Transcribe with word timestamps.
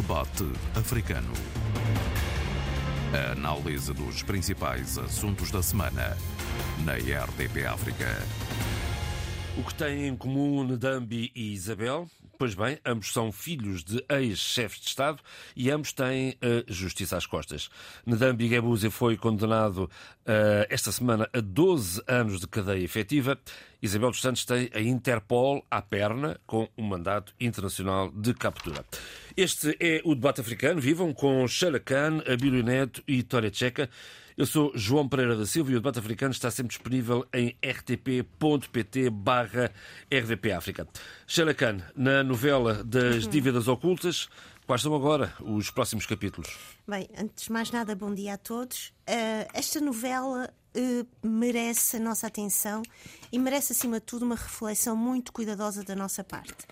Debate 0.00 0.44
Africano. 0.74 1.30
A 3.12 3.32
análise 3.32 3.92
dos 3.92 4.22
principais 4.22 4.96
assuntos 4.96 5.50
da 5.50 5.62
semana 5.62 6.16
na 6.86 6.94
RDP 6.94 7.66
África. 7.66 8.06
O 9.58 9.62
que 9.62 9.74
têm 9.74 10.06
em 10.06 10.16
comum 10.16 10.64
Ndambi 10.64 11.30
e 11.34 11.52
Isabel? 11.52 12.08
Pois 12.40 12.54
bem, 12.54 12.78
ambos 12.86 13.12
são 13.12 13.30
filhos 13.30 13.84
de 13.84 14.02
ex-chefes 14.08 14.80
de 14.80 14.86
Estado 14.86 15.20
e 15.54 15.70
ambos 15.70 15.92
têm 15.92 16.38
a 16.40 16.72
justiça 16.72 17.18
às 17.18 17.26
costas. 17.26 17.68
Ndambi 18.06 18.48
Gebuzi 18.48 18.88
foi 18.88 19.18
condenado 19.18 19.80
uh, 19.80 20.64
esta 20.70 20.90
semana 20.90 21.28
a 21.34 21.40
12 21.40 22.02
anos 22.08 22.40
de 22.40 22.48
cadeia 22.48 22.82
efetiva. 22.82 23.38
Isabel 23.82 24.10
dos 24.10 24.22
Santos 24.22 24.46
tem 24.46 24.70
a 24.72 24.80
Interpol 24.80 25.62
à 25.70 25.82
perna 25.82 26.40
com 26.46 26.66
um 26.78 26.84
mandato 26.84 27.34
internacional 27.38 28.10
de 28.10 28.32
captura. 28.32 28.86
Este 29.40 29.74
é 29.80 30.02
o 30.04 30.14
debate 30.14 30.42
africano. 30.42 30.82
Vivam 30.82 31.14
com 31.14 31.48
Sheila 31.48 31.80
Khan, 31.80 32.22
Abílio 32.30 32.62
Neto 32.62 33.02
e 33.08 33.22
Tória 33.22 33.50
Tcheca. 33.50 33.88
Eu 34.36 34.44
sou 34.44 34.70
João 34.74 35.08
Pereira 35.08 35.34
da 35.34 35.46
Silva 35.46 35.70
e 35.70 35.76
o 35.76 35.80
debate 35.80 35.98
africano 35.98 36.30
está 36.30 36.50
sempre 36.50 36.76
disponível 36.76 37.26
em 37.32 37.56
rtp.pt 37.64 39.08
barra 39.08 39.72
RDP 40.12 40.52
África. 40.52 40.86
Sheila 41.26 41.54
Khan, 41.54 41.78
na 41.96 42.22
novela 42.22 42.84
das 42.84 43.24
uhum. 43.24 43.30
dívidas 43.30 43.66
ocultas, 43.66 44.28
quais 44.66 44.82
são 44.82 44.94
agora 44.94 45.32
os 45.40 45.70
próximos 45.70 46.04
capítulos? 46.04 46.58
Bem, 46.86 47.08
antes 47.16 47.46
de 47.46 47.52
mais 47.52 47.70
nada, 47.70 47.96
bom 47.96 48.14
dia 48.14 48.34
a 48.34 48.36
todos. 48.36 48.88
Uh, 49.08 49.48
esta 49.54 49.80
novela 49.80 50.52
uh, 50.76 51.26
merece 51.26 51.96
a 51.96 52.00
nossa 52.00 52.26
atenção 52.26 52.82
e 53.32 53.38
merece, 53.38 53.72
acima 53.72 54.00
de 54.00 54.04
tudo, 54.04 54.26
uma 54.26 54.36
reflexão 54.36 54.94
muito 54.94 55.32
cuidadosa 55.32 55.82
da 55.82 55.96
nossa 55.96 56.22
parte. 56.22 56.66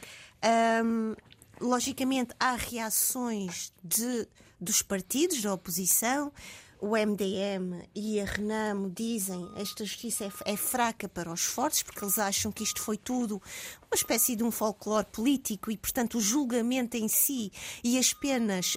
Um, 0.85 1.15
logicamente, 1.61 2.35
há 2.39 2.55
reações 2.55 3.73
de, 3.83 4.27
dos 4.61 4.83
partidos 4.83 5.41
da 5.43 5.53
oposição. 5.53 6.33
O 6.81 6.97
MDM 6.97 7.89
e 7.93 8.21
a 8.21 8.25
Renamo 8.25 8.89
dizem 8.89 9.51
esta 9.57 9.85
justiça 9.85 10.27
é, 10.27 10.53
é, 10.53 10.57
fraca 10.57 11.09
para 11.09 11.33
os 11.33 11.45
fortes, 11.45 11.83
porque 11.83 12.05
eles 12.05 12.21
acham 12.21 12.53
que 12.53 12.63
isto 12.63 12.81
foi 12.81 12.97
tudo 12.97 13.43
uma 13.91 13.97
espécie 13.97 14.37
de 14.37 14.45
um 14.45 14.51
folclore 14.53 15.07
político 15.11 15.73
e, 15.73 15.77
portanto, 15.77 16.19
o 16.19 16.21
julgamento 16.21 16.97
em 16.97 17.09
si 17.09 17.51
e 17.83 17.99
as 17.99 18.13
penas 18.13 18.77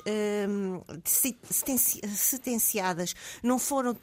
hum, 0.49 0.81
sentenciadas 2.15 3.13
não 3.43 3.59
foram 3.59 3.95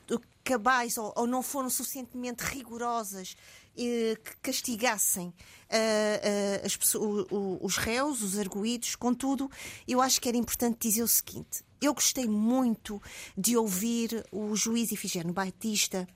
cabais 0.44 0.96
ou, 0.96 1.12
ou 1.16 1.26
não 1.26 1.42
foram 1.42 1.68
suficientemente 1.68 2.44
rigorosas 2.44 3.36
que 3.78 4.18
castigassem 4.42 5.28
uh, 5.28 5.32
uh, 5.32 6.66
as, 6.66 6.94
o, 6.96 7.26
o, 7.30 7.64
os 7.64 7.76
réus, 7.76 8.22
os 8.22 8.36
arguídos. 8.36 8.96
Contudo, 8.96 9.48
eu 9.86 10.00
acho 10.00 10.20
que 10.20 10.28
era 10.28 10.36
importante 10.36 10.88
dizer 10.88 11.02
o 11.02 11.08
seguinte: 11.08 11.62
eu 11.80 11.94
gostei 11.94 12.26
muito 12.26 13.00
de 13.36 13.56
ouvir 13.56 14.24
o 14.32 14.56
juiz 14.56 14.90
Ifigênio 14.90 15.32
Batista, 15.32 16.08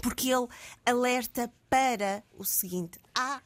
porque 0.00 0.30
ele 0.30 0.46
alerta 0.86 1.52
para 1.68 2.22
o 2.38 2.44
seguinte: 2.44 2.98
há 3.12 3.42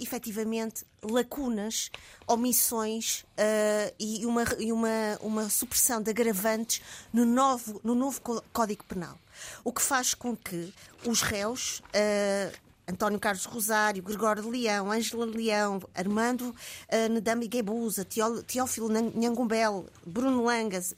efetivamente 0.00 0.84
lacunas, 1.02 1.90
omissões 2.26 3.24
uh, 3.38 3.94
e, 3.98 4.24
uma, 4.26 4.44
e 4.58 4.72
uma, 4.72 5.18
uma 5.20 5.48
supressão 5.48 6.00
de 6.00 6.10
agravantes 6.10 6.80
no 7.12 7.24
novo, 7.24 7.80
no 7.82 7.94
novo 7.94 8.20
Código 8.52 8.84
Penal. 8.84 9.18
O 9.64 9.72
que 9.72 9.82
faz 9.82 10.14
com 10.14 10.36
que 10.36 10.72
os 11.04 11.22
réus, 11.22 11.80
uh, 11.80 12.66
António 12.88 13.18
Carlos 13.18 13.44
Rosário, 13.44 14.02
Gregório 14.02 14.42
de 14.42 14.48
Leão, 14.48 14.90
Ângela 14.92 15.26
Leão, 15.26 15.82
Armando 15.94 16.50
uh, 16.50 17.08
Nedami 17.10 17.48
Guebuza, 17.48 18.06
Teófilo 18.46 18.88
Nhangumbel, 18.88 19.86
Bruno 20.04 20.44
Langas, 20.44 20.94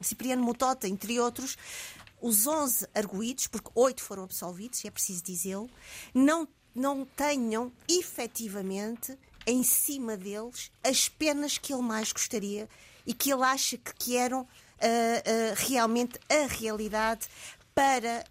Cipriano 0.00 0.42
Motota, 0.42 0.88
entre 0.88 1.20
outros, 1.20 1.56
os 2.20 2.46
11 2.46 2.86
arguídos, 2.94 3.48
porque 3.48 3.68
oito 3.74 4.02
foram 4.02 4.22
absolvidos, 4.22 4.84
é 4.84 4.90
preciso 4.90 5.24
dizê-lo, 5.24 5.68
não, 6.14 6.46
não 6.74 7.04
tenham 7.04 7.72
efetivamente 7.88 9.16
em 9.46 9.62
cima 9.62 10.16
deles 10.16 10.70
as 10.82 11.08
penas 11.08 11.58
que 11.58 11.72
ele 11.72 11.82
mais 11.82 12.12
gostaria 12.12 12.68
e 13.06 13.12
que 13.12 13.32
ele 13.32 13.42
acha 13.42 13.76
que, 13.76 13.94
que 13.94 14.16
eram 14.16 14.46
realmente 15.56 16.18
a 16.28 16.46
realidade 16.46 17.28
para 17.74 18.24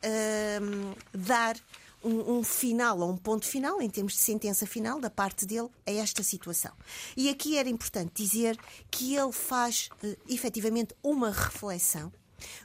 dar 1.13 1.56
um, 2.03 2.38
um, 2.38 2.44
final 2.44 3.00
ou 3.00 3.12
um 3.12 3.18
ponto 3.18 3.46
final, 3.46 3.81
em 3.81 3.90
termos 3.90 4.13
de 4.13 4.19
sentença 4.19 4.66
final 4.66 5.00
da 5.00 5.09
parte 5.09 5.46
dele, 5.46 5.69
a 5.85 5.91
esta 5.91 6.23
situação. 6.23 6.72
E 7.16 7.29
aqui 7.29 7.58
era 7.58 7.69
importante 7.69 8.23
dizer 8.23 8.58
que 8.90 9.16
ele 9.16 9.31
faz 9.31 9.90
uh, 10.03 10.18
efetivamente 10.28 10.96
uma 11.03 11.31
reflexão, 11.31 12.12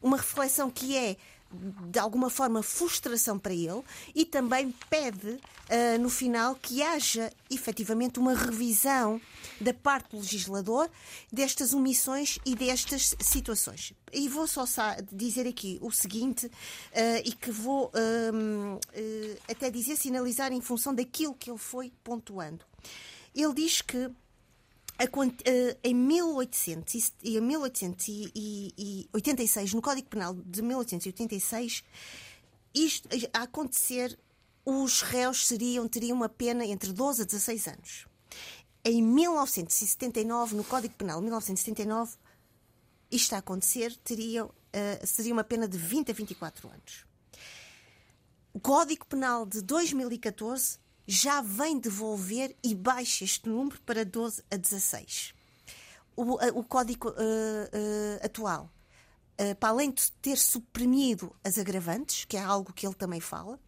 uma 0.02 0.16
reflexão 0.16 0.70
que 0.70 0.96
é 0.96 1.16
de 1.52 1.98
alguma 1.98 2.28
forma 2.28 2.62
frustração 2.62 3.38
para 3.38 3.54
ele 3.54 3.82
e 4.14 4.24
também 4.24 4.74
pede 4.90 5.28
uh, 5.28 5.98
no 6.00 6.10
final 6.10 6.54
que 6.56 6.82
haja 6.82 7.32
efetivamente 7.50 8.18
uma 8.18 8.34
revisão 8.34 9.20
da 9.60 9.72
parte 9.72 10.10
do 10.10 10.18
legislador 10.18 10.90
destas 11.32 11.72
omissões 11.72 12.38
e 12.44 12.54
destas 12.54 13.14
situações. 13.20 13.92
E 14.12 14.28
vou 14.28 14.46
só 14.46 14.64
dizer 15.12 15.46
aqui 15.46 15.78
o 15.80 15.90
seguinte, 15.90 16.46
uh, 16.46 16.50
e 17.24 17.32
que 17.32 17.50
vou 17.50 17.86
uh, 17.86 18.80
até 19.48 19.70
dizer, 19.70 19.96
sinalizar 19.96 20.52
em 20.52 20.60
função 20.60 20.94
daquilo 20.94 21.34
que 21.34 21.50
ele 21.50 21.58
foi 21.58 21.92
pontuando. 22.02 22.64
Ele 23.34 23.54
diz 23.54 23.82
que 23.82 24.10
em 25.84 25.94
1800 25.94 27.12
e 27.22 27.40
1886, 27.40 29.74
no 29.74 29.82
Código 29.82 30.08
Penal 30.08 30.34
de 30.34 30.62
1886, 30.62 31.84
isto 32.74 33.08
a 33.32 33.42
acontecer, 33.42 34.18
os 34.64 35.02
réus 35.02 35.46
seriam, 35.46 35.86
teriam 35.88 36.16
uma 36.16 36.28
pena 36.28 36.64
entre 36.64 36.92
12 36.92 37.22
a 37.22 37.24
16 37.24 37.68
anos. 37.68 38.06
Em 38.84 39.02
1979, 39.02 40.56
no 40.56 40.64
Código 40.64 40.94
Penal 40.94 41.18
de 41.18 41.24
1979, 41.24 42.16
isto 43.10 43.34
a 43.34 43.38
acontecer, 43.38 43.96
teria, 43.96 44.44
uh, 44.44 44.50
seria 45.04 45.32
uma 45.32 45.44
pena 45.44 45.68
de 45.68 45.76
20 45.76 46.10
a 46.10 46.14
24 46.14 46.68
anos. 46.68 47.04
O 48.52 48.60
Código 48.60 49.04
Penal 49.06 49.44
de 49.44 49.60
2014 49.60 50.78
já 51.06 51.40
vem 51.40 51.78
devolver 51.78 52.54
e 52.64 52.74
baixa 52.74 53.24
este 53.24 53.48
número 53.48 53.80
para 53.82 54.04
12 54.04 54.42
a 54.50 54.56
16. 54.56 55.34
O, 56.16 56.34
o 56.58 56.64
código 56.64 57.10
uh, 57.10 57.12
uh, 57.12 58.24
atual, 58.24 58.72
uh, 59.40 59.54
para 59.56 59.68
além 59.68 59.90
de 59.90 60.10
ter 60.12 60.36
suprimido 60.36 61.34
as 61.44 61.58
agravantes, 61.58 62.24
que 62.24 62.36
é 62.36 62.42
algo 62.42 62.72
que 62.72 62.86
ele 62.86 62.94
também 62.94 63.20
fala, 63.20 63.60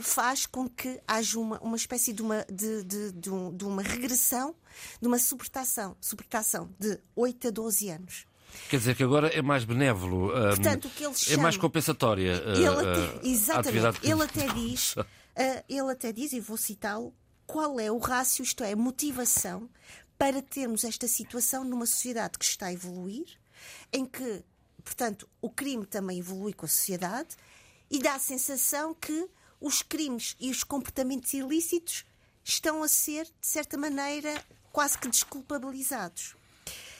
faz 0.00 0.46
com 0.46 0.68
que 0.68 1.00
haja 1.06 1.38
uma, 1.38 1.58
uma 1.58 1.76
espécie 1.76 2.12
de 2.12 2.22
uma, 2.22 2.46
de, 2.50 2.84
de, 2.84 3.12
de, 3.12 3.28
um, 3.28 3.54
de 3.54 3.64
uma 3.64 3.82
regressão, 3.82 4.54
de 5.02 5.08
uma 5.08 5.18
supertação, 5.18 5.96
supertação 6.00 6.70
de 6.78 6.98
8 7.14 7.48
a 7.48 7.50
12 7.50 7.90
anos. 7.90 8.24
Quer 8.70 8.78
dizer 8.78 8.94
que 8.94 9.02
agora 9.02 9.28
é 9.28 9.42
mais 9.42 9.64
benévolo, 9.64 10.30
Portanto, 10.30 10.86
o 10.86 10.90
que 10.90 11.04
ele 11.04 11.14
chama, 11.14 11.40
é 11.40 11.42
mais 11.42 11.56
compensatória. 11.56 12.40
Ele 12.54 12.66
até, 12.68 13.28
exatamente, 13.28 14.08
ele 14.08 14.22
até 14.22 14.46
diz 14.54 14.94
ele 15.68 15.92
até 15.92 16.12
diz, 16.12 16.32
e 16.32 16.40
vou 16.40 16.56
citá-lo, 16.56 17.14
qual 17.46 17.78
é 17.78 17.90
o 17.90 17.98
rácio, 17.98 18.42
isto 18.42 18.62
é, 18.64 18.72
a 18.72 18.76
motivação 18.76 19.68
para 20.18 20.42
termos 20.42 20.84
esta 20.84 21.06
situação 21.06 21.64
numa 21.64 21.86
sociedade 21.86 22.38
que 22.38 22.44
está 22.44 22.66
a 22.66 22.72
evoluir, 22.72 23.38
em 23.92 24.04
que, 24.04 24.44
portanto, 24.84 25.28
o 25.40 25.48
crime 25.48 25.86
também 25.86 26.18
evolui 26.18 26.52
com 26.52 26.66
a 26.66 26.68
sociedade 26.68 27.36
e 27.90 28.00
dá 28.00 28.14
a 28.14 28.18
sensação 28.18 28.92
que 28.94 29.28
os 29.60 29.80
crimes 29.80 30.36
e 30.40 30.50
os 30.50 30.64
comportamentos 30.64 31.32
ilícitos 31.32 32.04
estão 32.44 32.82
a 32.82 32.88
ser, 32.88 33.24
de 33.24 33.46
certa 33.46 33.76
maneira, 33.76 34.44
quase 34.72 34.98
que 34.98 35.08
desculpabilizados. 35.08 36.36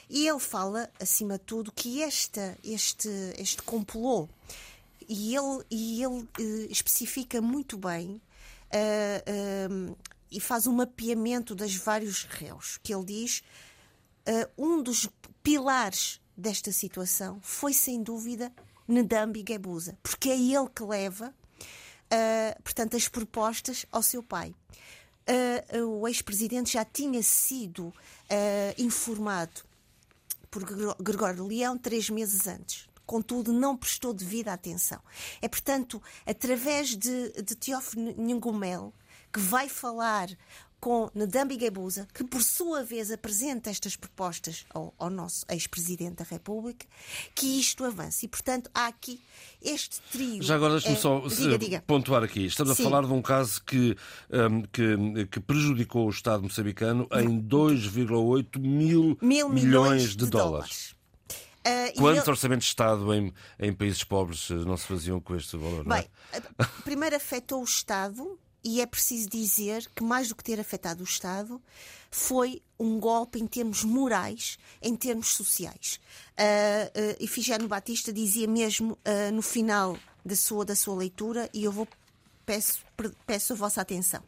E 0.09 0.27
ele 0.27 0.41
fala, 0.41 0.91
acima 1.01 1.39
de 1.39 1.45
tudo, 1.45 1.73
que 1.73 2.03
esta, 2.03 2.57
este, 2.65 3.09
este 3.37 3.63
complô, 3.63 4.29
e 5.09 5.35
ele, 5.35 5.65
e 5.71 6.03
ele 6.03 6.23
uh, 6.23 6.71
especifica 6.73 7.41
muito 7.41 7.77
bem 7.77 8.21
uh, 8.73 9.93
uh, 9.93 9.97
e 10.31 10.41
faz 10.41 10.67
um 10.67 10.73
mapeamento 10.73 11.55
dos 11.55 11.75
vários 11.77 12.25
réus, 12.25 12.79
que 12.83 12.95
ele 12.95 13.05
diz 13.05 13.43
uh, 14.27 14.51
um 14.57 14.83
dos 14.83 15.09
pilares 15.43 16.21
desta 16.37 16.71
situação 16.71 17.41
foi, 17.43 17.73
sem 17.73 18.03
dúvida, 18.03 18.53
Ndambi 18.87 19.45
Gebuza, 19.47 19.99
porque 20.03 20.31
é 20.31 20.39
ele 20.39 20.69
que 20.75 20.83
leva, 20.83 21.35
portanto, 22.63 22.97
as 22.97 23.07
propostas 23.07 23.85
ao 23.93 24.03
seu 24.03 24.23
pai. 24.23 24.55
o 25.85 26.09
ex-presidente 26.09 26.73
já 26.73 26.87
tinha 26.87 27.23
sido 27.23 27.93
informado 28.79 29.61
por 30.51 30.65
Gregório 31.03 31.47
Leão 31.47 31.77
três 31.77 32.09
meses 32.09 32.47
antes 32.47 32.88
contudo, 33.09 33.55
não 33.55 33.75
prestou 33.75 34.13
devida 34.13 34.53
atenção. 34.53 35.01
É, 35.41 35.49
portanto, 35.49 36.01
através 36.27 36.91
de, 36.91 37.33
de 37.43 37.57
Teófilo 37.57 38.15
Nhangumel 38.19 38.93
que 39.33 39.41
vai 39.41 39.69
falar 39.69 40.29
com 40.81 41.11
Ndambi 41.15 41.57
Guebuza, 41.57 42.07
que 42.15 42.23
por 42.23 42.41
sua 42.43 42.85
vez 42.85 43.11
apresenta 43.11 43.69
estas 43.69 43.97
propostas 43.97 44.65
ao, 44.71 44.95
ao 44.97 45.11
nosso 45.11 45.45
ex-presidente 45.49 46.17
da 46.17 46.25
República, 46.25 46.87
que 47.35 47.59
isto 47.59 47.85
avance. 47.85 48.27
E, 48.27 48.29
portanto, 48.29 48.71
há 48.73 48.87
aqui 48.87 49.21
este 49.61 50.01
trio. 50.13 50.43
Já 50.43 50.55
agora 50.55 50.75
deixe-me 50.75 50.95
é, 50.95 50.99
só 50.99 51.21
diga, 51.27 51.59
diga. 51.59 51.85
pontuar 51.87 52.23
aqui. 52.23 52.47
Estamos 52.47 52.77
Sim. 52.77 52.83
a 52.85 52.91
falar 52.91 53.07
de 53.07 53.13
um 53.13 53.21
caso 53.21 53.63
que, 53.65 53.97
um, 54.31 54.63
que, 54.63 55.27
que 55.27 55.41
prejudicou 55.41 56.07
o 56.07 56.11
Estado 56.11 56.45
moçambicano 56.45 57.09
em 57.13 57.43
2,8 57.43 58.59
mil, 58.61 59.19
Mil 59.21 59.49
milhões, 59.49 60.15
de, 60.15 60.27
dólares. 60.27 60.95
Ah, 60.95 60.95
e 60.95 60.98
Quantos 61.97 62.23
ele- 62.23 62.31
orçamentos 62.31 62.65
de 62.67 62.71
Estado 62.71 63.15
em, 63.15 63.33
em 63.59 63.73
países 63.73 64.05
pobres 64.05 64.51
eh, 64.51 64.55
não 64.55 64.77
se 64.77 64.87
faziam 64.87 65.21
com 65.21 65.35
este 65.37 65.57
valor? 65.57 65.85
não 65.85 65.97
é? 65.97 66.01
Bem, 66.01 66.11
a- 66.59 66.65
primeiro 66.83 67.17
afetou 67.17 67.61
o 67.61 67.65
Estado 67.65 68.39
e 68.63 68.81
é 68.81 68.87
preciso 68.87 69.29
dizer 69.29 69.89
que, 69.95 70.03
mais 70.03 70.29
do 70.29 70.35
que 70.35 70.45
ter 70.45 70.59
afetado 70.59 71.01
o 71.01 71.05
Estado, 71.05 71.61
foi 72.11 72.63
um 72.79 72.99
golpe 72.99 73.39
em 73.39 73.47
termos 73.47 73.85
morais, 73.85 74.59
em 74.83 74.97
termos 74.97 75.29
sociais. 75.29 76.01
Uh, 76.39 77.65
uh, 77.65 77.69
Batista 77.69 78.13
dizia 78.13 78.47
mesmo 78.49 78.99
ah, 79.05 79.31
no 79.31 79.43
final 79.43 79.97
da 80.25 80.37
sua, 80.37 80.65
da 80.65 80.75
sua 80.75 80.97
leitura, 80.97 81.49
e 81.53 81.65
eu 81.65 81.73
vou 81.73 81.87
peço, 82.45 82.81
peço 83.27 83.53
a 83.53 83.57
vossa 83.57 83.81
atenção. 83.81 84.23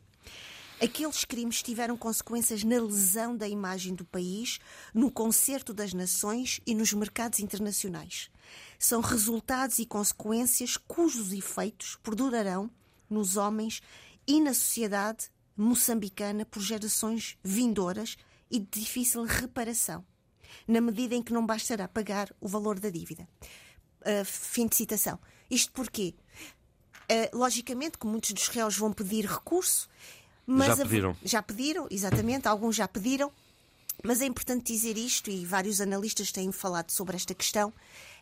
Aqueles 0.83 1.27
crimes 1.27 1.63
tiveram 1.63 1.95
consequências 1.95 2.65
na 2.65 2.81
lesão 2.81 3.37
da 3.37 3.47
imagem 3.47 3.95
do 3.95 4.03
país, 4.03 4.59
no 4.95 5.11
concerto 5.11 5.75
das 5.75 5.93
nações 5.93 6.59
e 6.67 6.75
nos 6.75 6.95
mercados 6.95 7.39
internacionais. 7.39 8.31
São 8.79 9.03
resultados 9.03 9.79
e 9.79 9.85
consequências 9.85 10.79
cujos 10.79 11.35
efeitos 11.35 11.99
perdurarão 12.03 12.71
nos 13.11 13.37
homens 13.37 13.83
e 14.27 14.41
na 14.41 14.55
sociedade 14.55 15.31
moçambicana 15.55 16.47
por 16.47 16.63
gerações 16.63 17.37
vindouras 17.45 18.17
e 18.51 18.59
de 18.59 18.81
difícil 18.81 19.25
reparação, 19.25 20.03
na 20.67 20.81
medida 20.81 21.15
em 21.15 21.23
que 21.23 21.33
não 21.33 21.45
bastará 21.45 21.87
pagar 21.89 22.35
o 22.41 22.49
valor 22.49 22.81
da 22.81 22.89
dívida. 22.89 23.29
Uh, 24.01 24.25
fim 24.25 24.67
de 24.67 24.77
citação. 24.77 25.21
Isto 25.51 25.73
porquê? 25.73 26.15
Uh, 27.11 27.37
logicamente 27.37 27.99
que 27.99 28.07
muitos 28.07 28.33
dos 28.33 28.49
réus 28.49 28.79
vão 28.79 28.93
pedir 28.93 29.27
recurso, 29.27 29.89
mas 30.53 30.67
Já 30.69 30.73
a- 30.73 30.77
pediram. 30.77 31.17
já 31.25 31.43
pediram, 31.43 31.87
exatamente, 31.91 32.49
alguns 32.49 32.75
já 32.75 32.89
pediram, 32.89 33.31
mas 34.03 34.21
é 34.21 34.27
importante 34.27 34.73
dizer 34.73 34.97
isto, 34.97 35.31
e 35.31 35.45
vários 35.47 35.81
analistas 35.81 36.33
têm 36.33 36.51
falado 36.51 36.91
sobre 36.91 37.15
esta 37.17 37.35
questão, 37.35 37.73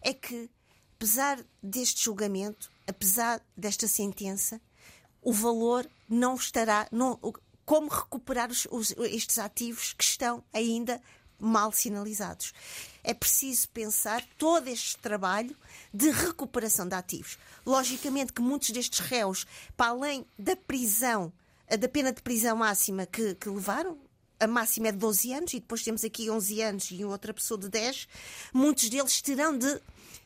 é 0.02 0.12
que, 0.12 0.50
apesar 0.96 1.38
deste 1.62 2.04
julgamento, 2.04 2.70
apesar 2.86 3.40
desta 3.56 3.86
sentença, 3.88 4.60
o 5.22 5.32
valor 5.32 5.88
não 6.08 6.34
estará. 6.34 6.86
Não, 6.92 7.18
como 7.64 7.88
recuperar 7.88 8.50
os- 8.50 8.66
os- 8.70 8.90
estes 8.98 9.38
ativos 9.38 9.92
que 9.94 10.04
estão 10.04 10.42
ainda 10.52 11.00
mal 11.38 11.70
sinalizados? 11.72 12.52
É 13.04 13.14
preciso 13.14 13.68
pensar 13.70 14.22
todo 14.36 14.68
este 14.68 14.98
trabalho 14.98 15.56
de 15.94 16.10
recuperação 16.10 16.86
de 16.88 16.94
ativos. 16.94 17.38
Logicamente 17.64 18.32
que 18.32 18.42
muitos 18.42 18.70
destes 18.70 18.98
réus, 19.00 19.46
para 19.76 19.90
além 19.90 20.26
da 20.38 20.56
prisão, 20.56 21.32
a 21.32 21.32
da 21.76 21.88
pena 21.88 22.12
de 22.12 22.22
prisão 22.22 22.56
máxima 22.56 23.06
que, 23.06 23.34
que 23.34 23.48
levaram, 23.48 23.98
a 24.40 24.46
máxima 24.46 24.88
é 24.88 24.92
de 24.92 24.98
12 24.98 25.32
anos 25.32 25.52
e 25.52 25.60
depois 25.60 25.82
temos 25.82 26.04
aqui 26.04 26.30
11 26.30 26.62
anos 26.62 26.88
e 26.92 27.04
outra 27.04 27.34
pessoa 27.34 27.58
de 27.58 27.68
10, 27.68 28.06
muitos 28.54 28.88
deles 28.88 29.20
terão 29.20 29.56
de, 29.58 29.80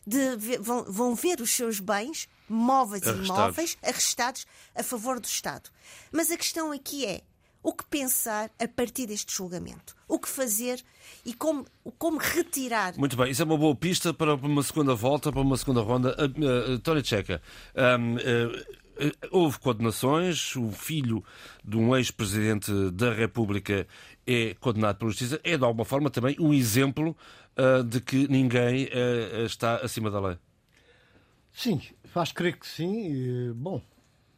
de 0.06 0.36
ver- 0.36 0.60
vão, 0.60 0.84
vão 0.84 1.14
ver 1.14 1.40
os 1.40 1.50
seus 1.50 1.80
bens, 1.80 2.28
móveis 2.48 3.02
e 3.02 3.08
imóveis, 3.24 3.78
arrestados 3.82 4.46
a 4.74 4.82
favor 4.82 5.18
do 5.18 5.24
Estado. 5.26 5.70
Mas 6.12 6.30
a 6.30 6.36
questão 6.36 6.70
aqui 6.72 7.06
é 7.06 7.22
o 7.62 7.72
que 7.72 7.84
pensar 7.86 8.50
a 8.58 8.66
partir 8.68 9.06
deste 9.06 9.32
julgamento? 9.34 9.96
O 10.08 10.18
que 10.18 10.28
fazer 10.28 10.84
e 11.24 11.32
como, 11.32 11.64
como 11.96 12.18
retirar 12.18 12.92
Muito 12.98 13.16
bem, 13.16 13.30
isso 13.30 13.40
é 13.40 13.44
uma 13.44 13.56
boa 13.56 13.74
pista 13.74 14.12
para 14.12 14.34
uma 14.34 14.62
segunda 14.62 14.94
volta, 14.94 15.30
para 15.32 15.40
uma 15.40 15.56
segunda 15.56 15.80
ronda. 15.80 16.14
Uh, 16.18 16.74
uh, 16.74 16.78
Tony 16.80 17.02
Checa, 17.04 17.40
um, 17.74 18.14
uh, 18.16 18.16
uh, 18.18 18.81
houve 19.30 19.58
condenações, 19.58 20.54
o 20.56 20.70
filho 20.70 21.24
de 21.64 21.76
um 21.76 21.96
ex-presidente 21.96 22.70
da 22.90 23.12
República 23.12 23.86
é 24.26 24.54
condenado 24.54 24.98
pela 24.98 25.10
Justiça. 25.10 25.40
É, 25.42 25.56
de 25.56 25.64
alguma 25.64 25.84
forma, 25.84 26.10
também 26.10 26.36
um 26.38 26.52
exemplo 26.52 27.16
uh, 27.56 27.82
de 27.82 28.00
que 28.00 28.28
ninguém 28.28 28.84
uh, 28.86 29.44
está 29.44 29.76
acima 29.76 30.10
da 30.10 30.20
lei. 30.20 30.38
Sim, 31.52 31.80
faz 32.04 32.32
crer 32.32 32.58
que 32.58 32.66
sim. 32.66 33.12
E, 33.12 33.52
bom, 33.52 33.82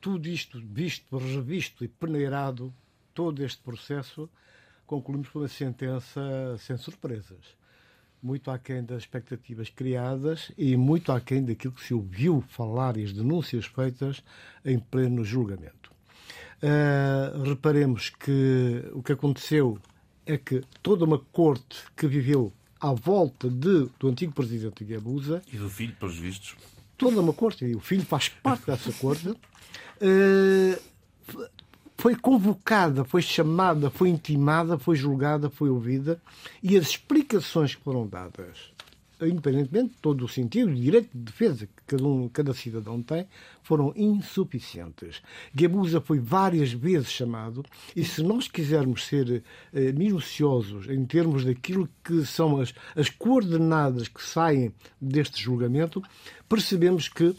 tudo 0.01 0.29
isto 0.29 0.61
visto, 0.65 1.17
revisto 1.17 1.85
e 1.85 1.89
peneirado, 1.89 2.75
todo 3.13 3.45
este 3.45 3.63
processo, 3.63 4.29
concluímos 4.87 5.29
com 5.29 5.41
uma 5.41 5.49
sentença 5.49 6.21
sem 6.59 6.77
surpresas. 6.77 7.57
Muito 8.25 8.51
aquém 8.51 8.83
das 8.83 9.03
expectativas 9.03 9.69
criadas 9.69 10.51
e 10.57 10.79
muito 10.79 11.13
aquém 11.13 11.45
daquilo 11.45 11.75
que 11.75 11.85
se 11.85 11.93
ouviu 11.93 12.43
falar 12.49 12.97
e 12.97 13.05
as 13.05 13.13
denúncias 13.13 13.67
feitas 13.67 14.25
em 14.65 14.79
pleno 14.79 15.23
julgamento. 15.23 15.93
Ah, 16.63 17.33
reparemos 17.45 18.09
que 18.09 18.83
o 18.95 19.03
que 19.03 19.13
aconteceu 19.13 19.79
é 20.25 20.39
que 20.39 20.63
toda 20.83 21.05
uma 21.05 21.19
corte 21.19 21.83
que 21.95 22.07
viveu 22.07 22.51
à 22.81 22.95
volta 22.95 23.51
de, 23.51 23.91
do 23.99 24.09
antigo 24.09 24.33
presidente 24.33 24.83
Guebuza 24.83 25.43
E 25.53 25.59
do 25.59 25.69
filho, 25.69 25.95
pelos 26.01 26.17
vistos. 26.17 26.57
toda 26.97 27.21
uma 27.21 27.35
corte, 27.35 27.67
e 27.67 27.77
o 27.77 27.81
filho 27.81 28.07
faz 28.07 28.31
parte 28.31 28.65
dessa 28.65 28.91
corte, 28.95 29.35
eh, 30.01 30.81
foi 32.05 32.15
convocada, 32.15 33.03
foi 33.03 33.23
chamada, 33.23 33.89
foi 33.89 34.11
intimada, 34.11 34.79
foi 34.79 34.95
julgada, 34.95 35.49
foi 35.49 35.71
ouvida, 35.71 36.21
e 36.63 36.77
as 36.77 36.89
explicações 36.89 37.75
que 37.75 37.83
foram 37.83 38.07
dadas, 38.07 38.75
independentemente 39.23 39.95
de 39.95 40.01
todo 40.03 40.23
o 40.23 40.29
sentido 40.29 40.71
e 40.71 40.83
direito 40.83 41.09
de 41.15 41.23
defesa 41.25 41.67
que 41.67 41.83
cada, 41.87 42.05
um, 42.05 42.29
cada 42.29 42.53
cidadão 42.53 43.03
tem, 43.03 43.27
foram 43.63 43.91
insuficientes. 43.97 45.23
Guebuza 45.55 45.99
foi 45.99 46.19
várias 46.19 46.75
vezes 46.75 47.11
chamado, 47.11 47.65
e 47.97 48.05
se 48.05 48.23
nós 48.23 48.49
quisermos 48.49 49.07
ser 49.07 49.43
eh, 49.73 49.91
minuciosos 49.93 50.87
em 50.91 51.07
termos 51.07 51.43
daquilo 51.43 51.89
que 52.05 52.27
são 52.27 52.61
as, 52.61 52.75
as 52.95 53.09
coordenadas 53.09 54.09
que 54.09 54.23
saem 54.23 54.75
deste 55.01 55.43
julgamento, 55.43 56.03
percebemos 56.51 57.09
que 57.09 57.35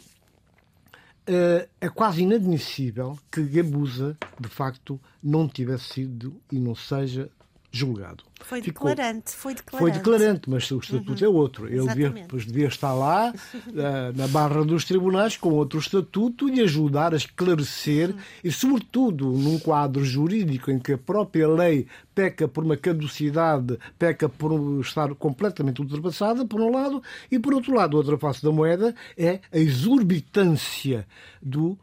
é 1.80 1.88
quase 1.88 2.22
inadmissível 2.22 3.18
que 3.30 3.42
Gabusa, 3.42 4.16
de 4.40 4.48
facto, 4.48 5.00
não 5.22 5.48
tivesse 5.48 5.94
sido 5.94 6.40
e 6.52 6.58
não 6.58 6.74
seja 6.74 7.28
julgado. 7.76 8.24
Foi 8.40 8.62
Ficou- 8.62 8.88
declarante, 8.88 9.32
foi 9.32 9.54
declarante. 9.54 9.92
Foi 9.92 9.98
declarante, 9.98 10.50
mas 10.50 10.70
o 10.70 10.78
estatuto 10.78 11.24
é 11.24 11.28
outro. 11.28 11.66
Ele 11.66 11.86
devia, 11.86 12.26
pois 12.28 12.44
devia 12.44 12.68
estar 12.68 12.92
lá, 12.94 13.32
eh, 13.54 14.12
na 14.14 14.28
barra 14.28 14.64
dos 14.64 14.84
tribunais, 14.84 15.36
com 15.36 15.50
outro 15.50 15.78
estatuto 15.78 16.48
e 16.48 16.60
ajudar 16.60 17.14
a 17.14 17.16
esclarecer, 17.16 18.14
e 18.44 18.52
sobretudo 18.52 19.30
num 19.30 19.58
quadro 19.58 20.04
jurídico 20.04 20.70
em 20.70 20.78
que 20.78 20.92
a 20.92 20.98
própria 20.98 21.48
lei 21.48 21.86
peca 22.14 22.46
por 22.46 22.64
uma 22.64 22.76
caducidade, 22.76 23.78
peca 23.98 24.28
por 24.28 24.80
estar 24.80 25.14
completamente 25.14 25.80
ultrapassada, 25.80 26.44
por 26.46 26.60
um 26.60 26.70
lado, 26.70 27.02
e 27.30 27.38
por 27.38 27.54
outro 27.54 27.74
lado, 27.74 27.96
outra 27.96 28.18
face 28.18 28.42
da 28.42 28.52
moeda 28.52 28.94
é 29.16 29.40
a 29.52 29.58
exorbitância 29.58 31.06
do 31.42 31.78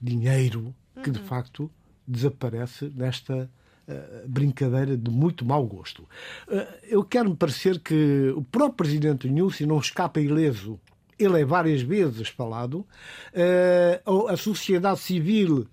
dinheiro 0.00 0.74
que 1.02 1.10
de 1.10 1.18
facto 1.20 1.70
desaparece 2.06 2.90
nesta 2.94 3.50
brincadeira 4.26 4.96
de 4.96 5.10
muito 5.10 5.44
mau 5.44 5.64
gosto. 5.64 6.08
Eh, 6.48 6.66
eu 6.88 7.04
quero 7.04 7.30
me 7.30 7.36
parecer 7.36 7.78
que 7.80 8.32
o 8.36 8.42
próprio 8.42 8.76
presidente 8.76 9.28
Nussi 9.28 9.66
não 9.66 9.78
escapa 9.78 10.20
ileso. 10.20 10.78
Ele 11.18 11.40
é 11.40 11.44
várias 11.44 11.80
vezes 11.82 12.28
falado. 12.28 12.86
Eh, 13.32 14.02
a 14.28 14.36
sociedade 14.36 15.00
civil 15.00 15.66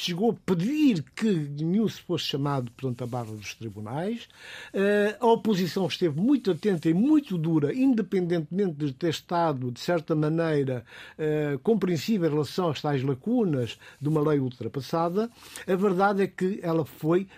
chegou 0.00 0.30
a 0.30 0.34
pedir 0.34 1.02
que 1.14 1.30
Nussi 1.62 2.02
fosse 2.02 2.24
chamado 2.24 2.70
portanto, 2.72 3.02
à 3.02 3.06
barra 3.06 3.32
dos 3.32 3.54
tribunais. 3.54 4.28
Eh, 4.72 5.16
a 5.20 5.26
oposição 5.26 5.86
esteve 5.86 6.20
muito 6.20 6.50
atenta 6.50 6.88
e 6.88 6.94
muito 6.94 7.38
dura, 7.38 7.74
independentemente 7.74 8.74
de 8.74 8.92
ter 8.92 9.10
estado, 9.10 9.70
de 9.70 9.80
certa 9.80 10.14
maneira, 10.14 10.84
eh, 11.18 11.58
compreensível 11.62 12.28
em 12.28 12.32
relação 12.32 12.68
às 12.68 12.80
tais 12.80 13.02
lacunas 13.02 13.78
de 14.00 14.08
uma 14.08 14.20
lei 14.20 14.38
ultrapassada. 14.38 15.30
A 15.66 15.76
verdade 15.76 16.22
é 16.22 16.26
que 16.26 16.60
ela 16.62 16.84
foi, 16.84 17.28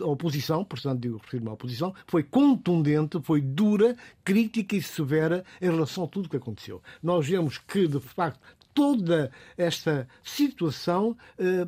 a 0.00 0.06
oposição, 0.06 0.64
portanto, 0.64 1.00
digo, 1.00 1.18
refiro-me 1.18 1.50
à 1.50 1.52
oposição, 1.52 1.94
foi 2.06 2.22
contundente, 2.22 3.20
foi 3.22 3.40
dura, 3.40 3.96
crítica 4.22 4.76
e 4.76 4.82
severa 4.82 5.44
em 5.60 5.70
relação 5.70 6.04
a 6.04 6.08
tudo 6.08 6.26
o 6.26 6.28
que 6.28 6.36
aconteceu. 6.36 6.82
Nós 7.02 7.26
vemos 7.26 7.58
que, 7.58 7.88
de 7.88 8.00
facto, 8.00 8.40
toda 8.74 9.30
esta 9.56 10.06
situação 10.22 11.16
eh, 11.38 11.64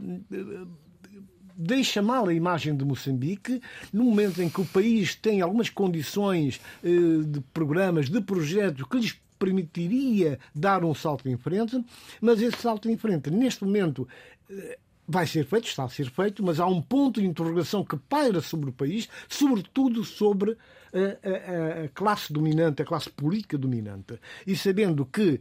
deixa 1.56 2.02
mal 2.02 2.28
a 2.28 2.34
imagem 2.34 2.76
de 2.76 2.84
Moçambique, 2.84 3.62
no 3.92 4.04
momento 4.04 4.42
em 4.42 4.48
que 4.48 4.60
o 4.60 4.66
país 4.66 5.14
tem 5.14 5.40
algumas 5.40 5.70
condições 5.70 6.60
eh, 6.84 6.88
de 7.26 7.40
programas, 7.54 8.10
de 8.10 8.20
projetos 8.20 8.84
que 8.86 8.98
lhes 8.98 9.18
permitiria 9.38 10.38
dar 10.54 10.84
um 10.84 10.94
salto 10.94 11.28
em 11.28 11.36
frente, 11.36 11.82
mas 12.20 12.42
esse 12.42 12.58
salto 12.58 12.90
em 12.90 12.96
frente, 12.96 13.30
neste 13.30 13.64
momento, 13.64 14.06
eh, 14.50 14.78
vai 15.08 15.26
ser 15.26 15.46
feito, 15.46 15.68
está 15.68 15.84
a 15.84 15.88
ser 15.88 16.10
feito, 16.10 16.44
mas 16.44 16.58
há 16.60 16.66
um 16.66 16.82
ponto 16.82 17.20
de 17.20 17.26
interrogação 17.26 17.84
que 17.84 17.96
paira 17.96 18.40
sobre 18.40 18.70
o 18.70 18.72
país, 18.72 19.08
sobretudo 19.28 20.04
sobre 20.04 20.56
a, 20.92 21.82
a, 21.82 21.84
a 21.84 21.88
classe 21.88 22.32
dominante, 22.32 22.82
a 22.82 22.84
classe 22.84 23.08
política 23.10 23.56
dominante. 23.56 24.18
E 24.46 24.56
sabendo 24.56 25.06
que 25.06 25.40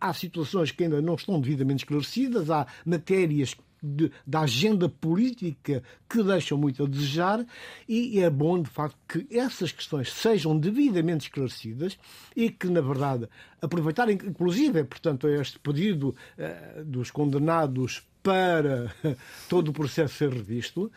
há 0.00 0.12
situações 0.12 0.70
que 0.70 0.84
ainda 0.84 1.00
não 1.02 1.14
estão 1.14 1.40
devidamente 1.40 1.84
esclarecidas, 1.84 2.50
há 2.50 2.66
matérias 2.84 3.56
de, 3.82 4.10
da 4.26 4.40
agenda 4.40 4.88
política 4.88 5.82
que 6.08 6.22
deixam 6.22 6.58
muito 6.58 6.84
a 6.84 6.86
desejar 6.86 7.44
e 7.88 8.18
é 8.20 8.28
bom, 8.30 8.60
de 8.60 8.70
facto, 8.70 8.96
que 9.08 9.26
essas 9.36 9.72
questões 9.72 10.12
sejam 10.12 10.58
devidamente 10.58 11.26
esclarecidas 11.26 11.98
e 12.34 12.50
que, 12.50 12.68
na 12.68 12.80
verdade, 12.80 13.28
aproveitarem, 13.60 14.18
inclusive, 14.24 14.84
portanto, 14.84 15.28
este 15.28 15.58
pedido 15.58 16.14
uh, 16.38 16.84
dos 16.84 17.10
condenados 17.10 18.02
para 18.22 18.92
todo 19.48 19.68
o 19.68 19.72
processo 19.72 20.14
ser 20.14 20.32
revisto, 20.32 20.90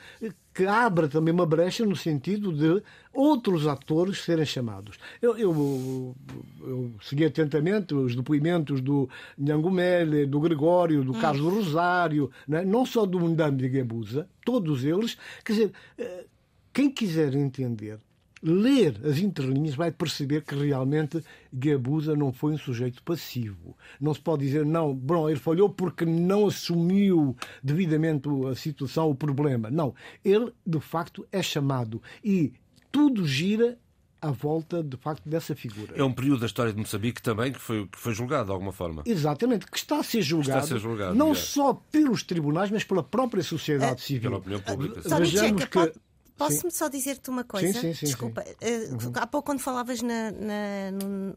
que 0.59 0.67
abra 0.67 1.07
também 1.07 1.33
uma 1.33 1.45
brecha 1.45 1.85
no 1.85 1.95
sentido 1.95 2.51
de 2.51 2.83
outros 3.13 3.65
atores 3.65 4.25
serem 4.25 4.45
chamados. 4.45 4.97
Eu, 5.21 5.37
eu, 5.37 6.15
eu 6.59 6.91
segui 7.01 7.23
atentamente 7.23 7.93
os 7.93 8.13
depoimentos 8.13 8.81
do 8.81 9.09
Nhangumele, 9.37 10.25
do 10.25 10.37
Gregório, 10.41 11.01
do 11.01 11.13
hum. 11.13 11.21
Carlos 11.21 11.41
do 11.41 11.49
Rosário, 11.49 12.29
né? 12.45 12.65
não 12.65 12.85
só 12.85 13.05
do 13.05 13.19
Ndambi 13.19 13.69
Gabusa, 13.69 14.27
todos 14.43 14.83
eles. 14.83 15.17
Quer 15.45 15.53
dizer, 15.53 15.71
eh, 15.97 16.25
quem 16.73 16.91
quiser 16.91 17.33
entender 17.33 17.97
ler 18.41 18.99
as 19.05 19.17
entrelinhas 19.17 19.75
vai 19.75 19.91
perceber 19.91 20.41
que 20.41 20.55
realmente 20.55 21.23
Gabusa 21.51 22.15
não 22.15 22.31
foi 22.31 22.53
um 22.53 22.57
sujeito 22.57 23.03
passivo. 23.03 23.75
Não 23.99 24.13
se 24.13 24.21
pode 24.21 24.45
dizer, 24.45 24.65
não, 24.65 24.93
bom, 24.93 25.29
ele 25.29 25.39
falhou 25.39 25.69
porque 25.69 26.05
não 26.05 26.47
assumiu 26.47 27.35
devidamente 27.63 28.29
a 28.49 28.55
situação, 28.55 29.09
o 29.09 29.15
problema. 29.15 29.69
Não, 29.69 29.93
ele 30.23 30.51
de 30.65 30.79
facto 30.79 31.27
é 31.31 31.41
chamado 31.41 32.01
e 32.23 32.53
tudo 32.91 33.25
gira 33.25 33.77
à 34.21 34.31
volta, 34.31 34.83
de 34.83 34.97
facto, 34.97 35.27
dessa 35.29 35.55
figura. 35.55 35.93
É 35.95 36.03
um 36.03 36.11
período 36.11 36.41
da 36.41 36.45
história 36.45 36.73
de 36.73 36.79
Moçambique 36.79 37.21
também 37.21 37.51
que 37.51 37.59
foi, 37.59 37.87
que 37.87 37.97
foi 37.97 38.13
julgado 38.13 38.47
de 38.47 38.51
alguma 38.51 38.71
forma. 38.71 39.03
Exatamente, 39.05 39.65
que 39.65 39.77
está 39.77 39.99
a 39.99 40.03
ser 40.03 40.21
julgado, 40.21 40.59
a 40.59 40.67
ser 40.67 40.79
julgado 40.79 41.15
não 41.15 41.31
é. 41.31 41.35
só 41.35 41.73
pelos 41.73 42.23
tribunais, 42.23 42.69
mas 42.69 42.83
pela 42.83 43.03
própria 43.03 43.43
sociedade 43.43 44.01
é, 44.01 44.05
civil. 44.05 44.29
Pela 44.29 44.37
opinião 44.37 44.61
pública. 44.61 45.01
Vejamos 45.17 45.65
que... 45.65 45.93
Posso-me 46.39 46.71
só 46.71 46.87
dizer-te 46.87 47.29
uma 47.29 47.43
coisa? 47.43 47.73
Sim, 47.73 47.79
sim, 47.79 47.93
sim, 47.93 48.05
Desculpa. 48.05 48.43
Sim. 48.43 49.07
Uhum. 49.07 49.11
Há 49.15 49.27
pouco, 49.27 49.47
quando 49.47 49.59
falavas 49.59 50.01
na, 50.01 50.31
na, 50.31 50.91
no, 50.91 51.35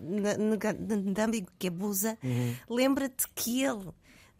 na, 0.00 0.36
na, 0.36 0.56
na 0.56 1.12
Dambi 1.12 1.46
Gabusa, 1.60 2.18
uhum. 2.22 2.54
lembra-te 2.68 3.26
que 3.34 3.64
ele 3.64 3.88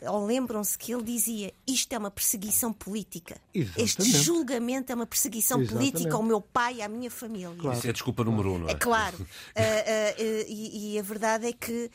ou 0.07 0.27
lembram-se 0.27 0.77
que 0.79 0.93
ele 0.93 1.03
dizia 1.03 1.53
isto 1.67 1.93
é 1.93 1.99
uma 1.99 2.11
perseguição 2.11 2.73
política. 2.73 3.41
Exatamente. 3.55 3.83
Este 3.83 4.11
julgamento 4.11 4.93
é 4.93 4.95
uma 4.95 5.07
perseguição 5.07 5.61
Exatamente. 5.61 5.93
política 5.93 6.17
ao 6.17 6.23
meu 6.23 6.41
pai 6.41 6.77
e 6.77 6.83
à 6.83 6.89
minha 6.89 7.11
família. 7.11 7.55
Claro. 7.59 7.79
Isso 7.79 7.89
é 7.89 7.93
desculpa 7.93 8.25
número 8.25 8.53
um, 8.53 8.59
não 8.59 8.69
é? 8.69 8.73
É 8.73 8.75
claro. 8.75 9.17
uh, 9.17 9.21
uh, 9.21 9.25
uh, 9.25 10.45
e, 10.49 10.95
e, 10.95 10.99
a 10.99 11.03
verdade 11.03 11.47
é 11.47 11.53
que 11.53 11.91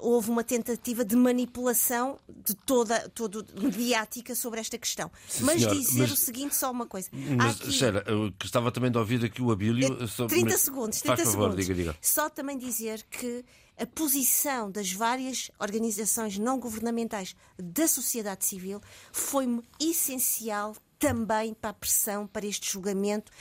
houve 0.00 0.30
uma 0.30 0.44
tentativa 0.44 1.04
de 1.04 1.16
manipulação 1.16 2.18
de 2.44 2.54
toda, 2.54 3.08
toda 3.10 3.44
mediática 3.60 4.34
sobre 4.34 4.60
esta 4.60 4.78
questão. 4.78 5.10
Sim, 5.28 5.44
mas 5.44 5.60
senhora, 5.60 5.78
dizer 5.78 6.00
mas, 6.00 6.12
o 6.12 6.16
seguinte, 6.16 6.56
só 6.56 6.70
uma 6.70 6.86
coisa. 6.86 7.08
Mas, 7.12 7.60
aqui, 7.60 7.72
Sheila, 7.72 8.02
eu 8.06 8.32
gostava 8.40 8.70
também 8.70 8.90
de 8.90 8.98
ouvir 8.98 9.24
aqui 9.24 9.42
o 9.42 9.50
Abílio. 9.50 9.96
30 10.28 10.58
segundos, 10.58 11.00
30 11.00 11.16
faz 11.16 11.28
favor, 11.28 11.50
segundos. 11.50 11.66
Diga, 11.66 11.74
diga. 11.74 11.96
Só 12.00 12.28
também 12.28 12.58
dizer 12.58 13.04
que 13.10 13.44
a 13.82 13.86
posição 13.86 14.70
das 14.70 14.92
várias 14.92 15.50
organizações 15.58 16.38
não 16.38 16.56
governamentais 16.56 17.34
da 17.58 17.88
sociedade 17.88 18.44
civil 18.44 18.80
foi 19.10 19.60
essencial 19.80 20.76
também 21.00 21.52
para 21.52 21.70
a 21.70 21.74
pressão 21.74 22.24
para 22.24 22.46
este 22.46 22.72
julgamento. 22.72 23.32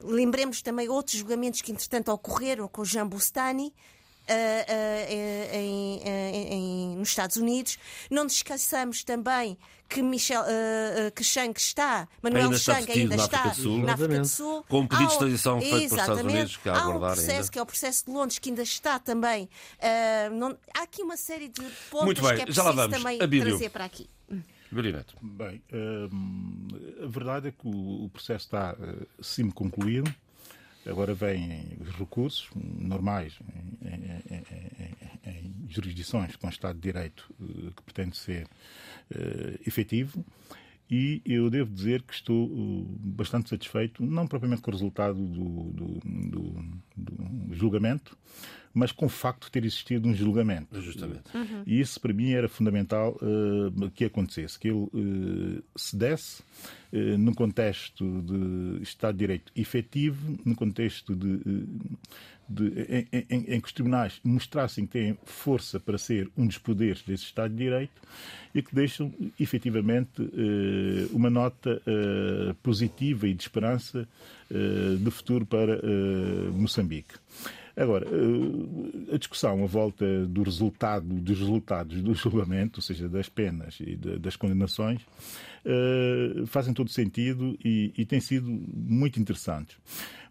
Lembremos 0.00 0.60
também 0.60 0.88
outros 0.88 1.16
julgamentos 1.16 1.62
que, 1.62 1.70
entretanto, 1.70 2.08
ocorreram 2.08 2.66
com 2.66 2.84
Jean 2.84 3.06
Bustani, 3.06 3.72
em, 5.52 6.02
em, 6.04 6.96
nos 6.96 7.08
Estados 7.08 7.36
Unidos. 7.36 7.78
Não 8.10 8.24
nos 8.24 8.34
esqueçamos 8.34 9.04
também 9.04 9.56
que, 9.88 10.02
Michel, 10.02 10.42
uh, 10.42 11.10
que 11.12 11.22
Chang 11.22 11.52
está, 11.56 12.08
Manuel 12.22 12.46
ainda 12.46 12.58
Chang 12.58 12.90
ainda 12.90 13.14
está 13.16 13.36
na 13.36 13.44
África 13.44 13.56
do 13.56 13.62
Sul, 13.62 13.78
na 13.78 13.92
África 13.94 14.18
do 14.18 14.28
Sul. 14.28 14.64
com 14.68 14.80
um 14.80 14.86
pedido 14.86 15.06
de 15.06 15.12
extradição 15.12 15.60
feito 15.60 15.74
pelos 15.74 15.92
Estados 15.92 16.22
Unidos 16.22 16.56
que 16.56 16.68
há, 16.68 16.80
há 16.80 16.88
um 16.88 16.98
processo 16.98 17.30
ainda. 17.30 17.48
que 17.48 17.58
é 17.58 17.62
o 17.62 17.66
processo 17.66 18.04
de 18.04 18.10
Londres 18.10 18.38
que 18.38 18.48
ainda 18.48 18.62
está 18.62 18.98
também. 18.98 19.48
Não, 20.32 20.56
há 20.76 20.82
aqui 20.82 21.02
uma 21.02 21.16
série 21.16 21.48
de 21.48 21.62
pontos 21.90 22.06
Muito 22.06 22.22
bem, 22.22 22.36
que 22.36 22.42
é 22.42 22.44
preciso 22.44 22.64
já 22.64 22.70
lá 22.70 22.72
vamos. 22.72 22.96
também 22.96 23.22
Abílio. 23.22 23.48
trazer 23.50 23.70
para 23.70 23.84
aqui. 23.84 24.08
Bem, 25.22 25.62
a 27.02 27.06
verdade 27.06 27.48
é 27.48 27.50
que 27.52 27.66
o 27.66 28.10
processo 28.12 28.46
está 28.46 28.74
uh, 28.74 29.06
sim 29.22 29.48
concluído. 29.50 30.12
Agora 30.86 31.14
vêm 31.14 31.76
os 31.80 31.88
recursos 31.90 32.48
normais 32.54 33.38
em, 33.82 33.88
em, 33.88 34.34
em, 34.34 35.30
em, 35.30 35.66
jurisdições 35.68 36.36
com 36.36 36.48
Estado 36.48 36.76
de 36.76 36.82
Direito 36.82 37.32
uh, 37.40 37.72
que 37.72 37.82
pretende 37.82 38.16
ser 38.16 38.44
uh, 38.44 39.60
efetivo 39.66 40.24
e 40.88 41.20
eu 41.26 41.50
devo 41.50 41.72
dizer 41.72 42.02
que 42.02 42.14
estou 42.14 42.46
uh, 42.46 42.86
bastante 43.00 43.48
satisfeito, 43.48 44.04
não 44.04 44.26
propriamente 44.26 44.62
com 44.62 44.70
o 44.70 44.74
resultado 44.74 45.14
do, 45.14 45.72
do, 45.72 46.00
do, 46.04 46.64
do 46.96 47.54
julgamento, 47.54 48.16
mas 48.76 48.92
com 48.92 49.06
o 49.06 49.08
facto 49.08 49.46
de 49.46 49.52
ter 49.52 49.64
existido 49.64 50.06
um 50.06 50.14
julgamento. 50.14 50.78
Justamente. 50.82 51.34
Uhum. 51.34 51.62
E 51.66 51.80
isso, 51.80 51.98
para 51.98 52.12
mim, 52.12 52.32
era 52.32 52.46
fundamental 52.46 53.16
uh, 53.22 53.90
que 53.92 54.04
acontecesse, 54.04 54.58
que 54.58 54.68
ele 54.68 54.76
uh, 54.76 55.64
se 55.74 55.96
desse 55.96 56.42
uh, 56.92 57.16
num 57.16 57.32
contexto 57.32 58.04
de 58.20 58.82
Estado 58.82 59.14
de 59.14 59.20
Direito 59.20 59.50
efetivo, 59.56 60.38
num 60.44 60.54
contexto 60.54 61.16
de, 61.16 61.38
de, 62.46 63.06
em, 63.10 63.24
em, 63.30 63.54
em, 63.54 63.60
que 63.62 63.66
os 63.66 63.72
tribunais 63.72 64.20
mostrassem 64.22 64.84
que 64.84 64.92
têm 64.92 65.18
força 65.24 65.80
para 65.80 65.96
ser 65.96 66.30
um 66.36 66.46
dos 66.46 66.58
poderes 66.58 67.00
desse 67.00 67.24
Estado 67.24 67.52
de 67.52 67.64
Direito 67.64 68.02
e 68.54 68.60
que 68.60 68.74
deixam 68.74 69.10
efetivamente 69.40 70.22
uma 71.12 71.30
nota 71.30 71.82
positiva 72.62 73.26
e 73.26 73.34
de 73.34 73.42
esperança 73.42 74.08
de 74.98 75.10
futuro 75.10 75.44
para 75.44 75.80
Moçambique. 76.52 77.14
Agora, 77.76 78.06
eh, 78.06 79.14
a 79.14 79.18
discussão 79.18 79.62
à 79.62 79.66
volta 79.66 80.24
do 80.26 80.42
resultado, 80.42 81.06
dos 81.06 81.38
resultados 81.38 82.02
do 82.02 82.14
julgamento, 82.14 82.78
ou 82.78 82.82
seja, 82.82 83.06
das 83.06 83.28
penas 83.28 83.78
e 83.80 83.96
das 83.96 84.34
condenações, 84.34 85.02
eh, 85.62 86.46
fazem 86.46 86.72
todo 86.72 86.88
sentido 86.88 87.54
e, 87.62 87.92
e 87.94 88.06
têm 88.06 88.18
sido 88.18 88.48
muito 88.50 89.20
interessantes. 89.20 89.76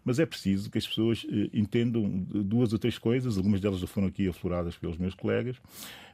Mas 0.04 0.18
é 0.18 0.26
preciso 0.26 0.68
que 0.68 0.78
as 0.78 0.86
pessoas 0.88 1.24
eh, 1.30 1.48
entendam 1.54 2.08
duas 2.08 2.72
ou 2.72 2.80
três 2.80 2.98
coisas, 2.98 3.36
algumas 3.36 3.60
delas 3.60 3.78
já 3.78 3.86
foram 3.86 4.08
aqui 4.08 4.26
afloradas 4.26 4.76
pelos 4.76 4.98
meus 4.98 5.14
colegas, 5.14 5.56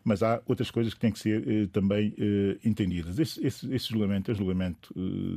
mas 0.05 0.23
há 0.23 0.43
outras 0.45 0.71
coisas 0.71 0.93
que 0.93 1.01
têm 1.01 1.13
que 1.13 1.19
ser 1.19 1.69
também 1.69 2.13
entendidas. 2.65 3.21
Esse, 3.21 3.47
esse, 3.47 3.73
esse 3.73 3.89
julgamento 3.89 4.33
é 4.33 4.35
um 4.35 4.37
julgamento 4.37 4.93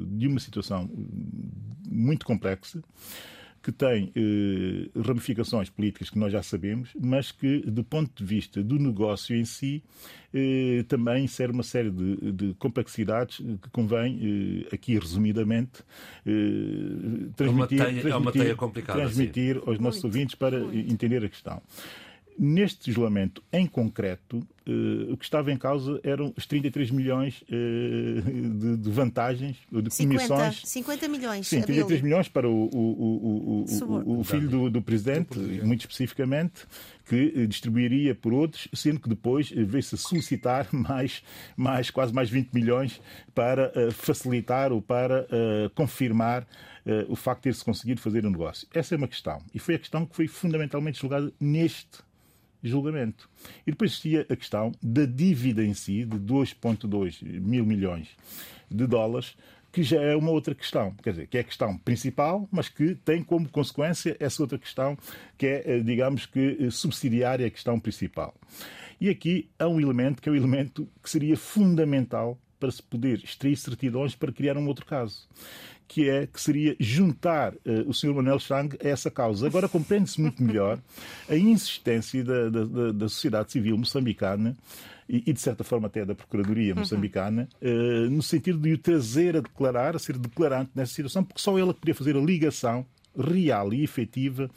de 0.08 0.28
uma 0.28 0.40
situação 0.40 0.90
muito 1.88 2.26
complexa 2.26 2.82
que 3.66 3.72
tem 3.72 4.12
eh, 4.16 4.92
ramificações 5.02 5.72
políticas 5.72 6.12
que 6.12 6.20
nós 6.20 6.32
já 6.32 6.44
sabemos, 6.44 6.92
mas 7.02 7.32
que, 7.32 7.62
do 7.62 7.84
ponto 7.84 8.12
de 8.16 8.24
vista 8.24 8.62
do 8.64 8.78
negócio 8.78 9.36
em 9.36 9.44
si, 9.44 9.84
eh, 10.32 10.86
também 10.88 11.24
insere 11.24 11.52
uma 11.52 11.64
série 11.64 11.90
de, 11.90 12.32
de 12.32 12.54
complexidades 12.60 13.38
que 13.38 13.70
convém, 13.72 14.68
eh, 14.70 14.76
aqui 14.76 15.00
resumidamente, 15.00 15.82
eh, 16.28 17.32
transmitir, 17.36 17.48
é 17.48 17.50
uma 17.50 17.68
teia, 17.68 17.78
transmitir, 17.78 18.12
é 18.12 18.16
uma 18.16 18.32
teia 18.32 18.56
complicada, 18.56 19.00
transmitir 19.00 19.58
aos 19.66 19.80
nossos 19.80 20.04
muito, 20.04 20.14
ouvintes 20.14 20.36
para 20.36 20.60
muito. 20.60 20.94
entender 20.94 21.26
a 21.26 21.30
questão. 21.30 21.60
Neste 22.38 22.90
isolamento 22.90 23.42
em 23.52 23.66
concreto, 23.66 24.46
uh, 24.68 25.14
o 25.14 25.16
que 25.16 25.24
estava 25.24 25.54
em 25.54 25.58
causa 25.58 26.02
eram 26.04 26.34
os 26.36 26.46
33 26.46 26.92
milhões 26.92 27.42
uh, 27.44 28.22
de, 28.22 28.76
de, 28.76 28.90
vantagens, 28.92 29.56
de 29.72 29.90
50, 29.90 30.28
comissões. 30.28 30.62
50 30.66 31.08
milhões. 31.08 31.48
Sim, 31.48 31.62
33 31.62 32.02
milhões 32.02 32.28
para 32.28 32.50
o, 32.50 32.66
o, 32.74 33.66
o, 34.06 34.20
o 34.20 34.24
filho 34.26 34.50
do, 34.50 34.70
do, 34.70 34.82
presidente, 34.82 35.40
muito 35.64 35.82
especificamente, 35.82 36.68
que 37.08 37.34
eh, 37.36 37.46
distribuiria 37.46 38.14
por 38.14 38.34
outros, 38.34 38.68
sendo 38.74 39.00
que 39.00 39.08
depois 39.08 39.50
veio-se 39.52 39.96
a 39.96 39.98
solicitar 39.98 40.68
mais, 40.76 41.24
mais, 41.56 41.90
quase 41.90 42.14
mais 42.14 42.30
20 42.30 42.52
milhões 42.52 43.00
para 43.34 43.72
uh, 43.72 43.92
facilitar 43.94 44.74
ou 44.74 44.82
para 44.82 45.26
confirmar 45.74 46.46
o 47.08 47.16
facto 47.16 47.40
de 47.40 47.44
ter-se 47.50 47.66
conseguido 47.66 48.00
fazer 48.00 48.26
um 48.28 48.30
negócio. 48.30 48.68
Essa 48.72 48.94
é 48.94 48.98
uma 48.98 49.08
questão. 49.08 49.42
E 49.54 49.58
foi 49.58 49.74
a 49.74 49.80
questão 49.80 50.06
que 50.06 50.16
foi 50.16 50.28
fundamentalmente 50.28 51.00
julgada 51.00 51.34
neste 51.40 52.05
julgamento. 52.68 53.30
E 53.66 53.72
depois 53.72 53.92
existia 53.92 54.26
a 54.30 54.36
questão 54.36 54.72
da 54.82 55.06
dívida 55.06 55.64
em 55.64 55.74
si, 55.74 56.06
de 56.06 56.18
2,2 56.18 57.24
mil 57.24 57.66
milhões 57.66 58.10
de 58.70 58.88
dólares, 58.88 59.36
que 59.72 59.84
já 59.84 60.02
é 60.02 60.16
uma 60.16 60.32
outra 60.32 60.56
questão, 60.56 60.96
quer 61.04 61.10
dizer, 61.10 61.28
que 61.28 61.38
é 61.38 61.42
a 61.42 61.44
questão 61.44 61.78
principal, 61.78 62.48
mas 62.50 62.70
que 62.70 62.96
tem 62.96 63.22
como 63.22 63.50
consequência 63.50 64.16
essa 64.22 64.42
outra 64.42 64.58
questão, 64.58 64.98
que 65.38 65.46
é, 65.46 65.64
eh, 65.66 65.80
digamos 65.82 66.26
que, 66.26 66.58
eh, 66.62 66.72
subsidiária 66.72 67.46
à 67.46 67.50
questão 67.50 67.78
principal. 67.78 68.34
E 69.02 69.10
aqui 69.10 69.50
há 69.60 69.68
um 69.68 69.78
elemento 69.80 70.22
que 70.22 70.30
é 70.30 70.32
um 70.32 70.36
elemento 70.36 70.88
que 71.04 71.10
seria 71.10 71.36
fundamental 71.36 72.40
para 72.58 72.72
se 72.72 72.82
poder 72.82 73.22
extrair 73.22 73.58
certidões 73.58 74.16
para 74.16 74.32
criar 74.32 74.58
um 74.58 74.66
outro 74.66 74.86
caso 74.86 75.28
que 75.88 76.10
é 76.10 76.28
que 76.28 76.42
seria 76.42 76.76
juntar 76.80 77.54
uh, 77.54 77.88
o 77.88 77.94
Sr. 77.94 78.14
Manuel 78.14 78.40
Chang 78.40 78.78
a 78.84 78.88
essa 78.88 79.12
causa. 79.12 79.48
Agora 79.48 79.70
compreende-se 79.70 80.20
muito 80.20 80.42
melhor 80.44 80.80
a 81.30 81.36
insistência 81.36 82.24
da, 82.24 82.50
da, 82.50 82.92
da 82.92 83.10
sociedade 83.10 83.52
civil 83.52 83.78
moçambicana 83.78 84.56
e, 85.08 85.32
de 85.32 85.40
certa 85.40 85.64
forma 85.64 85.88
até 85.88 86.04
da 86.04 86.16
Procuradoria 86.16 86.74
uhum. 86.74 86.80
moçambicana, 86.80 87.48
uh, 87.62 88.10
no 88.10 88.24
sentido 88.24 88.58
de 88.58 88.74
o 88.74 88.78
trazer 88.78 89.38
a 89.38 89.40
declarar, 89.40 89.96
a 89.96 90.00
ser 90.00 90.18
declarante 90.18 90.72
nessa 90.74 90.94
situação, 90.94 91.24
porque 91.24 91.42
só 91.42 91.58
ela 91.58 91.74
poderia 91.74 91.96
fazer 91.96 92.16
a 92.16 92.20
ligação 92.20 92.86
real 93.18 93.74
e 93.74 93.84
efetiva 93.84 94.50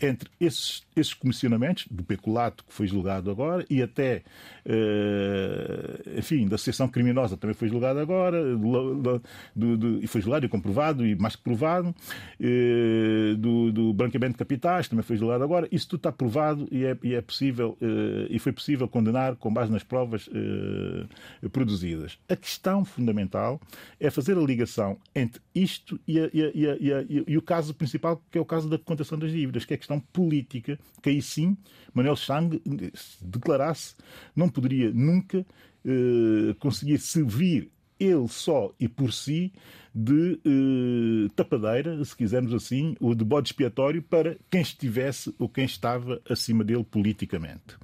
entre 0.00 0.28
esses, 0.40 0.82
esses 0.96 1.14
comissionamentos, 1.14 1.86
do 1.90 2.02
peculato 2.02 2.64
que 2.64 2.72
foi 2.72 2.86
julgado 2.86 3.30
agora, 3.30 3.64
e 3.70 3.82
até, 3.82 4.22
uh, 4.66 6.18
enfim, 6.18 6.46
da 6.46 6.56
associação 6.56 6.88
criminosa 6.88 7.36
também 7.36 7.54
foi 7.54 7.68
julgado 7.68 7.98
agora, 8.00 8.38
e 10.02 10.06
foi 10.06 10.20
julgado 10.20 10.46
e 10.46 10.48
comprovado, 10.48 11.06
e 11.06 11.14
mais 11.16 11.36
que 11.36 11.42
provado, 11.42 11.88
uh, 11.88 13.36
do, 13.36 13.72
do 13.72 13.92
branqueamento 13.92 14.32
de 14.32 14.38
capitais 14.38 14.88
também 14.88 15.02
foi 15.02 15.16
julgado 15.16 15.44
agora. 15.44 15.68
Isso 15.70 15.88
tudo 15.88 16.00
está 16.00 16.12
provado 16.12 16.68
e 16.70 16.84
é, 16.84 16.96
e 17.02 17.14
é 17.14 17.20
possível, 17.20 17.78
uh, 17.80 18.26
e 18.28 18.38
foi 18.38 18.52
possível 18.52 18.88
condenar 18.88 19.36
com 19.36 19.52
base 19.52 19.72
nas 19.72 19.82
provas 19.82 20.28
produzidas. 21.52 22.18
A 22.28 22.36
questão 22.36 22.84
fundamental 22.84 23.60
é 24.00 24.10
fazer 24.10 24.36
a 24.36 24.40
ligação 24.40 24.98
entre 25.14 25.40
isto 25.54 25.98
e, 26.06 26.18
a, 26.18 26.30
e, 26.32 26.66
a, 26.66 27.04
e 27.26 27.36
o 27.36 27.42
caso 27.42 27.74
principal 27.74 28.03
principal, 28.04 28.22
que 28.30 28.38
é 28.38 28.40
o 28.40 28.44
caso 28.44 28.68
da 28.68 28.78
contação 28.78 29.18
das 29.18 29.32
dívidas, 29.32 29.64
que 29.64 29.72
é 29.72 29.76
a 29.76 29.78
questão 29.78 29.98
política, 29.98 30.78
que 31.02 31.08
aí 31.08 31.22
sim 31.22 31.56
Manuel 31.92 32.16
Chang, 32.16 32.60
se 32.94 33.24
declarasse, 33.24 33.94
não 34.36 34.48
poderia 34.48 34.90
nunca 34.92 35.46
eh, 35.84 36.54
conseguir 36.58 36.98
servir 36.98 37.70
ele 37.98 38.28
só 38.28 38.74
e 38.78 38.88
por 38.88 39.12
si 39.12 39.52
de 39.94 40.40
eh, 40.44 41.30
tapadeira, 41.36 42.04
se 42.04 42.16
quisermos 42.16 42.52
assim, 42.52 42.96
ou 43.00 43.14
de 43.14 43.24
bode 43.24 43.48
expiatório 43.48 44.02
para 44.02 44.36
quem 44.50 44.60
estivesse 44.60 45.34
ou 45.38 45.48
quem 45.48 45.64
estava 45.64 46.20
acima 46.28 46.64
dele 46.64 46.84
politicamente. 46.84 47.76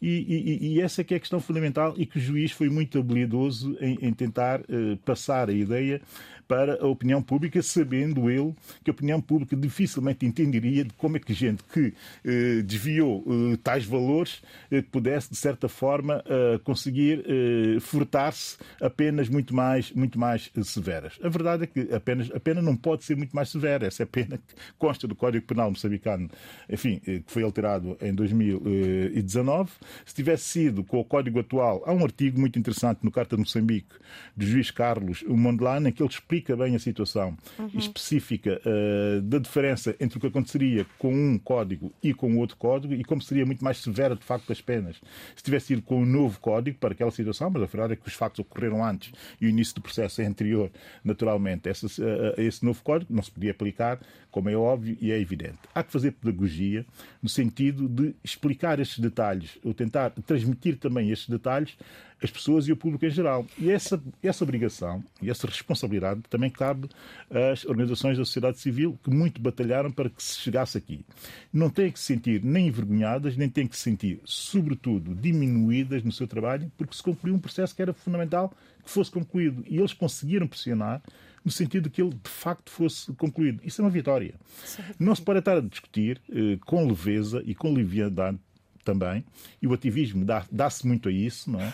E, 0.00 0.08
e, 0.08 0.74
e, 0.74 0.80
essa 0.80 1.00
é 1.00 1.04
que 1.04 1.14
é 1.14 1.16
a 1.16 1.20
questão 1.20 1.38
fundamental 1.38 1.94
e 1.96 2.04
que 2.04 2.18
o 2.18 2.20
juiz 2.20 2.50
foi 2.50 2.68
muito 2.68 2.98
habilidoso 2.98 3.76
em, 3.80 3.98
em 4.02 4.12
tentar 4.12 4.60
eh, 4.62 4.98
passar 5.04 5.48
a 5.48 5.52
ideia 5.52 6.02
para 6.46 6.82
a 6.82 6.86
opinião 6.86 7.22
pública, 7.22 7.62
sabendo 7.62 8.30
ele 8.30 8.54
que 8.84 8.90
a 8.90 8.92
opinião 8.92 9.20
pública 9.20 9.56
dificilmente 9.56 10.26
entenderia 10.26 10.84
de 10.84 10.92
como 10.94 11.16
é 11.16 11.20
que 11.20 11.32
gente 11.32 11.62
que 11.64 11.94
eh, 12.24 12.62
desviou 12.62 13.24
eh, 13.26 13.56
tais 13.62 13.84
valores 13.84 14.42
eh, 14.70 14.82
pudesse, 14.82 15.30
de 15.30 15.36
certa 15.36 15.68
forma, 15.68 16.22
eh, 16.26 16.60
conseguir 16.64 17.24
eh, 17.26 17.80
furtar-se 17.80 18.56
apenas 18.80 19.28
muito 19.28 19.54
mais, 19.54 19.92
muito 19.92 20.18
mais 20.18 20.50
severas. 20.64 21.18
A 21.22 21.28
verdade 21.28 21.64
é 21.64 21.66
que 21.66 21.94
apenas, 21.94 22.30
a 22.30 22.40
pena 22.40 22.60
não 22.60 22.76
pode 22.76 23.04
ser 23.04 23.16
muito 23.16 23.34
mais 23.34 23.48
severa. 23.48 23.86
Essa 23.86 24.02
é 24.02 24.04
a 24.04 24.06
pena 24.06 24.38
que 24.38 24.54
consta 24.78 25.06
do 25.06 25.14
Código 25.14 25.46
Penal 25.46 25.70
moçambicano, 25.70 26.30
enfim, 26.68 27.00
eh, 27.06 27.20
que 27.20 27.32
foi 27.32 27.42
alterado 27.42 27.96
em 28.00 28.14
2019. 28.14 29.70
Se 30.04 30.14
tivesse 30.14 30.44
sido 30.44 30.84
com 30.84 30.98
o 30.98 31.04
Código 31.04 31.40
atual, 31.40 31.82
há 31.86 31.92
um 31.92 32.02
artigo 32.04 32.40
muito 32.40 32.58
interessante 32.58 33.00
no 33.02 33.10
Carta 33.10 33.36
de 33.36 33.42
Moçambique 33.42 33.94
do 34.36 34.46
juiz 34.46 34.70
Carlos 34.70 35.22
Mondlane 35.28 35.88
em 35.88 35.92
que 35.92 36.02
ele 36.02 36.10
explica 36.10 36.31
explica 36.32 36.56
bem 36.56 36.74
a 36.74 36.78
situação 36.78 37.36
uhum. 37.58 37.68
específica 37.74 38.60
uh, 38.64 39.20
da 39.20 39.38
diferença 39.38 39.94
entre 40.00 40.16
o 40.16 40.20
que 40.20 40.26
aconteceria 40.26 40.86
com 40.98 41.12
um 41.12 41.38
código 41.38 41.92
e 42.02 42.14
com 42.14 42.32
o 42.32 42.38
outro 42.38 42.56
código 42.56 42.94
e 42.94 43.04
como 43.04 43.20
seria 43.20 43.44
muito 43.44 43.62
mais 43.62 43.78
severa, 43.78 44.16
de 44.16 44.24
facto, 44.24 44.50
as 44.50 44.60
penas 44.60 44.96
se 45.36 45.42
tivesse 45.42 45.74
ido 45.74 45.82
com 45.82 46.00
um 46.00 46.06
novo 46.06 46.40
código 46.40 46.78
para 46.78 46.92
aquela 46.92 47.10
situação, 47.10 47.50
mas 47.50 47.62
a 47.62 47.66
verdade 47.66 47.92
é 47.92 47.96
que 47.96 48.08
os 48.08 48.14
factos 48.14 48.40
ocorreram 48.40 48.82
antes 48.82 49.12
e 49.40 49.46
o 49.46 49.48
início 49.48 49.74
do 49.74 49.82
processo 49.82 50.22
é 50.22 50.26
anterior, 50.26 50.70
naturalmente, 51.04 51.68
a 51.68 51.72
esse, 51.72 51.86
a 52.38 52.42
esse 52.42 52.64
novo 52.64 52.82
código, 52.82 53.12
não 53.12 53.22
se 53.22 53.30
podia 53.30 53.50
aplicar, 53.50 54.00
como 54.32 54.48
é 54.48 54.56
óbvio 54.56 54.96
e 55.00 55.12
é 55.12 55.20
evidente. 55.20 55.58
Há 55.72 55.84
que 55.84 55.92
fazer 55.92 56.12
pedagogia 56.12 56.84
no 57.22 57.28
sentido 57.28 57.88
de 57.88 58.16
explicar 58.24 58.80
estes 58.80 58.98
detalhes, 58.98 59.58
ou 59.62 59.72
tentar 59.72 60.10
transmitir 60.26 60.78
também 60.78 61.10
estes 61.10 61.28
detalhes 61.28 61.76
as 62.22 62.30
pessoas 62.30 62.68
e 62.68 62.72
o 62.72 62.76
público 62.76 63.04
em 63.04 63.10
geral. 63.10 63.44
E 63.58 63.70
essa, 63.70 64.00
essa 64.22 64.44
obrigação 64.44 65.02
e 65.20 65.28
essa 65.28 65.46
responsabilidade 65.46 66.22
também 66.30 66.50
cabe 66.50 66.88
às 67.30 67.64
organizações 67.64 68.16
da 68.16 68.24
sociedade 68.24 68.60
civil 68.60 68.98
que 69.02 69.10
muito 69.10 69.40
batalharam 69.40 69.90
para 69.90 70.08
que 70.08 70.22
se 70.22 70.38
chegasse 70.38 70.78
aqui. 70.78 71.04
Não 71.52 71.68
têm 71.68 71.90
que 71.90 71.98
se 71.98 72.06
sentir 72.06 72.42
nem 72.44 72.68
envergonhadas, 72.68 73.36
nem 73.36 73.48
têm 73.48 73.66
que 73.66 73.76
se 73.76 73.82
sentir, 73.82 74.20
sobretudo, 74.24 75.14
diminuídas 75.14 76.04
no 76.04 76.12
seu 76.12 76.26
trabalho, 76.26 76.70
porque 76.78 76.94
se 76.94 77.02
concluiu 77.02 77.34
um 77.34 77.40
processo 77.40 77.74
que 77.74 77.82
era 77.82 77.92
fundamental 77.92 78.52
que 78.84 78.90
fosse 78.90 79.10
concluído. 79.10 79.64
E 79.66 79.78
eles 79.78 79.92
conseguiram 79.92 80.46
pressionar 80.46 81.02
no 81.44 81.50
sentido 81.50 81.84
de 81.84 81.90
que 81.90 82.02
ele 82.02 82.10
de 82.10 82.30
facto 82.30 82.70
fosse 82.70 83.12
concluído. 83.14 83.60
Isso 83.64 83.80
é 83.80 83.84
uma 83.84 83.90
vitória. 83.90 84.34
Não 84.98 85.14
se 85.14 85.22
pode 85.22 85.40
estar 85.40 85.56
a 85.56 85.60
discutir 85.60 86.20
eh, 86.30 86.58
com 86.64 86.86
leveza 86.86 87.42
e 87.44 87.54
com 87.54 87.72
leviandade 87.72 88.38
também, 88.84 89.24
e 89.60 89.66
o 89.66 89.72
ativismo 89.72 90.24
dá-se 90.24 90.48
dá 90.52 90.68
muito 90.84 91.08
a 91.08 91.12
isso, 91.12 91.50
não 91.50 91.60
é? 91.60 91.72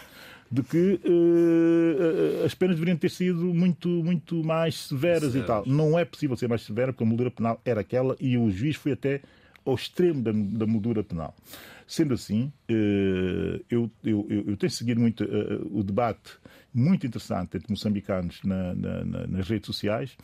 de 0.50 0.62
que 0.62 1.00
uh, 1.04 2.44
as 2.44 2.54
penas 2.54 2.76
deveriam 2.76 2.96
ter 2.96 3.11
sido 3.11 3.52
muito, 3.52 3.88
muito 3.88 4.42
mais 4.42 4.87
severas 4.88 5.35
e 5.35 5.42
tal. 5.42 5.64
Não 5.66 5.98
é 5.98 6.04
possível 6.04 6.37
ser 6.37 6.48
mais 6.48 6.62
severa 6.62 6.92
porque 6.92 7.04
a 7.04 7.07
moldura 7.07 7.31
penal 7.31 7.61
era 7.64 7.81
aquela 7.81 8.16
e 8.18 8.37
o 8.37 8.50
juiz 8.50 8.76
foi 8.76 8.92
até 8.92 9.20
ao 9.64 9.74
extremo 9.74 10.22
da, 10.22 10.33
da 10.33 10.66
moldura 10.66 11.04
penal. 11.04 11.35
Sendo 11.87 12.14
assim, 12.14 12.52
uh, 12.70 13.64
eu, 13.70 13.90
eu, 14.02 14.26
eu, 14.46 14.57
tenho 14.57 14.70
seguido 14.70 15.00
muito 15.00 15.24
uh, 15.24 15.78
o 15.78 15.83
debate 15.83 16.33
muito 16.78 17.06
interessante 17.06 17.56
entre 17.56 17.70
moçambicanos 17.70 18.40
na, 18.44 18.74
na, 18.74 19.04
na, 19.04 19.26
nas 19.26 19.48
redes 19.48 19.66
sociais 19.66 20.16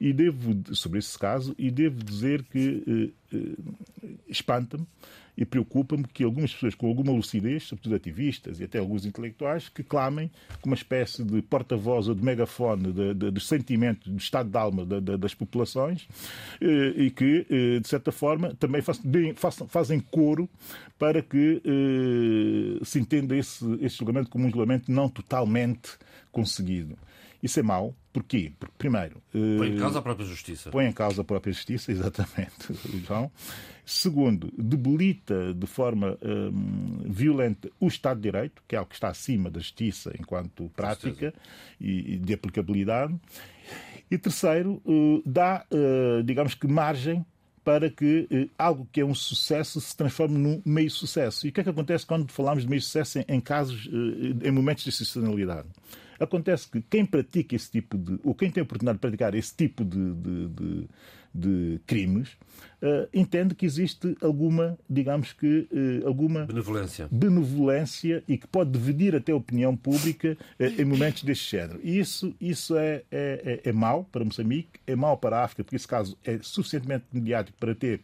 e 0.00 0.12
devo 0.12 0.58
sobre 0.74 0.98
esse 0.98 1.18
caso 1.18 1.54
e 1.58 1.70
devo 1.70 2.02
dizer 2.02 2.42
que 2.44 3.12
espanta-me 4.28 4.86
e 5.40 5.44
preocupa-me 5.46 6.04
que 6.04 6.22
algumas 6.22 6.52
pessoas 6.52 6.74
com 6.74 6.86
alguma 6.86 7.12
lucidez, 7.12 7.62
sobretudo 7.64 7.94
ativistas 7.94 8.60
e 8.60 8.64
até 8.64 8.78
alguns 8.78 9.06
intelectuais, 9.06 9.70
que 9.70 9.82
clamem 9.82 10.30
como 10.60 10.72
uma 10.72 10.76
espécie 10.76 11.24
de 11.24 11.40
porta-voz 11.40 12.08
ou 12.08 12.14
de 12.14 12.22
megafone 12.22 12.92
de, 12.92 13.14
de, 13.14 13.30
de, 13.30 13.40
sentimento, 13.40 14.10
de 14.10 14.22
estado 14.22 14.50
de 14.50 14.58
alma 14.58 14.84
de, 14.84 15.16
das 15.16 15.34
populações 15.34 16.06
eh, 16.60 16.92
e 16.94 17.10
que, 17.10 17.46
eh, 17.48 17.80
de 17.80 17.88
certa 17.88 18.12
forma, 18.12 18.54
também 18.56 18.82
façam, 18.82 19.66
fazem 19.66 19.98
coro 19.98 20.46
para 20.98 21.22
que 21.22 21.62
eh, 21.64 22.84
se 22.84 22.98
entenda 22.98 23.34
esse, 23.34 23.64
esse 23.80 23.96
julgamento 23.96 24.28
como 24.28 24.46
um 24.46 24.50
julgamento 24.50 24.92
não 24.92 25.08
totalmente 25.08 25.92
conseguido. 26.30 26.98
Isso 27.42 27.58
é 27.58 27.62
mau. 27.62 27.94
Porquê? 28.12 28.52
Porque, 28.58 28.74
primeiro. 28.76 29.22
Põe 29.32 29.68
em 29.68 29.78
causa 29.78 29.98
a 30.00 30.02
própria 30.02 30.26
justiça. 30.26 30.70
Põe 30.70 30.86
em 30.86 30.92
causa 30.92 31.22
a 31.22 31.24
própria 31.24 31.52
justiça, 31.52 31.90
exatamente, 31.92 32.74
João. 33.06 33.30
Segundo, 33.84 34.52
debilita 34.56 35.54
de 35.54 35.66
forma 35.66 36.18
hum, 36.22 37.02
violenta 37.06 37.70
o 37.80 37.88
Estado 37.88 38.18
de 38.18 38.30
Direito, 38.30 38.62
que 38.66 38.74
é 38.74 38.78
algo 38.78 38.88
que 38.88 38.94
está 38.94 39.08
acima 39.08 39.50
da 39.50 39.60
justiça 39.60 40.12
enquanto 40.18 40.70
prática 40.76 41.32
e, 41.80 42.14
e, 42.14 42.18
de 42.18 42.34
aplicabilidade. 42.34 43.14
E 44.10 44.18
terceiro, 44.18 44.82
uh, 44.84 45.22
dá, 45.24 45.64
uh, 45.70 46.22
digamos 46.22 46.54
que, 46.54 46.66
margem 46.66 47.24
para 47.62 47.90
que 47.90 48.50
algo 48.58 48.88
que 48.90 49.00
é 49.00 49.04
um 49.04 49.14
sucesso 49.14 49.80
se 49.80 49.96
transforme 49.96 50.38
num 50.38 50.62
meio 50.64 50.90
sucesso. 50.90 51.46
E 51.46 51.50
o 51.50 51.52
que 51.52 51.60
é 51.60 51.62
que 51.62 51.70
acontece 51.70 52.06
quando 52.06 52.32
falamos 52.32 52.64
de 52.64 52.70
meio 52.70 52.80
sucesso 52.80 53.18
em, 53.18 53.24
em 53.28 53.40
casos, 53.40 53.88
em 54.42 54.50
momentos 54.50 54.82
de 54.82 54.90
excepcionalidade? 54.90 55.68
Acontece 56.20 56.68
que 56.68 56.82
quem 56.82 57.06
pratica 57.06 57.56
esse 57.56 57.70
tipo 57.70 57.96
de, 57.96 58.20
ou 58.22 58.34
quem 58.34 58.50
tem 58.50 58.60
a 58.60 58.64
oportunidade 58.64 58.98
de 58.98 59.00
praticar 59.00 59.34
esse 59.34 59.56
tipo 59.56 59.82
de, 59.84 60.12
de, 60.14 60.48
de, 60.48 60.88
de 61.34 61.80
crimes, 61.86 62.28
uh, 62.82 63.08
entende 63.14 63.54
que 63.54 63.64
existe 63.64 64.14
alguma, 64.20 64.78
digamos 64.88 65.32
que, 65.32 65.66
uh, 65.72 66.06
alguma 66.06 66.44
benevolência. 66.44 67.08
benevolência 67.10 68.22
e 68.28 68.36
que 68.36 68.46
pode 68.46 68.70
dividir 68.70 69.16
até 69.16 69.32
a 69.32 69.36
opinião 69.36 69.74
pública 69.74 70.36
uh, 70.58 70.80
em 70.80 70.84
momentos 70.84 71.22
deste 71.22 71.50
género. 71.50 71.80
E 71.82 71.98
isso, 71.98 72.34
isso 72.40 72.76
é, 72.76 73.02
é, 73.10 73.60
é, 73.64 73.70
é 73.70 73.72
mau 73.72 74.04
para 74.04 74.24
Moçambique, 74.24 74.78
é 74.86 74.94
mau 74.94 75.16
para 75.16 75.38
a 75.38 75.44
África, 75.44 75.64
porque 75.64 75.76
esse 75.76 75.88
caso 75.88 76.18
é 76.22 76.38
suficientemente 76.42 77.06
mediático 77.12 77.56
para 77.58 77.74
ter 77.74 78.02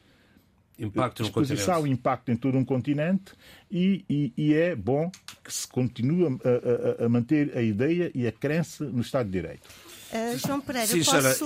impacto 0.79 1.23
exposição 1.23 1.87
e 1.87 1.91
impacto 1.91 2.31
em 2.31 2.37
todo 2.37 2.59
um 2.59 2.65
continente 2.65 3.33
e, 3.71 4.05
e, 4.09 4.33
e, 4.37 4.55
é 4.55 4.77
bom 4.77 5.11
que 5.47 5.53
se 5.53 5.69
continue 5.69 6.27
a, 6.27 7.03
a, 7.03 7.07
a, 7.07 7.09
manter 7.09 7.57
a 7.57 7.63
ideia 7.63 8.11
e 8.13 8.27
a 8.27 8.33
crença 8.33 8.85
no 8.85 9.01
Estado 9.01 9.27
de 9.27 9.41
Direito. 9.41 9.69
Uh, 10.13 10.39
João 10.39 10.61
Pereira, 10.61 10.87
Sim, 10.87 10.99
posso... 11.05 11.11
Sara, 11.11 11.37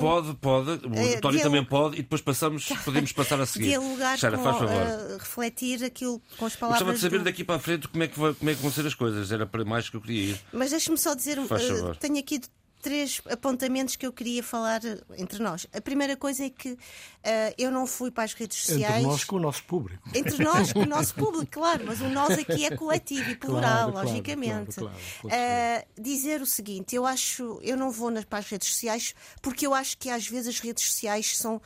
pode, 0.00 0.34
pode, 0.36 0.70
o 0.86 0.90
uh, 0.90 1.16
António 1.16 1.42
também 1.42 1.64
pode, 1.64 1.94
e 1.96 2.02
depois 2.02 2.22
passamos, 2.22 2.66
podemos 2.84 3.12
passar 3.12 3.40
a 3.40 3.46
seguir. 3.46 3.68
Dialogar 3.68 4.18
Sara, 4.18 4.38
faz 4.38 4.58
favor. 4.58 4.70
Uh, 4.70 5.18
refletir 5.18 5.84
aquilo 5.84 6.20
com 6.38 6.46
as 6.46 6.56
palavras. 6.56 6.82
Gostava 6.82 6.94
de 6.94 7.00
saber 7.00 7.18
do... 7.18 7.24
daqui 7.24 7.44
para 7.44 7.56
a 7.56 7.58
frente 7.58 7.88
como 7.88 8.02
é, 8.02 8.08
que 8.08 8.18
vai, 8.18 8.34
como 8.34 8.50
é 8.50 8.54
que 8.54 8.62
vão 8.62 8.70
ser 8.70 8.86
as 8.86 8.94
coisas, 8.94 9.30
era 9.30 9.46
para 9.46 9.64
mais 9.64 9.90
que 9.90 9.96
eu 9.96 10.00
queria 10.00 10.30
ir. 10.30 10.40
Mas 10.52 10.70
deixe-me 10.70 10.96
só 10.96 11.14
dizer, 11.14 11.38
uh, 11.38 11.94
tenho 11.98 12.18
aqui 12.18 12.40
três 12.84 13.22
apontamentos 13.30 13.96
que 13.96 14.04
eu 14.06 14.12
queria 14.12 14.42
falar 14.42 14.82
entre 15.16 15.42
nós. 15.42 15.66
A 15.72 15.80
primeira 15.80 16.18
coisa 16.18 16.44
é 16.44 16.50
que 16.50 16.72
uh, 16.72 16.78
eu 17.56 17.70
não 17.70 17.86
fui 17.86 18.10
para 18.10 18.24
as 18.24 18.34
redes 18.34 18.58
sociais. 18.58 18.96
Entre 18.96 19.06
nós 19.06 19.24
com 19.24 19.36
o 19.36 19.40
nosso 19.40 19.64
público. 19.64 20.06
Entre 20.14 20.44
nós 20.44 20.70
com 20.70 20.80
o 20.80 20.86
nosso 20.86 21.14
público, 21.16 21.46
claro, 21.50 21.84
mas 21.86 22.02
o 22.02 22.10
nós 22.10 22.38
aqui 22.38 22.66
é 22.66 22.76
coletivo 22.76 23.30
e 23.30 23.36
plural, 23.36 23.90
Claro, 23.90 24.06
logicamente. 24.06 24.76
claro, 24.76 24.94
claro, 25.22 25.34
Uh, 25.34 26.02
dizer 26.02 26.42
o 26.42 26.46
seguinte, 26.46 26.94
eu 26.94 27.06
acho, 27.06 27.58
eu 27.62 27.74
não 27.74 27.90
vou 27.90 28.10
nas, 28.10 28.26
para 28.26 28.40
as 28.40 28.46
redes 28.50 28.68
sociais 28.68 29.14
porque 29.40 29.66
eu 29.66 29.72
acho 29.72 29.96
que 29.96 30.10
às 30.10 30.26
vezes 30.28 30.48
as 30.48 30.60
redes 30.60 30.84
sociais 30.84 31.38
são 31.38 31.62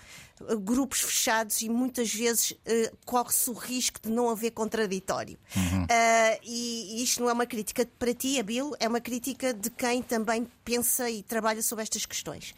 grupos 0.60 1.00
fechados 1.00 1.60
e 1.62 1.68
muitas 1.68 2.12
vezes 2.12 2.50
uh, 2.50 2.96
corre-se 3.04 3.50
o 3.50 3.52
risco 3.52 4.00
de 4.00 4.10
não 4.10 4.30
haver 4.30 4.50
contraditório. 4.50 5.38
Uh, 5.56 6.40
e, 6.44 6.98
e 6.98 7.02
isto 7.02 7.20
não 7.20 7.30
é 7.30 7.32
uma 7.32 7.46
crítica 7.46 7.86
para 7.98 8.14
ti, 8.14 8.38
Abilo, 8.38 8.76
é 8.78 8.88
uma 8.88 9.00
crítica 9.00 9.52
de 9.52 9.70
quem 9.70 10.02
também 10.02 10.46
pensa 10.64 11.10
e 11.10 11.22
trabalha 11.22 11.62
sobre 11.62 11.82
estas 11.82 12.04
questões. 12.06 12.54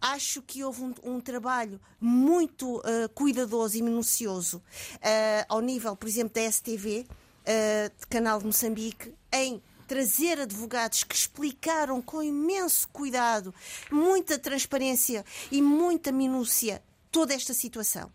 Acho 0.00 0.42
que 0.42 0.62
houve 0.62 0.82
um, 0.82 0.94
um 1.02 1.20
trabalho 1.20 1.80
muito 1.98 2.78
uh, 2.78 3.08
cuidadoso 3.14 3.78
e 3.78 3.82
minucioso 3.82 4.58
uh, 4.58 5.46
ao 5.48 5.60
nível, 5.60 5.96
por 5.96 6.06
exemplo, 6.06 6.34
da 6.34 6.50
STV, 6.50 7.06
uh, 7.08 8.00
de 8.00 8.06
Canal 8.08 8.38
de 8.38 8.44
Moçambique, 8.44 9.14
em 9.32 9.62
trazer 9.86 10.40
advogados 10.40 11.04
que 11.04 11.14
explicaram 11.14 12.02
com 12.02 12.22
imenso 12.22 12.88
cuidado, 12.88 13.54
muita 13.90 14.38
transparência 14.38 15.24
e 15.50 15.62
muita 15.62 16.12
minúcia 16.12 16.82
toda 17.14 17.32
esta 17.32 17.54
situação. 17.54 18.06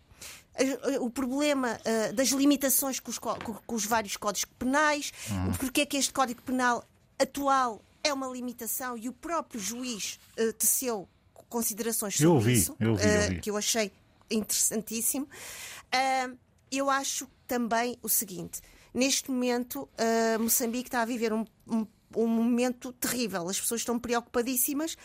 Uh, 0.97 1.05
O 1.05 1.09
problema 1.09 1.79
uh, 1.79 2.13
das 2.13 2.29
limitações 2.29 2.99
com 2.99 3.09
os, 3.09 3.17
co- 3.17 3.37
com- 3.39 3.75
os 3.75 3.85
vários 3.85 4.17
códigos 4.17 4.45
penais, 4.59 5.11
porque 5.57 5.81
é 5.81 5.85
que 5.85 5.95
este 5.97 6.11
código 6.11 6.41
penal 6.41 6.83
atual 7.17 7.81
é 8.03 8.11
uma 8.13 8.27
limitação 8.27 8.97
e 8.97 9.07
o 9.07 9.13
próprio 9.13 9.59
juiz 9.59 10.19
uh, 10.37 10.51
teceu 10.53 11.07
considerações 11.47 12.15
sobre 12.17 12.51
Eu 12.51 12.57
isso, 12.57 12.75
eu 12.79 12.87
eu 12.89 13.37
uh, 13.37 13.41
que 13.41 13.49
eu 13.49 13.55
achei 13.57 13.91
interessantíssimo. 14.29 15.25
Uh, 15.25 16.37
eu 16.71 16.89
acho 16.89 17.27
também 17.47 17.97
o 18.03 18.09
seguinte: 18.09 18.59
neste 18.93 19.31
momento, 19.31 19.87
Moçambique 20.39 20.87
está 20.89 21.01
a 21.01 21.05
viver 21.05 21.31
um, 21.33 21.45
um- 21.67 21.87
um 22.15 22.27
momento 22.27 22.91
terrível. 22.93 23.47
As 23.49 23.59
pessoas 23.59 23.81
estão 23.81 23.99
preocupadíssimas 23.99 24.95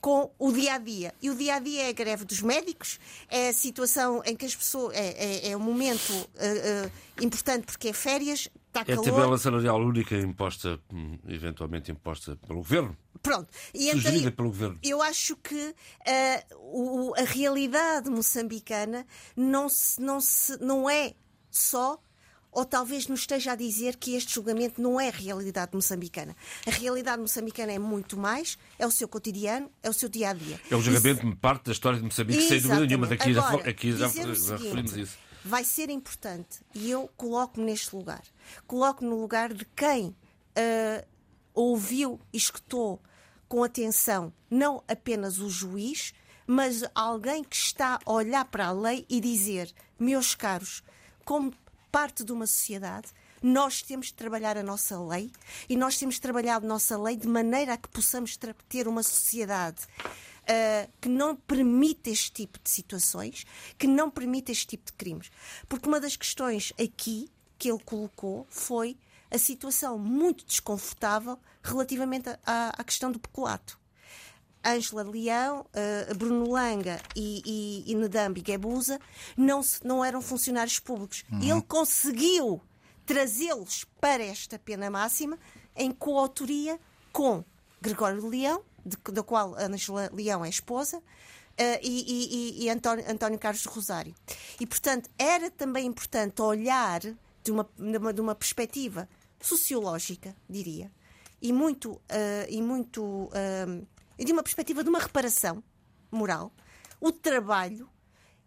com 0.00 0.30
o 0.38 0.52
dia 0.52 0.74
a 0.74 0.78
dia. 0.78 1.14
E 1.22 1.30
o 1.30 1.34
dia 1.34 1.54
a 1.56 1.58
dia 1.58 1.84
é 1.84 1.88
a 1.88 1.92
greve 1.92 2.24
dos 2.24 2.40
médicos, 2.42 2.98
é 3.28 3.48
a 3.48 3.52
situação 3.52 4.22
em 4.24 4.34
que 4.36 4.44
as 4.46 4.54
pessoas. 4.56 4.94
É, 4.96 5.46
é, 5.46 5.50
é 5.50 5.56
um 5.56 5.60
momento 5.60 6.10
uh, 6.12 6.86
uh, 6.86 7.24
importante 7.24 7.66
porque 7.66 7.88
é 7.88 7.92
férias, 7.92 8.48
está 8.68 8.80
É 8.80 8.82
a 8.82 8.96
calor. 8.96 9.04
tabela 9.04 9.38
salarial 9.38 9.80
única 9.80 10.16
imposta, 10.16 10.80
hum, 10.92 11.18
eventualmente 11.28 11.90
imposta 11.92 12.36
pelo 12.46 12.58
governo, 12.58 12.96
Pronto. 13.22 13.48
E 13.72 13.86
então, 13.88 14.00
sugerida 14.00 14.32
pelo 14.32 14.48
governo. 14.48 14.76
Eu 14.82 15.00
acho 15.00 15.36
que 15.36 15.72
eh, 16.04 16.44
o- 16.56 17.12
a 17.16 17.22
realidade 17.22 18.10
moçambicana 18.10 19.06
não, 19.36 19.68
se, 19.68 20.00
não, 20.00 20.20
se, 20.20 20.56
não 20.60 20.90
é 20.90 21.14
só, 21.48 22.00
ou 22.52 22.64
talvez 22.66 23.08
nos 23.08 23.20
esteja 23.20 23.52
a 23.52 23.56
dizer 23.56 23.96
que 23.96 24.14
este 24.14 24.34
julgamento 24.34 24.80
não 24.80 25.00
é 25.00 25.08
a 25.08 25.12
realidade 25.12 25.70
moçambicana. 25.74 26.36
A 26.66 26.70
realidade 26.70 27.20
moçambicana 27.22 27.72
é 27.72 27.78
muito 27.78 28.16
mais, 28.18 28.58
é 28.78 28.86
o 28.86 28.90
seu 28.90 29.08
cotidiano, 29.08 29.70
é 29.82 29.88
o 29.88 29.92
seu 29.92 30.08
dia 30.08 30.30
a 30.30 30.32
dia. 30.34 30.60
É 30.70 30.76
o 30.76 30.80
julgamento 30.82 31.26
de 31.26 31.36
parte 31.36 31.64
da 31.64 31.72
história 31.72 31.98
de 31.98 32.04
Moçambique, 32.04 32.42
sem 32.42 32.60
dúvida 32.60 32.86
nenhuma. 32.86 33.06
Daqui 33.06 33.32
já, 33.32 33.40
Agora, 33.40 33.62
fal- 33.62 33.70
aqui 33.70 33.92
já, 33.92 33.98
já 33.98 34.08
seguinte, 34.10 34.50
referimos 34.50 34.96
isso. 34.96 35.18
Vai 35.44 35.64
ser 35.64 35.90
importante 35.90 36.60
e 36.74 36.90
eu 36.90 37.10
coloco-me 37.16 37.66
neste 37.66 37.96
lugar. 37.96 38.22
Coloco-me 38.66 39.10
no 39.10 39.20
lugar 39.20 39.52
de 39.52 39.64
quem 39.74 40.14
ah, 40.54 41.04
ouviu 41.54 42.20
e 42.32 42.36
escutou 42.36 43.00
com 43.48 43.64
atenção 43.64 44.32
não 44.50 44.82
apenas 44.86 45.38
o 45.38 45.50
juiz, 45.50 46.14
mas 46.46 46.84
alguém 46.94 47.42
que 47.42 47.56
está 47.56 47.98
a 48.04 48.12
olhar 48.12 48.44
para 48.44 48.66
a 48.66 48.72
lei 48.72 49.06
e 49.08 49.20
dizer: 49.20 49.72
meus 49.98 50.34
caros, 50.34 50.82
como 51.24 51.52
parte 51.92 52.24
de 52.24 52.32
uma 52.32 52.46
sociedade, 52.46 53.08
nós 53.42 53.82
temos 53.82 54.06
de 54.06 54.14
trabalhar 54.14 54.56
a 54.56 54.62
nossa 54.62 54.98
lei 54.98 55.30
e 55.68 55.76
nós 55.76 55.98
temos 55.98 56.14
de 56.14 56.22
trabalhar 56.22 56.56
a 56.56 56.60
nossa 56.60 56.96
lei 56.98 57.16
de 57.16 57.28
maneira 57.28 57.74
a 57.74 57.76
que 57.76 57.88
possamos 57.88 58.38
ter 58.68 58.88
uma 58.88 59.02
sociedade 59.02 59.82
uh, 60.42 60.90
que 61.00 61.08
não 61.08 61.36
permita 61.36 62.08
este 62.08 62.32
tipo 62.32 62.58
de 62.58 62.70
situações, 62.70 63.44
que 63.78 63.86
não 63.86 64.10
permita 64.10 64.50
este 64.50 64.66
tipo 64.66 64.86
de 64.86 64.92
crimes. 64.94 65.30
Porque 65.68 65.86
uma 65.86 66.00
das 66.00 66.16
questões 66.16 66.72
aqui 66.80 67.30
que 67.58 67.70
ele 67.70 67.82
colocou 67.84 68.46
foi 68.48 68.96
a 69.30 69.38
situação 69.38 69.98
muito 69.98 70.44
desconfortável 70.46 71.38
relativamente 71.62 72.28
à, 72.44 72.70
à 72.70 72.84
questão 72.84 73.12
do 73.12 73.20
peculato. 73.20 73.81
Ângela 74.64 75.02
Leão, 75.02 75.66
uh, 76.10 76.14
Bruno 76.16 76.50
Langa 76.50 77.00
e, 77.16 77.42
e, 77.86 77.92
e 77.92 77.94
Nedambi 77.94 78.40
Guebuza 78.40 78.98
não, 79.36 79.62
se- 79.62 79.84
não 79.86 80.04
eram 80.04 80.20
funcionários 80.22 80.78
públicos. 80.78 81.24
Ele 81.42 81.62
conseguiu 81.62 82.60
trazê-los 83.04 83.84
para 84.00 84.22
esta 84.24 84.58
pena 84.58 84.90
máxima 84.90 85.38
em 85.76 85.90
coautoria 85.90 86.78
com 87.12 87.44
Gregório 87.80 88.26
Leão, 88.28 88.62
de- 88.86 88.96
da 89.12 89.22
qual 89.22 89.54
Ângela 89.58 90.08
Leão 90.12 90.44
é 90.44 90.48
esposa, 90.48 90.98
uh, 90.98 91.02
e, 91.82 92.60
e- 92.62 92.64
e- 92.64 92.70
António, 92.70 93.04
António 93.10 93.38
Carlos 93.38 93.62
de 93.62 93.68
Rosário. 93.68 94.14
E, 94.60 94.66
portanto, 94.66 95.10
era 95.18 95.50
também 95.50 95.86
importante 95.86 96.40
olhar 96.40 97.00
de 97.00 97.50
uma, 97.50 97.68
de 97.76 97.96
uma, 97.98 98.12
de 98.12 98.20
uma 98.20 98.34
perspectiva 98.36 99.08
sociológica, 99.40 100.34
diria, 100.48 100.90
e 101.40 101.52
muito, 101.52 102.00
ah, 102.08 102.46
e 102.48 102.62
muito 102.62 103.28
ah, 103.34 103.82
e 104.22 104.24
de 104.24 104.30
uma 104.30 104.44
perspectiva 104.44 104.84
de 104.84 104.88
uma 104.88 105.00
reparação 105.00 105.64
moral, 106.08 106.52
o 107.00 107.10
trabalho 107.10 107.90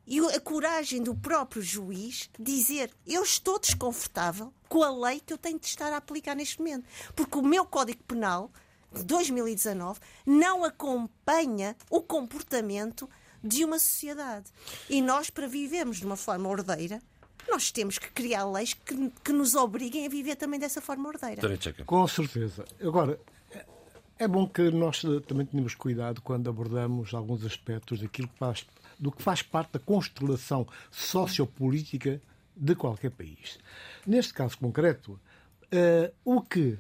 e 0.07 0.21
a 0.21 0.39
coragem 0.39 1.03
do 1.03 1.13
próprio 1.13 1.61
juiz 1.61 2.29
dizer 2.39 2.89
eu 3.05 3.23
estou 3.23 3.59
desconfortável 3.59 4.53
com 4.69 4.83
a 4.83 4.89
lei 4.89 5.19
que 5.19 5.33
eu 5.33 5.37
tenho 5.37 5.59
de 5.59 5.65
estar 5.65 5.91
a 5.91 5.97
aplicar 5.97 6.33
neste 6.33 6.59
momento. 6.59 6.87
Porque 7.13 7.37
o 7.37 7.41
meu 7.41 7.65
Código 7.65 8.01
Penal 8.05 8.49
de 8.89 9.03
2019 9.03 9.99
não 10.25 10.63
acompanha 10.63 11.75
o 11.89 12.01
comportamento 12.01 13.09
de 13.43 13.65
uma 13.65 13.77
sociedade. 13.77 14.49
E 14.89 15.01
nós, 15.01 15.29
para 15.29 15.45
vivermos 15.45 15.97
de 15.97 16.05
uma 16.05 16.15
forma 16.15 16.47
ordeira, 16.47 17.01
nós 17.49 17.69
temos 17.69 17.97
que 17.97 18.09
criar 18.11 18.45
leis 18.45 18.73
que, 18.73 19.11
que 19.21 19.33
nos 19.33 19.55
obriguem 19.55 20.05
a 20.05 20.09
viver 20.09 20.37
também 20.37 20.57
dessa 20.57 20.79
forma 20.79 21.09
ordeira. 21.09 21.41
Com 21.83 22.07
certeza. 22.07 22.63
Agora, 22.79 23.19
é- 24.17 24.27
bom 24.27 24.47
que 24.47 24.69
nós 24.71 25.03
eh, 25.03 25.19
também 25.27 25.45
tenhamos 25.45 25.75
cuidado 25.75 26.21
quando 26.21 26.49
abordamos 26.49 27.13
alguns 27.13 27.45
aspectos 27.45 27.99
daquilo 27.99 28.27
que 28.27 28.37
faz, 28.37 28.65
do 28.99 29.11
que 29.11 29.21
faz 29.21 29.41
parte 29.41 29.73
da 29.73 29.79
constelação 29.79 30.65
sociopolítica 30.91 32.21
de 32.55 32.75
qualquer 32.75 33.11
país. 33.11 33.57
Neste 34.07 34.33
caso 34.33 34.57
concreto, 34.57 35.19
eh, 35.71 36.11
o 36.23 36.41
que 36.41 36.77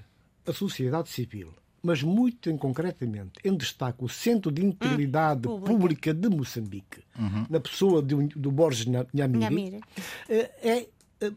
a 0.47 0.53
sociedade 0.53 1.09
civil, 1.09 1.51
mas 1.83 2.01
muito 2.01 2.49
em 2.49 2.57
concretamente, 2.57 3.33
em 3.43 3.55
destaque 3.55 4.03
o 4.03 4.07
Centro 4.09 4.51
de 4.51 4.63
Integridade 4.65 5.41
Pública. 5.41 5.67
Pública 5.71 6.13
de 6.13 6.29
Moçambique, 6.29 7.03
na 7.49 7.59
pessoa 7.59 8.01
de- 8.01 8.27
do 8.27 8.51
Borges 8.51 8.85
Nha- 8.85 9.05
Nhamiri, 9.13 9.39
Nhamiri. 9.45 9.81
eh, 10.29 10.51
é 10.63 10.87
eh, 11.25 11.31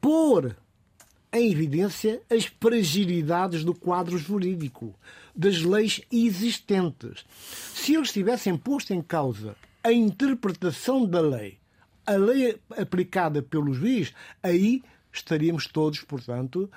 pôr 0.00 0.56
em 1.32 1.50
evidência 1.50 2.20
as 2.30 2.44
fragilidades 2.44 3.64
do 3.64 3.74
quadro 3.74 4.18
jurídico, 4.18 4.94
das 5.34 5.62
leis 5.62 6.00
existentes. 6.12 7.24
Se 7.74 7.94
eles 7.94 8.12
tivessem 8.12 8.56
posto 8.56 8.92
em 8.92 9.00
causa 9.00 9.56
a 9.82 9.92
interpretação 9.92 11.06
da 11.06 11.20
lei, 11.20 11.58
a 12.06 12.12
lei 12.12 12.60
aplicada 12.76 13.42
pelo 13.42 13.72
juiz, 13.72 14.12
aí 14.42 14.82
estaríamos 15.12 15.66
todos, 15.66 16.00
portanto, 16.02 16.70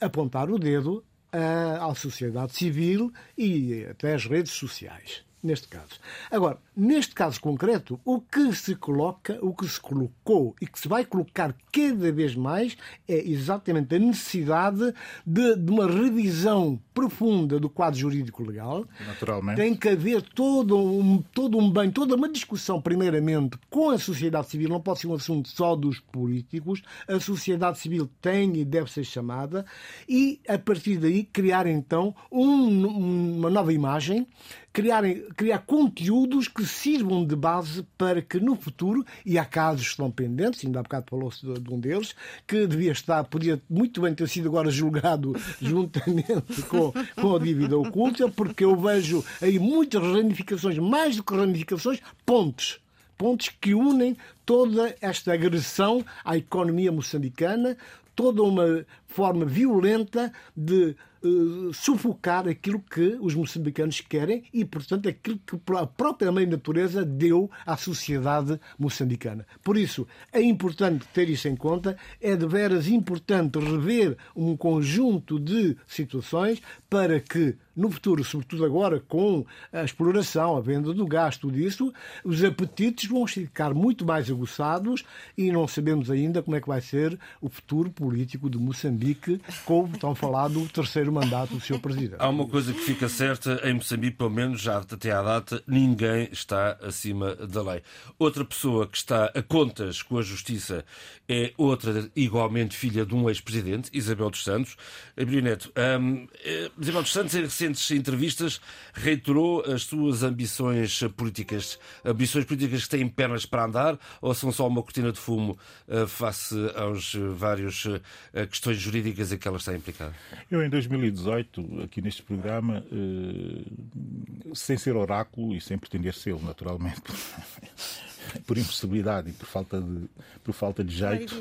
a 0.00 0.06
apontar 0.06 0.50
o 0.50 0.58
dedo 0.58 1.04
à, 1.30 1.86
à 1.86 1.94
sociedade 1.94 2.54
civil 2.54 3.12
e 3.36 3.84
até 3.84 4.14
às 4.14 4.26
redes 4.26 4.52
sociais. 4.52 5.22
Neste 5.42 5.66
caso. 5.66 5.98
Agora, 6.30 6.58
neste 6.76 7.14
caso 7.14 7.40
concreto, 7.40 8.00
o 8.04 8.20
que 8.20 8.52
se 8.54 8.74
coloca, 8.74 9.38
o 9.42 9.54
que 9.54 9.68
se 9.68 9.80
colocou 9.80 10.54
e 10.60 10.66
que 10.66 10.78
se 10.78 10.88
vai 10.88 11.04
colocar 11.04 11.54
cada 11.72 12.12
vez 12.12 12.34
mais 12.34 12.76
é 13.08 13.16
exatamente 13.28 13.94
a 13.94 13.98
necessidade 13.98 14.94
de, 15.26 15.56
de 15.56 15.70
uma 15.70 15.86
revisão 15.86 16.78
profunda 16.94 17.58
do 17.58 17.68
quadro 17.68 17.98
jurídico 17.98 18.42
legal. 18.42 18.86
Naturalmente. 19.06 19.56
Tem 19.56 19.74
que 19.74 19.88
haver 19.88 20.22
todo 20.22 20.76
um, 20.78 21.22
todo 21.32 21.58
um 21.58 21.70
bem, 21.70 21.90
toda 21.90 22.14
uma 22.14 22.28
discussão, 22.28 22.80
primeiramente, 22.80 23.58
com 23.70 23.90
a 23.90 23.98
sociedade 23.98 24.48
civil. 24.48 24.68
Não 24.68 24.80
pode 24.80 25.00
ser 25.00 25.06
um 25.06 25.14
assunto 25.14 25.48
só 25.48 25.74
dos 25.76 26.00
políticos. 26.00 26.82
A 27.08 27.18
sociedade 27.20 27.78
civil 27.78 28.08
tem 28.20 28.56
e 28.56 28.64
deve 28.64 28.90
ser 28.90 29.04
chamada. 29.04 29.64
E, 30.08 30.40
a 30.48 30.58
partir 30.58 30.98
daí, 30.98 31.24
criar 31.24 31.66
então 31.66 32.14
um- 32.30 33.36
uma 33.38 33.50
nova 33.50 33.72
imagem 33.72 34.26
criarem, 34.72 35.22
criar 35.36 35.58
conteúdos 35.58 36.48
que 36.48 36.61
sirvam 36.66 37.24
de 37.24 37.36
base 37.36 37.86
para 37.96 38.20
que 38.22 38.38
no 38.40 38.56
futuro, 38.56 39.04
e 39.24 39.38
há 39.38 39.44
casos 39.44 39.84
que 39.84 39.90
estão 39.90 40.10
pendentes, 40.10 40.64
ainda 40.64 40.80
há 40.80 40.82
bocado 40.82 41.06
falou-se 41.08 41.44
de, 41.44 41.60
de, 41.60 41.72
um 41.72 41.78
deles, 41.78 42.14
que 42.46 42.66
devia 42.66 42.92
estar, 42.92 43.24
podia 43.24 43.60
muito 43.68 44.00
bem 44.00 44.14
ter 44.14 44.28
sido 44.28 44.48
agora 44.48 44.70
julgado 44.70 45.34
juntamente 45.60 46.62
com, 46.68 46.92
com 47.20 47.36
a 47.36 47.38
dívida 47.38 47.76
oculta, 47.76 48.28
porque 48.28 48.64
eu 48.64 48.76
vejo 48.76 49.24
aí 49.40 49.58
muitas 49.58 50.02
ramificações, 50.02 50.78
mais 50.78 51.16
do 51.16 51.22
que 51.22 51.34
ramificações, 51.34 52.00
pontes. 52.24 52.78
Pontos 53.16 53.50
que 53.60 53.74
unem 53.74 54.16
toda 54.44 54.96
esta 55.00 55.32
agressão 55.32 56.04
à 56.24 56.36
economia 56.36 56.90
moçambicana, 56.90 57.76
toda 58.16 58.42
uma 58.42 58.84
forma 59.06 59.44
violenta 59.44 60.32
de 60.56 60.96
uh, 61.24 61.72
sufocar 61.72 62.48
aquilo 62.48 62.80
que 62.80 63.16
os 63.20 63.34
moçambicanos 63.34 64.00
querem 64.00 64.44
e, 64.52 64.64
portanto, 64.64 65.08
aquilo 65.08 65.38
que 65.46 65.56
a 65.76 65.86
própria 65.86 66.32
mãe 66.32 66.46
natureza 66.46 67.04
deu 67.04 67.50
à 67.66 67.76
sociedade 67.76 68.58
moçambicana. 68.78 69.46
Por 69.62 69.76
isso, 69.76 70.06
é 70.32 70.40
importante 70.40 71.06
ter 71.12 71.28
isso 71.28 71.48
em 71.48 71.56
conta, 71.56 71.96
é 72.20 72.36
de 72.36 72.46
veras 72.46 72.88
importante 72.88 73.58
rever 73.58 74.16
um 74.34 74.56
conjunto 74.56 75.38
de 75.38 75.76
situações 75.86 76.60
para 76.88 77.20
que 77.20 77.56
no 77.74 77.90
futuro, 77.90 78.22
sobretudo 78.22 78.64
agora 78.64 79.00
com 79.00 79.44
a 79.72 79.82
exploração, 79.82 80.56
a 80.56 80.60
venda 80.60 80.92
do 80.92 81.06
gás, 81.06 81.36
tudo 81.38 81.58
isso, 81.58 81.92
os 82.22 82.44
apetites 82.44 83.08
vão 83.08 83.26
ficar 83.26 83.72
muito 83.72 84.04
mais 84.04 84.30
aguçados 84.30 85.04
e 85.36 85.50
não 85.50 85.66
sabemos 85.66 86.10
ainda 86.10 86.42
como 86.42 86.56
é 86.56 86.60
que 86.60 86.68
vai 86.68 86.80
ser 86.80 87.18
o 87.40 87.48
futuro 87.48 87.90
político 87.90 88.50
de 88.50 88.58
Moçambique 88.58 89.40
com 89.64 89.84
o 89.84 89.88
tão 89.88 90.14
falado 90.14 90.68
terceiro 90.68 91.11
mandato 91.12 91.54
do 91.54 91.60
seu 91.60 91.78
presidente. 91.78 92.16
Há 92.18 92.28
uma 92.28 92.46
coisa 92.46 92.72
que 92.72 92.80
fica 92.80 93.08
certa 93.08 93.60
em 93.64 93.74
Moçambique, 93.74 94.16
pelo 94.16 94.30
menos 94.30 94.60
já 94.60 94.78
até 94.78 95.12
à 95.12 95.22
data, 95.22 95.62
ninguém 95.66 96.28
está 96.32 96.78
acima 96.82 97.34
da 97.34 97.62
lei. 97.62 97.82
Outra 98.18 98.44
pessoa 98.44 98.86
que 98.86 98.96
está 98.96 99.26
a 99.26 99.42
contas 99.42 100.02
com 100.02 100.18
a 100.18 100.22
justiça 100.22 100.84
é 101.28 101.52
outra 101.56 102.10
igualmente 102.16 102.76
filha 102.76 103.06
de 103.06 103.14
um 103.14 103.28
ex-presidente, 103.28 103.90
Isabel 103.92 104.30
dos 104.30 104.44
Santos. 104.44 104.76
Brioneto, 105.16 105.72
um, 106.00 106.26
eh, 106.44 106.70
Isabel 106.80 107.02
dos 107.02 107.12
Santos, 107.12 107.34
em 107.34 107.42
recentes 107.42 107.90
entrevistas, 107.90 108.60
reiterou 108.92 109.62
as 109.70 109.84
suas 109.84 110.22
ambições 110.22 111.02
políticas. 111.16 111.78
Ambições 112.04 112.44
políticas 112.44 112.84
que 112.84 112.90
têm 112.90 113.08
pernas 113.08 113.46
para 113.46 113.64
andar 113.64 113.98
ou 114.20 114.34
são 114.34 114.50
só 114.52 114.66
uma 114.66 114.82
cortina 114.82 115.12
de 115.12 115.18
fumo 115.18 115.58
uh, 115.88 116.06
face 116.06 116.54
aos 116.74 117.14
vários 117.34 117.84
uh, 117.84 118.00
questões 118.48 118.78
jurídicas 118.78 119.32
em 119.32 119.38
que 119.38 119.48
ela 119.48 119.56
está 119.56 119.74
implicada? 119.74 120.14
Eu, 120.50 120.62
em 120.62 120.70
2018, 121.10 121.82
aqui 121.82 122.00
neste 122.00 122.22
programa, 122.22 122.84
uh, 122.92 124.54
sem 124.54 124.76
ser 124.76 124.96
oráculo 124.96 125.54
e 125.54 125.60
sem 125.60 125.76
pretender 125.78 126.14
ser, 126.14 126.40
naturalmente. 126.42 127.02
por 128.46 128.56
impossibilidade 128.56 129.30
e 129.30 129.32
por 129.32 129.46
falta 129.46 129.80
de, 129.80 130.08
por 130.44 130.54
falta 130.54 130.84
de 130.84 130.94
jeito, 130.94 131.34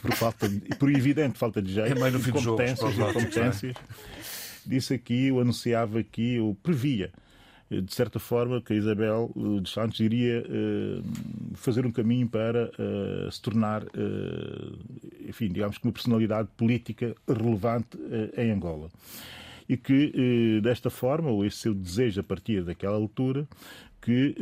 por, 0.00 0.14
falta 0.14 0.48
de, 0.48 0.60
por 0.76 0.90
evidente 0.90 1.36
falta 1.36 1.60
de 1.60 1.72
jeito, 1.74 1.92
é 1.92 2.08
e 2.08 2.32
competências, 2.32 2.94
jogo, 2.94 3.12
competências 3.12 3.76
disse 4.64 4.94
aqui, 4.94 5.28
eu 5.28 5.40
anunciava 5.40 5.98
aqui, 5.98 6.34
eu 6.34 6.56
previa 6.62 7.10
de 7.70 7.94
certa 7.94 8.18
forma, 8.18 8.60
que 8.60 8.72
a 8.72 8.76
Isabel 8.76 9.30
eh, 9.36 9.60
dos 9.60 9.72
Santos 9.72 10.00
iria 10.00 10.42
uh, 10.42 11.02
fazer 11.54 11.84
um 11.84 11.92
caminho 11.92 12.28
para 12.28 12.70
uh, 12.78 13.30
se 13.30 13.40
tornar, 13.42 13.84
enfim, 15.26 15.48
digamos 15.48 15.78
que 15.78 15.84
uma 15.84 15.92
personalidade 15.92 16.48
política 16.56 17.14
relevante 17.26 17.98
em 18.36 18.50
Angola. 18.50 18.88
E 19.68 19.76
que, 19.76 20.60
desta 20.62 20.88
forma, 20.88 21.30
ou 21.30 21.44
esse 21.44 21.58
seu 21.58 21.74
desejo 21.74 22.20
a 22.20 22.24
partir 22.24 22.64
daquela 22.64 22.96
altura, 22.96 23.46
que 24.00 24.34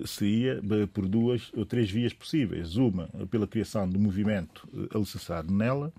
eh, 0.00 0.06
seria 0.06 0.60
por 0.92 1.06
duas 1.06 1.52
ou 1.54 1.64
três 1.64 1.90
vias 1.90 2.12
possíveis. 2.12 2.76
Uma, 2.76 3.08
pela 3.30 3.46
criação 3.46 3.84
um 3.84 3.98
movimento 3.98 4.68
alicerçado 4.94 5.52
nela, 5.52 5.92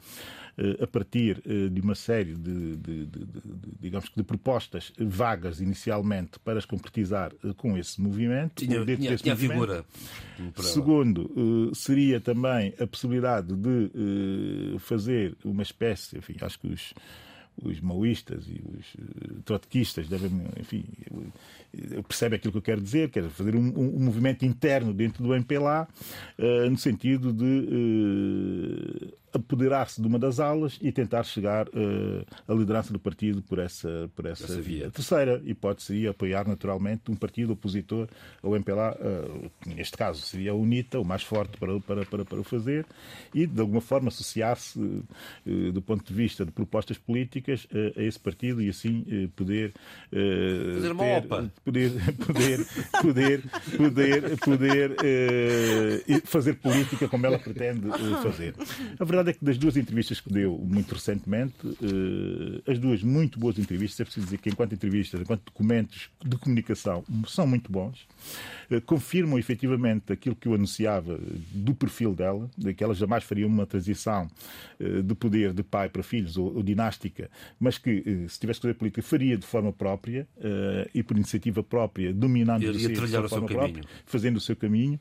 a 0.81 0.87
partir 0.87 1.41
de 1.71 1.81
uma 1.81 1.95
série 1.95 2.35
de, 2.35 2.75
de, 2.75 3.05
de, 3.05 3.25
de, 3.25 3.41
digamos 3.79 4.09
que 4.09 4.15
de 4.15 4.23
propostas 4.23 4.91
vagas 4.99 5.61
inicialmente 5.61 6.39
para 6.39 6.59
as 6.59 6.65
concretizar 6.65 7.31
com 7.57 7.77
esse 7.77 8.01
movimento. 8.01 8.65
Tinha, 8.65 8.83
tinha, 8.85 9.15
tinha 9.15 9.35
figura. 9.35 9.85
Segundo, 10.57 11.71
seria 11.73 12.19
também 12.19 12.73
a 12.79 12.85
possibilidade 12.85 13.55
de 13.55 14.77
fazer 14.79 15.37
uma 15.45 15.63
espécie, 15.63 16.17
enfim, 16.17 16.35
acho 16.41 16.59
que 16.59 16.67
os 16.67 16.93
os 17.63 17.79
maoístas 17.81 18.45
e 18.47 18.61
os 18.77 19.43
trotskistas 19.43 20.07
devem, 20.07 20.31
enfim, 20.59 20.85
percebe 22.07 22.35
aquilo 22.35 22.51
que 22.51 22.57
eu 22.57 22.61
quero 22.61 22.81
dizer, 22.81 23.09
quer 23.09 23.29
fazer 23.29 23.55
um, 23.55 23.59
um, 23.59 23.95
um 23.95 23.99
movimento 23.99 24.45
interno 24.45 24.93
dentro 24.93 25.23
do 25.23 25.33
MPLA, 25.35 25.87
uh, 26.37 26.69
no 26.69 26.77
sentido 26.77 27.33
de 27.33 27.45
uh, 27.45 29.28
apoderar-se 29.33 30.01
de 30.01 30.07
uma 30.07 30.17
das 30.17 30.39
alas 30.39 30.77
e 30.81 30.91
tentar 30.91 31.23
chegar 31.23 31.67
uh, 31.69 32.25
à 32.47 32.53
liderança 32.53 32.91
do 32.91 32.99
partido 32.99 33.41
por 33.41 33.59
essa, 33.59 34.09
por 34.15 34.25
essa, 34.25 34.45
essa 34.45 34.61
via. 34.61 34.87
A 34.87 34.91
terceira 34.91 35.41
hipótese 35.45 35.87
seria 35.87 36.09
apoiar 36.11 36.47
naturalmente 36.47 37.11
um 37.11 37.15
partido 37.15 37.53
opositor 37.53 38.07
ao 38.41 38.55
MPLA, 38.55 38.97
uh, 38.99 39.51
neste 39.67 39.95
caso 39.95 40.21
seria 40.21 40.51
a 40.51 40.55
UNITA, 40.55 40.99
o 40.99 41.05
mais 41.05 41.23
forte 41.23 41.57
para, 41.57 41.79
para, 41.79 42.05
para, 42.05 42.25
para 42.25 42.39
o 42.39 42.43
fazer, 42.43 42.85
e 43.33 43.45
de 43.45 43.61
alguma 43.61 43.81
forma 43.81 44.07
associar-se 44.07 44.79
uh, 44.79 45.71
do 45.71 45.81
ponto 45.81 46.05
de 46.05 46.13
vista 46.13 46.45
de 46.45 46.51
propostas 46.51 46.97
políticas 46.97 47.67
a 47.95 48.01
esse 48.01 48.19
partido 48.19 48.61
e 48.61 48.69
assim 48.69 49.29
poder 49.35 49.73
fazer 50.73 50.91
uma 50.91 51.03
ter, 51.03 51.17
OPA. 51.17 51.51
Poder, 51.63 51.91
poder, 52.25 52.65
poder, 53.01 53.43
poder, 53.67 54.37
poder 54.37 54.95
fazer 56.23 56.53
política 56.55 57.07
como 57.07 57.25
ela 57.25 57.37
pretende 57.37 57.87
fazer. 58.21 58.55
A 58.99 59.05
verdade 59.05 59.18
verdade 59.19 59.29
é 59.29 59.33
que 59.33 59.45
das 59.45 59.57
duas 59.57 59.77
entrevistas 59.77 60.19
que 60.19 60.31
deu 60.31 60.57
muito 60.57 60.93
recentemente, 60.93 61.55
uh, 61.65 62.71
as 62.71 62.79
duas 62.79 63.03
muito 63.03 63.39
boas 63.39 63.57
entrevistas, 63.59 63.99
é 63.99 64.03
preciso 64.03 64.25
dizer 64.25 64.37
que 64.37 64.49
enquanto 64.49 64.73
entrevistas, 64.73 65.21
enquanto 65.21 65.43
documentos 65.45 66.09
de 66.23 66.37
comunicação, 66.37 67.03
são 67.27 67.45
muito 67.45 67.71
bons, 67.71 68.07
uh, 68.71 68.81
confirmam 68.81 69.37
efetivamente 69.37 70.11
aquilo 70.11 70.35
que 70.35 70.47
eu 70.47 70.53
anunciava 70.53 71.19
do 71.51 71.73
perfil 71.73 72.13
dela, 72.15 72.49
de 72.57 72.73
que 72.73 72.83
ela 72.83 72.93
jamais 72.93 73.23
faria 73.23 73.45
uma 73.45 73.65
transição 73.65 74.27
uh, 74.79 75.03
de 75.03 75.15
poder 75.15 75.53
de 75.53 75.63
pai 75.63 75.89
para 75.89 76.03
filhos 76.03 76.37
ou, 76.37 76.55
ou 76.55 76.63
dinástica, 76.63 77.29
mas 77.59 77.77
que 77.77 78.25
se 78.27 78.39
tivesse 78.39 78.59
que 78.59 78.67
fazer 78.67 78.73
política 78.75 79.01
faria 79.01 79.37
de 79.37 79.45
forma 79.45 79.71
própria 79.71 80.27
e 80.93 81.03
por 81.03 81.15
iniciativa 81.15 81.63
própria, 81.63 82.13
dominando 82.13 82.63
e, 82.63 82.69
o 82.69 82.79
seu, 82.79 82.89
de 82.89 83.29
forma 83.29 83.47
própria, 83.47 83.83
fazendo 84.05 84.37
o 84.37 84.39
seu 84.39 84.55
caminho. 84.55 84.99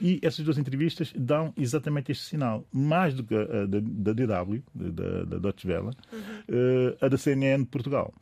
E 0.00 0.18
essas 0.22 0.44
duas 0.44 0.58
entrevistas 0.58 1.12
dão 1.16 1.52
exatamente 1.56 2.12
este 2.12 2.24
sinal. 2.24 2.64
Mais 2.72 3.14
do 3.14 3.24
que 3.24 3.34
a 3.34 3.59
da, 3.66 3.78
da 3.80 4.12
DW, 4.12 4.62
da, 4.74 5.24
da 5.24 5.38
Deutsche 5.38 5.68
Welle, 5.68 5.90
uhum. 6.12 6.96
a 7.00 7.08
da 7.08 7.16
CNN 7.16 7.64
Portugal. 7.64 8.12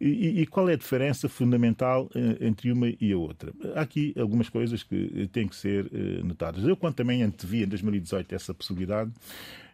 E, 0.00 0.42
e, 0.42 0.46
qual 0.46 0.68
é 0.68 0.74
a 0.74 0.76
diferença 0.76 1.28
fundamental 1.28 2.10
eh, 2.14 2.46
entre 2.46 2.70
uma 2.72 2.88
e 2.88 3.12
a 3.12 3.16
outra? 3.16 3.52
Há 3.74 3.82
aqui 3.82 4.12
algumas 4.18 4.48
coisas 4.48 4.82
que 4.82 5.28
têm 5.32 5.48
que 5.48 5.56
ser 5.56 5.88
eh, 5.92 6.22
notadas. 6.22 6.64
Eu, 6.64 6.76
quando 6.76 6.94
também 6.94 7.22
antevi 7.22 7.62
em 7.62 7.66
2018 7.66 8.34
essa 8.34 8.52
possibilidade, 8.52 9.10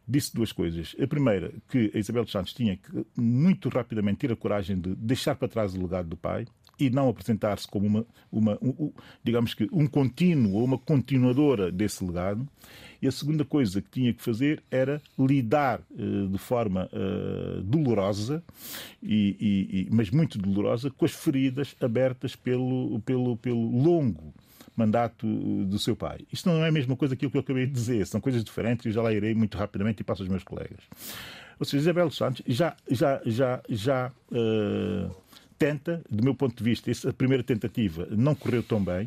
disse 0.06 0.34
duas 0.34 0.52
coisas. 0.52 0.94
A 1.00 1.06
primeira, 1.06 1.52
que 1.68 1.90
a 1.94 1.98
Isabel 1.98 2.24
dos 2.24 2.32
Santos 2.32 2.52
tinha 2.52 2.76
que 2.76 3.06
muito 3.16 3.68
rapidamente 3.68 4.18
ter 4.18 4.32
a 4.32 4.36
coragem 4.36 4.78
de 4.78 4.94
deixar 4.94 5.34
para 5.36 5.48
trás 5.48 5.74
o 5.74 5.80
legado 5.80 6.08
do 6.08 6.16
pai 6.16 6.46
e 6.80 6.90
não 6.90 7.08
apresentar-se 7.08 7.68
como 7.68 7.86
uma, 7.86 8.06
uma 8.32 8.58
um, 8.62 8.90
digamos 9.22 9.54
que 9.54 9.68
um 9.70 9.86
contínuo 9.86 10.54
ou 10.54 10.64
uma 10.64 10.78
continuadora 10.78 11.70
desse 11.70 12.04
legado. 12.04 12.48
E 13.02 13.08
a 13.08 13.12
segunda 13.12 13.44
coisa 13.44 13.80
que 13.80 13.90
tinha 13.90 14.12
que 14.12 14.22
fazer 14.22 14.62
era 14.70 15.00
lidar 15.18 15.80
uh, 15.90 16.28
de 16.28 16.38
forma 16.38 16.88
uh, 16.92 17.62
dolorosa, 17.62 18.42
e, 19.02 19.86
e, 19.88 19.88
mas 19.90 20.10
muito 20.10 20.38
dolorosa, 20.38 20.90
com 20.90 21.04
as 21.04 21.12
feridas 21.12 21.74
abertas 21.80 22.36
pelo, 22.36 23.00
pelo, 23.00 23.36
pelo 23.38 23.82
longo 23.82 24.34
mandato 24.76 25.26
eh, 25.26 25.64
do 25.64 25.78
seu 25.78 25.94
pai. 25.94 26.20
Isto 26.32 26.48
não 26.48 26.64
é 26.64 26.68
a 26.68 26.72
mesma 26.72 26.96
coisa 26.96 27.14
que 27.14 27.26
o 27.26 27.30
que 27.30 27.36
eu 27.36 27.40
acabei 27.40 27.66
de 27.66 27.72
dizer, 27.72 28.06
são 28.06 28.20
coisas 28.20 28.42
diferentes 28.42 28.86
e 28.86 28.92
já 28.92 29.02
lá 29.02 29.12
irei 29.12 29.34
muito 29.34 29.58
rapidamente 29.58 30.00
e 30.00 30.04
passo 30.04 30.22
aos 30.22 30.28
meus 30.28 30.42
colegas. 30.42 30.80
Ou 31.58 31.66
seja, 31.66 31.82
Isabel 31.82 32.10
Santos 32.10 32.42
já, 32.46 32.74
já, 32.90 33.20
já, 33.26 33.62
já 33.68 34.12
uh, 34.32 35.14
tenta, 35.60 36.02
do 36.10 36.24
meu 36.24 36.34
ponto 36.34 36.56
de 36.56 36.64
vista, 36.64 36.90
essa 36.90 37.12
primeira 37.12 37.44
tentativa 37.44 38.08
não 38.10 38.34
correu 38.34 38.62
tão 38.62 38.82
bem. 38.82 39.06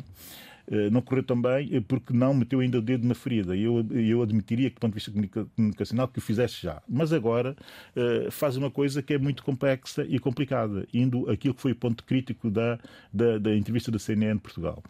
Eh, 0.70 0.88
não 0.88 1.02
correu 1.02 1.22
tão 1.22 1.40
bem 1.42 1.68
eh, 1.72 1.80
porque 1.80 2.14
não 2.14 2.32
meteu 2.32 2.60
ainda 2.60 2.78
o 2.78 2.80
dedo 2.80 3.06
na 3.06 3.14
ferida. 3.14 3.56
Eu, 3.56 3.84
eu 3.90 4.22
admitiria 4.22 4.70
que, 4.70 4.76
do 4.76 4.80
ponto 4.80 4.92
de 4.92 5.04
vista 5.04 5.12
comunicacional, 5.56 6.06
que 6.06 6.20
o 6.20 6.22
fizesse 6.22 6.62
já. 6.62 6.80
Mas 6.88 7.12
agora 7.12 7.56
uh, 7.96 8.30
faz 8.30 8.56
uma 8.56 8.70
coisa 8.70 9.02
que 9.02 9.12
é 9.12 9.18
muito 9.18 9.42
complexa 9.42 10.06
e 10.08 10.18
complicada, 10.18 10.86
indo 10.94 11.28
aquilo 11.28 11.54
que 11.54 11.60
foi 11.60 11.72
o 11.72 11.76
ponto 11.76 12.04
crítico 12.04 12.48
da, 12.50 12.78
da, 13.12 13.36
da 13.36 13.54
entrevista 13.54 13.90
da 13.90 13.98
CNN 13.98 14.38
Portugal, 14.38 14.82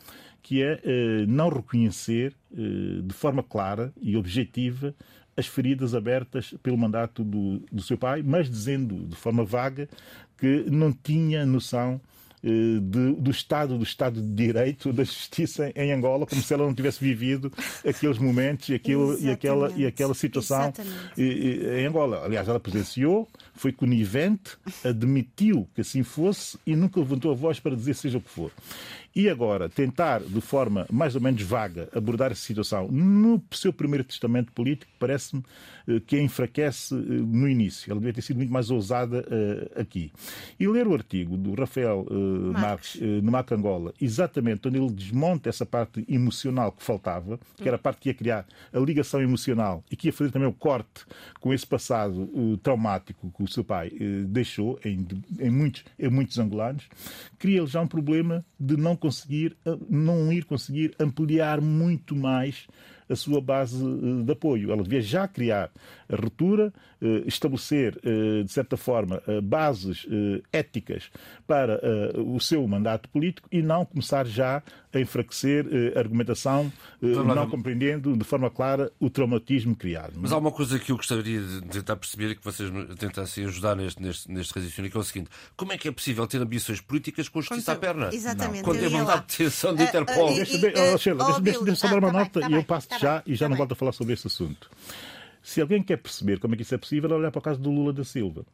que 0.43 0.63
é 0.63 0.81
não 1.27 1.49
reconhecer 1.49 2.35
de 2.53 3.15
forma 3.15 3.43
clara 3.43 3.93
e 4.01 4.17
objetiva 4.17 4.95
as 5.37 5.47
feridas 5.47 5.95
abertas 5.95 6.55
pelo 6.63 6.79
mandato 6.79 7.25
do, 7.25 7.61
do 7.71 7.83
seu 7.83 7.99
pai, 7.99 8.23
mas 8.23 8.49
dizendo 8.49 9.07
de 9.07 9.17
forma 9.17 9.45
vaga 9.45 9.89
que 10.39 10.65
não 10.71 10.93
tinha 10.93 11.45
noção 11.45 12.01
de, 12.45 13.13
do 13.15 13.31
Estado, 13.31 13.79
do 13.79 13.85
Estado 13.85 14.21
de 14.21 14.29
Direito, 14.29 14.93
da 14.93 15.03
Justiça 15.03 15.73
em 15.75 15.93
Angola, 15.93 16.27
como 16.27 16.43
se 16.43 16.53
ela 16.53 16.67
não 16.67 16.75
tivesse 16.75 17.03
vivido 17.03 17.51
aqueles 17.87 18.19
momentos 18.19 18.69
e, 18.69 18.75
aquilo, 18.75 19.19
e, 19.19 19.31
aquela, 19.31 19.73
e 19.73 19.87
aquela 19.87 20.13
situação 20.13 20.73
em 21.17 21.87
Angola. 21.87 22.23
Aliás, 22.25 22.47
ela 22.49 22.61
presenciou, 22.61 23.27
foi 23.55 23.73
conivente, 23.73 24.59
admitiu 24.85 25.67
que 25.75 25.81
assim 25.81 26.03
fosse 26.03 26.59
e 26.67 26.77
nunca 26.77 27.01
levantou 27.01 27.31
a 27.31 27.35
voz 27.35 27.59
para 27.59 27.75
dizer 27.75 27.95
seja 27.95 28.19
o 28.19 28.21
que 28.21 28.31
for. 28.31 28.53
E 29.17 29.29
agora, 29.29 29.69
tentar, 29.69 30.21
de 30.21 30.41
forma 30.41 30.87
mais 30.91 31.15
ou 31.15 31.21
menos 31.21 31.41
vaga, 31.43 31.89
abordar 31.95 32.33
essa 32.33 32.43
situação 32.43 32.89
no 32.89 33.41
seu 33.53 33.73
primeiro 33.73 34.03
testamento 34.03 34.53
político, 34.53 34.91
parece-me 34.99 35.41
eh, 35.41 35.45
que 36.07 36.17
a 36.17 36.23
enfraquece 36.23 36.95
eh, 36.95 36.99
no 36.99 37.49
início. 37.49 37.91
Ela 37.91 38.01
devia 38.01 38.15
ter 38.15 38.23
sido 38.23 38.37
muito 38.37 38.53
mais 38.53 38.71
ousada 38.71 39.21
uh, 39.21 39.81
aqui. 39.81 40.13
E 40.59 40.67
ler 40.67 40.87
o 40.87 40.95
artigo 40.95 41.37
do 41.37 41.55
Rafael 41.55 42.07
Marques, 42.53 42.95
uh, 42.97 43.23
no 43.23 43.31
Mac 43.31 43.51
Angola, 43.53 43.93
exatamente 44.01 44.67
onde 44.69 44.79
ele 44.79 44.91
desmonta 44.91 45.49
essa 45.49 45.67
parte 45.67 46.05
emocional 46.09 46.73
que 46.73 46.83
faltava, 46.83 47.39
que 47.57 47.69
era 47.69 47.77
a 47.77 47.79
parte 47.79 48.01
que 48.01 48.09
ia 48.09 48.15
criar 48.15 48.47
a 48.73 48.79
ligação 48.79 49.21
emocional 49.21 49.85
e 49.91 49.97
que 49.97 50.09
ia 50.09 50.13
fazer 50.13 50.31
também 50.31 50.49
o 50.49 50.53
corte 50.53 51.05
com 51.41 51.53
esse 51.53 51.67
passado 51.67 52.29
traumático 52.63 53.33
que 53.37 53.43
o 53.43 53.49
seu 53.49 53.65
pai 53.65 53.91
deixou 54.27 54.79
em, 54.85 55.07
em, 55.39 55.51
muitos, 55.51 55.85
em 55.99 56.09
muitos 56.09 56.39
angolanos, 56.39 56.89
cria 57.39 57.65
já 57.67 57.81
um 57.81 57.87
problema 57.87 58.45
de 58.59 58.77
não 58.77 58.97
conseguir, 58.97 59.57
não 59.89 60.33
ir 60.33 60.45
conseguir 60.45 60.95
ampliar 60.99 61.61
muito 61.61 62.17
mais 62.17 62.67
a 63.09 63.17
sua 63.17 63.41
base 63.41 63.77
eh, 63.85 64.25
de 64.25 64.33
apoio. 64.33 64.73
Ela 64.73 64.83
devia 64.83 65.01
já 65.01 65.27
criar 65.29 65.71
a 66.09 66.17
ruptura, 66.17 66.73
eh, 67.01 67.23
estabelecer, 67.27 67.99
eh, 68.03 68.43
de 68.43 68.53
certa 68.53 68.77
forma, 68.77 69.23
bases 69.43 70.07
éticas 70.53 71.11
para 71.47 71.81
o 72.21 72.39
seu 72.41 72.67
mandato 72.67 73.09
político 73.09 73.49
e 73.51 73.63
não 73.63 73.85
começar 73.85 74.27
já 74.27 74.63
a 74.93 75.01
enfraquecer 75.01 75.67
a 75.95 75.99
argumentação, 75.99 76.73
não 77.01 77.49
compreendendo 77.49 78.17
de 78.17 78.25
forma 78.25 78.51
clara 78.51 78.91
o 79.01 79.11
traumatismo 79.11 79.75
criado. 79.75 80.15
Mas 80.17 80.33
há 80.33 80.39
uma 80.39 80.53
coisa 80.53 80.79
que 80.79 80.93
eu 80.93 80.97
gostaria 80.97 81.41
de 81.41 81.63
tentar 81.63 81.97
perceber 81.97 82.31
e 82.31 82.35
que 82.37 82.45
vocês 82.45 82.71
tentassem 82.99 83.45
ajudar 83.47 83.77
neste, 83.77 84.01
neste, 84.01 84.31
neste 84.31 84.55
raciocínio, 84.55 84.91
que 84.91 84.97
é 84.97 85.01
o 85.01 85.05
seguinte: 85.05 85.31
como 85.57 85.73
é 85.73 85.79
que 85.79 85.89
é 85.89 85.93
possível 85.93 86.27
ter 86.27 86.41
ambições 86.41 86.81
políticas 86.81 87.29
com 87.29 87.41
justiça 87.41 87.73
à 87.73 87.77
perna? 87.77 88.11
Exatamente. 88.13 88.63
Quando 88.63 88.81
tem 88.81 88.89
vontade 88.89 89.27
de 89.27 89.39
detenção 89.39 89.75
de 89.75 89.83
Interpol. 89.83 90.35
Deixa-me 91.43 91.77
só 91.77 91.89
dar 91.89 91.99
uma 91.99 92.13
nota 92.13 92.41
e 92.49 92.53
eu 92.53 92.65
passo 92.65 92.89
tá 92.95 92.99
já 92.99 93.23
e 93.27 93.35
já 93.35 93.49
não 93.49 93.57
volto 93.57 93.73
a 93.73 93.77
falar 93.77 93.93
sobre 93.93 94.15
esse 94.15 94.27
assunto. 94.27 94.71
Se 95.43 95.61
alguém 95.61 95.83
quer 95.83 95.99
perceber 95.99 96.39
como 96.39 96.55
é 96.55 96.57
que 96.57 96.63
isso 96.63 96.75
é 96.75 96.79
possível, 96.79 97.11
é 97.11 97.15
olhar 97.15 97.31
para 97.31 97.39
o 97.39 97.43
caso 97.43 97.61
do 97.61 97.71
Lula 97.71 97.93
da 97.93 98.05
Silva. 98.05 98.45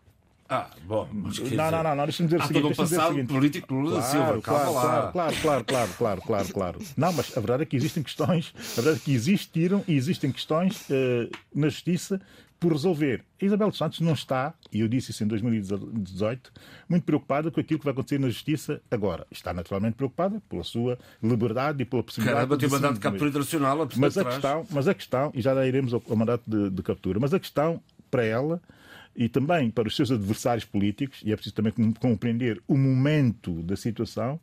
Ah, 0.48 0.68
bom. 0.84 1.08
Mas, 1.12 1.38
não, 1.38 1.70
não, 1.70 1.82
não, 1.84 1.94
não, 1.94 2.04
deixa-me 2.04 2.28
dizer 2.28 2.42
o 2.42 2.46
seguinte. 2.46 2.62
Todo 2.62 2.72
um 2.72 2.74
passado 2.74 3.08
seguinte. 3.14 3.32
político 3.32 3.72
Lula 3.72 3.90
claro, 3.90 4.02
da 4.02 4.10
Silva, 4.10 4.42
claro, 4.42 4.72
claro, 4.72 5.12
claro, 5.12 5.34
claro, 5.36 5.64
claro, 5.64 5.90
claro, 5.96 6.22
claro, 6.22 6.52
claro. 6.52 6.78
Não, 6.96 7.12
mas 7.12 7.36
a 7.36 7.40
verdade 7.40 7.62
é 7.62 7.66
que 7.66 7.76
existem 7.76 8.02
questões, 8.02 8.52
a 8.56 8.80
verdade 8.80 8.96
é 8.96 9.04
que 9.04 9.12
existiram 9.12 9.84
e 9.86 9.94
existem 9.94 10.32
questões 10.32 10.80
uh, 10.90 11.30
na 11.54 11.68
justiça 11.68 12.20
por 12.60 12.72
resolver. 12.72 13.24
A 13.40 13.44
Isabel 13.44 13.70
dos 13.70 13.78
Santos 13.78 14.00
não 14.00 14.12
está, 14.12 14.52
e 14.70 14.80
eu 14.80 14.88
disse 14.88 15.10
isso 15.10 15.24
em 15.24 15.26
2018, 15.26 16.52
muito 16.86 17.04
preocupada 17.04 17.50
com 17.50 17.58
aquilo 17.58 17.80
que 17.80 17.84
vai 17.86 17.92
acontecer 17.92 18.20
na 18.20 18.28
Justiça 18.28 18.82
agora. 18.90 19.26
Está 19.30 19.54
naturalmente 19.54 19.94
preocupada 19.94 20.42
pela 20.46 20.62
sua 20.62 20.98
liberdade 21.22 21.82
e 21.82 21.86
pela 21.86 22.02
possibilidade 22.02 22.36
Caramba, 22.36 22.56
de... 22.58 22.60
tem 22.60 22.70
mandato 22.70 22.94
de 22.94 23.00
captura 23.00 23.30
internacional. 23.30 23.88
Mas 23.96 24.18
a, 24.18 24.24
questão, 24.24 24.66
mas 24.70 24.86
a 24.86 24.94
questão, 24.94 25.32
e 25.34 25.40
já 25.40 25.66
iremos 25.66 25.94
ao, 25.94 26.02
ao 26.08 26.16
mandato 26.16 26.42
de, 26.46 26.68
de 26.68 26.82
captura, 26.82 27.18
mas 27.18 27.32
a 27.32 27.40
questão 27.40 27.80
para 28.10 28.24
ela 28.24 28.60
e 29.16 29.28
também 29.28 29.70
para 29.70 29.88
os 29.88 29.96
seus 29.96 30.10
adversários 30.10 30.64
políticos, 30.64 31.22
e 31.24 31.32
é 31.32 31.36
preciso 31.36 31.54
também 31.54 31.72
compreender 31.98 32.62
o 32.68 32.76
momento 32.76 33.62
da 33.62 33.76
situação, 33.76 34.38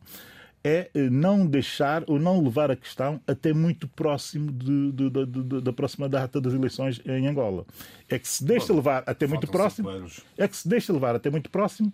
é 0.68 0.90
eh, 0.94 1.08
não 1.08 1.46
deixar 1.46 2.04
ou 2.06 2.18
não 2.18 2.42
levar 2.42 2.70
a 2.70 2.76
questão 2.76 3.20
até 3.26 3.54
muito 3.54 3.88
próximo 3.88 4.52
de, 4.52 4.92
de, 4.92 5.26
de, 5.26 5.60
da 5.62 5.72
próxima 5.72 6.08
data 6.08 6.40
das 6.40 6.52
eleições 6.52 7.00
em 7.06 7.26
Angola. 7.26 7.64
É 8.08 8.18
que 8.18 8.28
se 8.28 8.44
deixa 8.44 8.72
levar 8.74 9.02
até 9.06 9.26
muito 9.26 9.46
próximo, 9.46 9.88
é 10.36 10.46
que 10.46 10.56
se 10.56 10.68
deixa 10.68 10.92
levar 10.92 11.14
até 11.14 11.30
muito 11.30 11.48
próximo, 11.48 11.90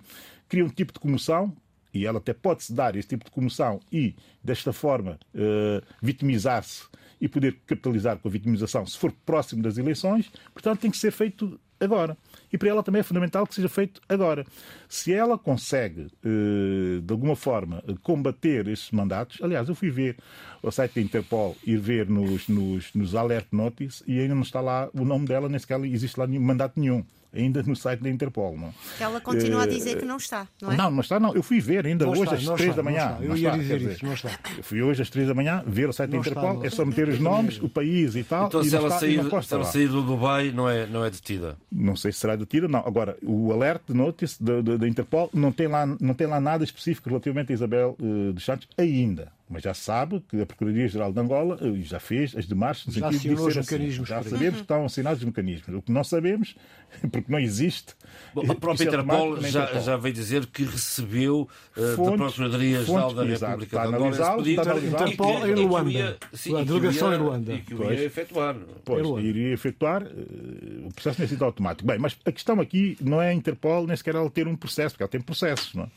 cria 0.49 0.65
um 0.65 0.69
tipo 0.69 0.93
de 0.93 0.99
comoção 0.99 1.55
e 1.93 2.05
ela 2.05 2.19
até 2.19 2.33
pode-se 2.33 2.73
dar 2.73 2.97
esse 2.97 3.07
tipo 3.07 3.25
de 3.25 3.31
comoção 3.31 3.79
e, 3.93 4.17
desta 4.43 4.73
forma, 4.73 5.21
uh, 5.33 5.81
vitimizar-se 6.03 6.83
e 7.21 7.29
poder 7.29 7.61
capitalizar 7.65 8.19
com 8.19 8.27
a 8.27 8.31
vitimização 8.31 8.85
se 8.85 8.99
for 8.99 9.13
próximo 9.25 9.63
das 9.63 9.79
eleições. 9.79 10.33
Portanto, 10.53 10.81
tem 10.81 10.91
que 10.91 10.99
ser 10.99 11.13
feito 11.13 11.61
agora. 11.85 12.17
E 12.53 12.59
para 12.59 12.69
ela 12.69 12.83
também 12.83 13.01
é 13.01 13.03
fundamental 13.03 13.47
que 13.47 13.55
seja 13.55 13.69
feito 13.69 14.01
agora. 14.09 14.45
Se 14.89 15.13
ela 15.13 15.39
consegue, 15.39 16.09
eh, 16.25 17.01
de 17.03 17.13
alguma 17.13 17.37
forma, 17.37 17.83
combater 18.03 18.69
estes 18.69 18.91
mandatos, 18.91 19.39
aliás, 19.43 19.69
eu 19.69 19.75
fui 19.75 19.91
ver 19.91 20.17
o 20.63 20.71
site 20.71 20.95
da 20.95 21.01
Interpol, 21.01 21.57
ir 21.65 21.79
ver 21.79 22.09
nos, 22.09 22.49
nos, 22.49 22.93
nos 22.95 23.15
alert 23.15 23.47
notice 23.53 24.03
e 24.07 24.19
ainda 24.19 24.35
não 24.35 24.43
está 24.43 24.61
lá 24.61 24.89
o 24.95 25.05
nome 25.05 25.27
dela, 25.27 25.49
nem 25.49 25.59
sequer 25.59 25.81
existe 25.85 26.19
lá 26.19 26.27
nenhum, 26.27 26.43
mandato 26.43 26.79
nenhum 26.79 27.05
ainda 27.35 27.63
no 27.63 27.75
site 27.75 28.01
da 28.01 28.11
Interpol. 28.11 28.57
Não? 28.57 28.73
Ela 28.99 29.21
continua 29.21 29.65
a 29.65 29.67
dizer 29.67 29.99
que 29.99 30.05
não 30.05 30.17
está, 30.17 30.47
não 30.61 30.73
é? 30.73 30.77
Não, 30.77 30.91
não 30.91 31.01
está, 31.01 31.19
não. 31.19 31.35
Eu 31.35 31.43
fui 31.43 31.61
ver 31.61 31.87
ainda 31.87 32.05
não 32.05 32.13
hoje 32.13 32.23
está, 32.23 32.35
às 32.35 32.45
três 32.45 32.71
está, 32.71 32.77
da 32.77 32.83
manhã. 32.83 33.19
Eu 33.21 33.37
ia 33.37 33.51
dizer 33.51 33.83
isso, 33.83 34.05
não 34.05 34.15
está. 34.15 34.31
Eu 34.57 34.63
fui 34.63 34.83
hoje 34.83 35.03
às 35.03 35.11
três 35.11 35.29
da 35.29 35.35
manhã 35.35 35.63
ver 35.67 35.89
o 35.89 35.93
site 35.93 36.11
da 36.11 36.17
Interpol, 36.17 36.55
está, 36.55 36.67
é 36.67 36.71
só 36.71 36.85
meter 36.85 37.09
os 37.09 37.19
nomes, 37.19 37.61
o 37.61 37.69
país 37.69 38.15
e 38.15 38.25
tal. 38.25 38.47
Então, 38.47 38.61
e 38.61 38.69
se 38.69 38.77
ela, 38.77 38.91
sair, 38.91 39.21
se 39.43 39.55
ela 39.55 39.65
sair 39.65 39.89
do 39.89 40.03
Dubai, 40.03 40.51
não 40.53 40.69
é, 40.69 40.87
não 40.87 41.05
é 41.05 41.11
detida? 41.11 41.57
Não 41.71 41.97
sei 41.97 42.13
se 42.13 42.19
será 42.19 42.37
detida, 42.37 42.69
não. 42.69 42.81
Agora, 42.81 43.17
o 43.23 43.53
alert 43.53 43.83
de 43.89 43.95
notice 43.95 44.43
da 44.43 44.89
Interpol 44.89 45.31
não 45.33 45.53
tem, 45.53 45.67
lá, 45.67 45.87
não 45.87 46.15
tem 46.15 46.27
lá 46.27 46.41
nada 46.41 46.65
específico 46.65 47.09
relativamente 47.09 47.53
a 47.53 47.55
Isabel 47.55 47.97
uh, 48.01 48.33
dos 48.33 48.45
Santos 48.45 48.69
ainda 48.77 49.33
mas 49.55 49.63
já 49.63 49.73
sabe 49.73 50.21
que 50.29 50.41
a 50.41 50.45
Procuradoria-Geral 50.45 51.13
de 51.13 51.21
Angola 51.21 51.57
eh, 51.61 51.81
já 51.83 52.01
fez 52.01 52.37
as 52.37 52.45
demarches 52.45 52.87
no 52.87 52.93
já 52.93 53.13
sentido 53.13 53.37
de 53.37 53.41
ser 53.41 53.47
os 53.47 53.57
assim. 53.57 53.75
mecanismos 53.75 54.09
Já 54.09 54.21
sabemos 54.21 54.55
que 54.57 54.61
estão 54.63 54.85
assinados 54.85 55.21
os 55.21 55.25
mecanismos. 55.25 55.77
O 55.77 55.81
que 55.81 55.93
não 55.93 56.03
sabemos, 56.03 56.57
porque 57.13 57.31
não 57.31 57.39
existe. 57.39 57.95
Bom, 58.35 58.43
a 58.51 58.55
própria 58.57 58.85
é 58.85 58.89
Interpol 58.89 59.41
já, 59.43 59.49
Interpol 59.49 59.81
já 59.81 59.97
veio 59.97 60.13
dizer 60.13 60.47
que 60.47 60.65
recebeu 60.65 61.49
uh, 61.77 62.11
da 62.11 62.17
Procuradoria-Geral 62.17 63.15
da 63.15 63.23
República 63.23 63.81
de 63.81 63.87
Angola 63.87 64.11
esse 64.11 64.37
pedido. 64.37 64.87
Interpol 64.89 65.47
em 65.47 65.55
Luanda. 65.55 66.19
a 66.21 66.65
delegação 66.65 67.15
em 67.15 67.19
Luanda. 67.19 67.53
E 67.55 67.61
que 67.61 67.75
o 67.75 67.93
iria 67.93 68.07
efetuar. 68.07 68.57
Pois, 68.85 69.25
iria 69.25 69.53
efetuar. 69.55 70.03
Uh, 70.03 70.89
o 70.89 70.93
processo 70.93 71.21
não 71.21 71.27
é 71.27 71.29
sido 71.29 71.45
automático. 71.45 71.87
Bem, 71.87 72.01
mas 72.01 72.19
a 72.25 72.33
questão 72.33 72.61
aqui 72.61 72.97
não 73.01 73.23
é 73.23 73.29
a 73.29 73.33
Interpol 73.33 73.87
nem 73.87 73.97
sequer 73.97 74.17
ela 74.17 74.29
ter 74.29 74.49
um 74.49 74.57
processo, 74.57 74.97
porque 74.97 75.05
ela 75.05 75.11
tem 75.11 75.21
processos, 75.21 75.75
não 75.75 75.85
é? 75.85 75.89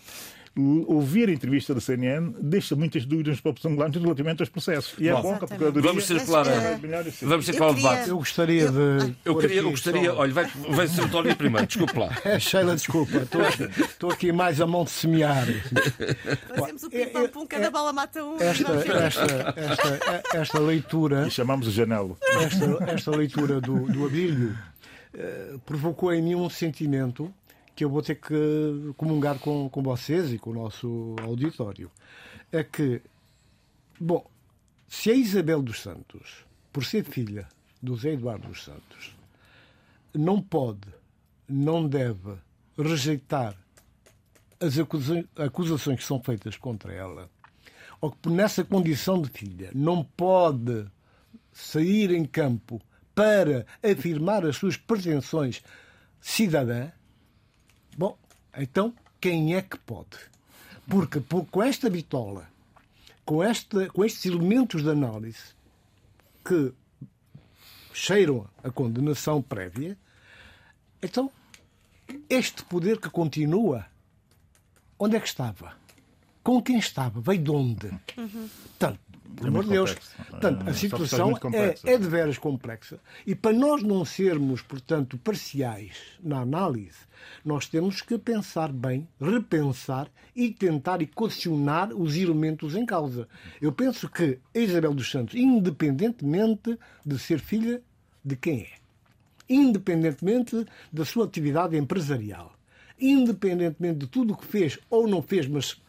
Ouvir 0.87 1.29
a 1.29 1.31
entrevista 1.31 1.73
da 1.73 1.81
CNN 1.81 2.33
deixa 2.39 2.75
muitas 2.75 3.05
dúvidas 3.05 3.39
para 3.39 3.51
os 3.51 3.65
angolanos 3.65 3.95
relativamente 3.95 4.41
aos 4.41 4.49
processos. 4.49 4.93
E 4.97 5.07
é 5.07 5.13
bom, 5.13 5.21
bom 5.21 5.37
que 5.37 5.45
a 5.45 5.47
Procuradoria... 5.47 5.89
Vamos 5.89 6.05
circular, 6.05 6.45
Mas, 6.81 7.21
vamos 7.21 7.45
circular 7.45 7.71
o 7.71 7.73
debate. 7.73 8.09
Eu 8.09 8.17
gostaria 8.17 8.71
de... 8.71 9.15
Eu, 9.23 9.37
queria, 9.37 9.61
eu 9.61 9.71
gostaria... 9.71 10.13
Olha, 10.13 10.33
vai, 10.33 10.45
vai 10.69 10.87
ser 10.87 11.01
o 11.01 11.09
Tony 11.09 11.35
primeiro, 11.35 11.67
desculpe 11.67 11.97
lá. 11.97 12.09
É, 12.23 12.39
Sheila, 12.39 12.75
desculpa. 12.75 13.17
Estou 13.17 13.41
aqui, 13.41 13.63
estou 13.63 14.11
aqui 14.11 14.31
mais 14.31 14.59
a 14.59 14.67
mão 14.67 14.83
de 14.83 14.91
semear. 14.91 15.45
Fazemos 16.55 16.83
o 16.83 16.89
pim-pam-pum, 16.89 17.45
cada 17.45 17.69
bala 17.69 17.93
mata 17.93 18.23
um. 18.23 18.37
Esta, 18.39 18.73
esta, 18.73 19.53
esta, 19.55 20.23
esta 20.33 20.59
leitura... 20.59 21.27
E 21.27 21.31
chamamos 21.31 21.67
o 21.67 21.71
Janelo. 21.71 22.17
Esta, 22.21 22.91
esta 22.91 23.11
leitura 23.11 23.61
do, 23.61 23.87
do 23.91 24.05
Abílio 24.05 24.57
uh, 25.13 25.59
provocou 25.59 26.13
em 26.13 26.21
mim 26.21 26.35
um 26.35 26.49
sentimento 26.49 27.33
que 27.77 27.85
eu 27.85 27.91
vou 27.91 28.01
ter 28.01 28.15
que 28.15 28.33
comungar 28.97 29.37
com, 29.37 29.69
com 29.69 29.83
vocês 29.83 30.33
e 30.33 30.39
com 30.39 30.49
o 30.49 30.53
nosso 30.55 31.15
auditório. 31.21 31.91
É 32.51 32.63
que, 32.63 33.03
bom, 33.99 34.27
se 34.87 35.11
a 35.11 35.13
Isabel 35.13 35.61
dos 35.61 35.79
Santos, 35.79 36.43
por 36.73 36.83
ser 36.83 37.03
filha 37.03 37.47
do 37.79 37.95
Zé 37.95 38.13
Eduardo 38.13 38.47
dos 38.47 38.63
Santos, 38.63 39.15
não 40.11 40.41
pode, 40.41 40.87
não 41.47 41.87
deve 41.87 42.33
rejeitar 42.75 43.55
as 44.59 44.73
acusações 45.37 45.99
que 45.99 46.03
são 46.03 46.19
feitas 46.19 46.57
contra 46.57 46.91
ela, 46.91 47.29
ou 48.01 48.09
que 48.09 48.27
nessa 48.27 48.63
condição 48.63 49.21
de 49.21 49.29
filha 49.29 49.69
não 49.75 50.03
pode 50.03 50.87
sair 51.53 52.09
em 52.09 52.25
campo 52.25 52.81
para 53.13 53.67
afirmar 53.83 54.43
as 54.47 54.55
suas 54.55 54.75
pretensões 54.75 55.61
cidadã, 56.19 56.89
Bom, 57.97 58.15
então 58.55 58.93
quem 59.19 59.55
é 59.55 59.61
que 59.61 59.77
pode? 59.79 60.17
Porque 60.87 61.19
por, 61.19 61.45
com 61.47 61.63
esta 61.63 61.89
bitola, 61.89 62.47
com, 63.25 63.43
esta, 63.43 63.87
com 63.89 64.05
estes 64.05 64.25
elementos 64.25 64.83
de 64.83 64.89
análise 64.89 65.55
que 66.45 66.71
cheiram 67.91 68.47
a 68.63 68.69
condenação 68.69 69.41
prévia, 69.41 69.97
então 71.01 71.31
este 72.29 72.63
poder 72.63 72.99
que 73.01 73.09
continua, 73.09 73.85
onde 74.99 75.15
é 75.15 75.19
que 75.19 75.27
estava? 75.27 75.75
Com 76.43 76.61
quem 76.61 76.77
estava? 76.77 77.19
Veio 77.19 77.41
de 77.41 77.51
onde? 77.51 77.87
Uhum. 78.15 78.49
Portanto, 78.77 78.99
Por 79.35 79.47
amor 79.47 79.63
de 79.63 79.71
Deus. 79.71 79.95
Portanto, 80.29 80.67
a 80.67 80.73
situação 80.73 81.33
é, 81.53 81.93
é 81.93 81.97
de 81.97 82.07
veras 82.07 82.37
complexa. 82.37 82.99
E 83.25 83.35
para 83.35 83.53
nós 83.55 83.83
não 83.83 84.03
sermos, 84.03 84.61
portanto, 84.61 85.17
parciais 85.17 85.97
na 86.23 86.39
análise, 86.39 86.97
nós 87.43 87.67
temos 87.67 88.01
que 88.01 88.17
pensar 88.17 88.71
bem, 88.71 89.07
repensar 89.19 90.09
e 90.35 90.51
tentar 90.51 91.01
equacionar 91.01 91.93
os 91.93 92.15
elementos 92.15 92.75
em 92.75 92.85
causa. 92.85 93.27
Eu 93.61 93.71
penso 93.71 94.09
que 94.09 94.39
a 94.55 94.59
Isabel 94.59 94.93
dos 94.93 95.09
Santos, 95.09 95.35
independentemente 95.35 96.77
de 97.05 97.19
ser 97.19 97.39
filha 97.39 97.81
de 98.23 98.35
quem 98.35 98.61
é, 98.61 98.73
independentemente 99.49 100.65
da 100.91 101.05
sua 101.05 101.25
atividade 101.25 101.77
empresarial, 101.77 102.53
independentemente 102.99 103.99
de 103.99 104.07
tudo 104.07 104.33
o 104.33 104.37
que 104.37 104.45
fez 104.45 104.79
ou 104.89 105.07
não 105.07 105.21
fez, 105.21 105.47
mas 105.47 105.81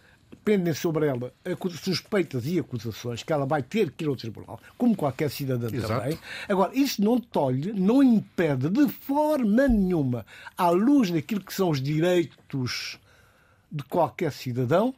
pendem 0.44 0.72
sobre 0.72 1.06
ela 1.06 1.32
suspeitas 1.70 2.46
e 2.46 2.58
acusações 2.58 3.22
que 3.22 3.32
ela 3.32 3.44
vai 3.44 3.62
ter 3.62 3.90
que 3.90 4.04
ir 4.04 4.08
ao 4.08 4.16
tribunal, 4.16 4.60
como 4.76 4.96
qualquer 4.96 5.30
cidadã 5.30 5.68
Exato. 5.70 6.02
também. 6.02 6.18
Agora, 6.48 6.74
isso 6.74 7.02
não 7.02 7.20
tolhe, 7.20 7.72
não 7.72 8.02
impede 8.02 8.70
de 8.70 8.88
forma 8.88 9.68
nenhuma, 9.68 10.24
à 10.56 10.70
luz 10.70 11.10
daquilo 11.10 11.42
que 11.42 11.52
são 11.52 11.70
os 11.70 11.82
direitos 11.82 12.98
de 13.70 13.82
qualquer 13.84 14.32
cidadão, 14.32 14.94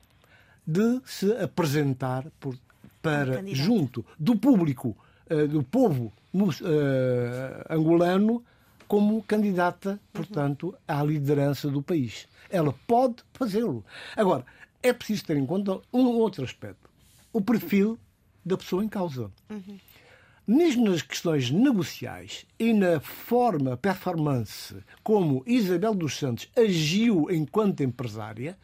de 0.66 1.00
se 1.04 1.32
apresentar 1.32 2.26
por, 2.38 2.56
para 3.02 3.42
junto 3.52 4.04
do 4.18 4.36
público, 4.36 4.96
uh, 5.28 5.48
do 5.48 5.62
povo 5.62 6.12
uh, 6.32 6.50
angolano, 7.68 8.44
como 8.86 9.22
candidata, 9.22 10.00
portanto, 10.12 10.74
à 10.86 11.02
liderança 11.02 11.68
do 11.68 11.80
país. 11.80 12.26
Ela 12.48 12.74
pode 12.86 13.16
fazê-lo. 13.32 13.84
Agora, 14.16 14.44
é 14.82 14.92
preciso 14.92 15.24
ter 15.24 15.36
em 15.36 15.46
conta 15.46 15.80
um 15.92 16.06
outro 16.06 16.44
aspecto: 16.44 16.88
o 17.32 17.40
perfil 17.40 17.98
da 18.44 18.56
pessoa 18.56 18.84
em 18.84 18.88
causa. 18.88 19.30
Uhum. 19.48 19.78
Mesmo 20.46 20.88
nas 20.88 21.02
questões 21.02 21.50
negociais 21.50 22.44
e 22.58 22.72
na 22.72 22.98
forma, 22.98 23.76
performance, 23.76 24.74
como 25.02 25.44
Isabel 25.46 25.94
dos 25.94 26.18
Santos 26.18 26.48
agiu 26.56 27.30
enquanto 27.30 27.82
empresária, 27.82 28.58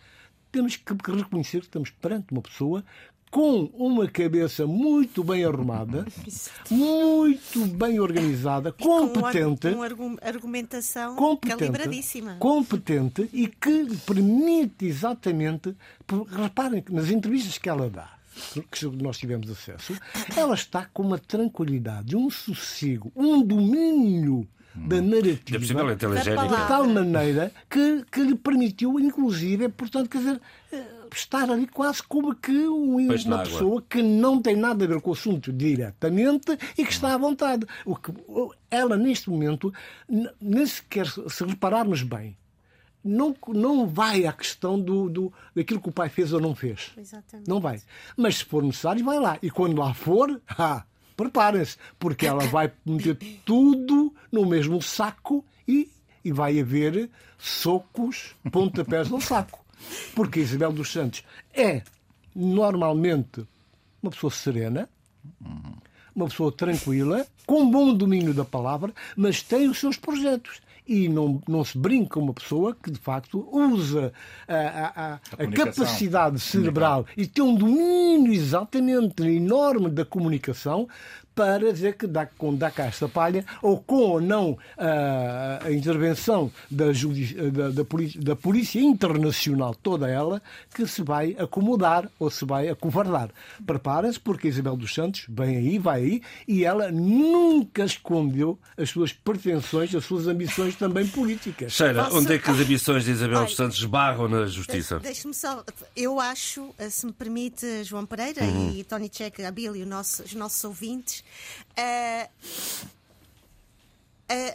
temos 0.50 0.74
que 0.74 0.92
reconhecer 1.12 1.60
que 1.60 1.66
estamos 1.66 1.90
perante 1.90 2.32
uma 2.32 2.42
pessoa 2.42 2.84
com 3.30 3.64
uma 3.74 4.08
cabeça 4.08 4.66
muito 4.66 5.22
bem 5.22 5.44
arrumada, 5.44 6.06
muito 6.70 7.66
bem 7.66 8.00
organizada, 8.00 8.72
competente, 8.72 9.70
com 9.70 10.06
uma 10.06 10.18
argumentação 10.22 11.16
competente, 11.16 11.58
calibradíssima. 11.58 12.36
Competente 12.38 13.28
e 13.32 13.46
que 13.46 13.96
permite 14.06 14.86
exatamente, 14.86 15.76
reparem 16.30 16.82
que 16.82 16.92
nas 16.92 17.10
entrevistas 17.10 17.58
que 17.58 17.68
ela 17.68 17.90
dá, 17.90 18.10
que 18.70 18.86
nós 18.86 19.18
tivemos 19.18 19.50
acesso, 19.50 19.94
ela 20.36 20.54
está 20.54 20.86
com 20.86 21.02
uma 21.02 21.18
tranquilidade, 21.18 22.16
um 22.16 22.30
sossego, 22.30 23.12
um 23.14 23.42
domínio 23.42 24.48
da 24.74 25.00
narrativa 25.00 25.58
de 25.58 26.68
tal 26.68 26.86
maneira 26.86 27.50
que, 27.68 28.04
que 28.10 28.22
lhe 28.22 28.34
permitiu, 28.34 29.00
inclusive, 29.00 29.68
portanto, 29.70 30.08
quer 30.10 30.18
dizer, 30.18 30.40
estar 31.18 31.50
ali 31.50 31.66
quase 31.66 32.02
como 32.02 32.34
que 32.34 32.66
uma 32.66 33.42
pessoa 33.42 33.82
que 33.88 34.02
não 34.02 34.40
tem 34.40 34.56
nada 34.56 34.84
a 34.84 34.88
ver 34.88 35.00
com 35.00 35.10
o 35.10 35.12
assunto 35.12 35.52
diretamente 35.52 36.52
e 36.76 36.84
que 36.84 36.92
está 36.92 37.14
à 37.14 37.18
vontade. 37.18 37.66
O 37.84 37.96
que, 37.96 38.12
ela, 38.70 38.96
neste 38.96 39.30
momento, 39.30 39.72
nem 40.40 40.66
sequer, 40.66 41.06
se 41.06 41.44
repararmos 41.44 42.02
bem, 42.02 42.36
não, 43.02 43.34
não 43.48 43.86
vai 43.86 44.26
à 44.26 44.32
questão 44.32 44.78
do, 44.80 45.08
do, 45.08 45.32
daquilo 45.54 45.80
que 45.80 45.88
o 45.88 45.92
pai 45.92 46.08
fez 46.08 46.32
ou 46.32 46.40
não 46.40 46.54
fez. 46.54 46.92
Exatamente. 46.96 47.48
Não 47.48 47.60
vai. 47.60 47.80
Mas 48.16 48.38
se 48.38 48.44
for 48.44 48.62
necessário, 48.62 49.04
vai 49.04 49.18
lá. 49.18 49.38
E 49.40 49.50
quando 49.50 49.78
lá 49.78 49.94
for, 49.94 50.40
ah, 50.48 50.84
preparem-se, 51.16 51.76
porque 51.98 52.26
ela 52.26 52.44
vai 52.48 52.72
meter 52.84 53.16
tudo 53.44 54.12
no 54.30 54.44
mesmo 54.44 54.82
saco 54.82 55.44
e, 55.66 55.88
e 56.24 56.32
vai 56.32 56.58
haver 56.58 57.08
socos, 57.38 58.34
pontapés 58.50 59.08
no 59.08 59.20
saco. 59.20 59.65
Porque 60.14 60.40
Isabel 60.40 60.72
dos 60.72 60.92
Santos 60.92 61.24
é 61.54 61.82
normalmente 62.34 63.46
uma 64.02 64.10
pessoa 64.10 64.30
serena, 64.30 64.88
uma 66.14 66.26
pessoa 66.26 66.52
tranquila, 66.52 67.26
com 67.46 67.70
bom 67.70 67.92
domínio 67.94 68.34
da 68.34 68.44
palavra, 68.44 68.92
mas 69.16 69.42
tem 69.42 69.68
os 69.68 69.78
seus 69.78 69.96
projetos. 69.96 70.60
E 70.88 71.08
não, 71.08 71.42
não 71.48 71.64
se 71.64 71.76
brinca 71.76 72.20
uma 72.20 72.32
pessoa 72.32 72.76
que, 72.80 72.92
de 72.92 72.98
facto, 72.98 73.48
usa 73.50 74.12
a, 74.46 74.54
a, 74.54 74.86
a, 74.86 75.14
a 75.14 75.50
capacidade 75.50 76.38
cerebral 76.38 77.04
e 77.16 77.26
tem 77.26 77.42
um 77.42 77.56
domínio 77.56 78.32
exatamente 78.32 79.24
enorme 79.24 79.90
da 79.90 80.04
comunicação 80.04 80.88
para 81.36 81.70
dizer 81.70 81.96
que 81.96 82.06
dá, 82.06 82.24
com 82.24 82.54
dá 82.54 82.70
cá 82.70 82.86
esta 82.86 83.06
palha, 83.06 83.44
ou 83.60 83.78
com 83.78 83.96
ou 83.96 84.20
não 84.22 84.56
a, 84.78 85.66
a 85.66 85.70
intervenção 85.70 86.50
da, 86.70 86.86
da, 86.86 87.68
da, 87.68 87.84
polícia, 87.84 88.20
da, 88.22 88.34
polícia, 88.34 88.80
Internacional, 88.80 89.74
toda 89.74 90.08
ela, 90.08 90.40
que 90.74 90.86
se 90.86 91.02
vai 91.02 91.36
acomodar 91.38 92.08
ou 92.18 92.30
se 92.30 92.46
vai 92.46 92.70
acovardar. 92.70 93.28
Preparem-se, 93.66 94.18
porque 94.18 94.48
Isabel 94.48 94.76
dos 94.76 94.94
Santos 94.94 95.26
vem 95.28 95.58
aí, 95.58 95.78
vai 95.78 96.02
aí, 96.02 96.22
e 96.48 96.64
ela 96.64 96.90
nunca 96.90 97.84
escondeu 97.84 98.58
as 98.78 98.88
suas 98.88 99.12
pretensões, 99.12 99.94
as 99.94 100.04
suas 100.06 100.26
ambições 100.26 100.74
também 100.74 101.06
políticas. 101.06 101.72
Sheila, 101.72 102.04
Posso... 102.04 102.16
onde 102.16 102.34
é 102.34 102.38
que 102.38 102.50
as 102.50 102.58
ambições 102.58 103.04
de 103.04 103.10
Isabel 103.10 103.44
dos 103.44 103.56
Santos 103.56 103.84
barram 103.84 104.26
na 104.26 104.46
justiça? 104.46 104.98
Deixe-me 105.00 105.34
só. 105.34 105.62
Eu 105.94 106.18
acho, 106.18 106.74
se 106.88 107.04
me 107.04 107.12
permite, 107.12 107.84
João 107.84 108.06
Pereira 108.06 108.42
uhum. 108.42 108.72
e 108.74 108.84
Tony 108.84 109.10
Checa, 109.12 109.46
Abílio, 109.46 109.86
os 110.24 110.34
nossos 110.34 110.64
ouvintes, 110.64 111.25
a, 111.76 112.28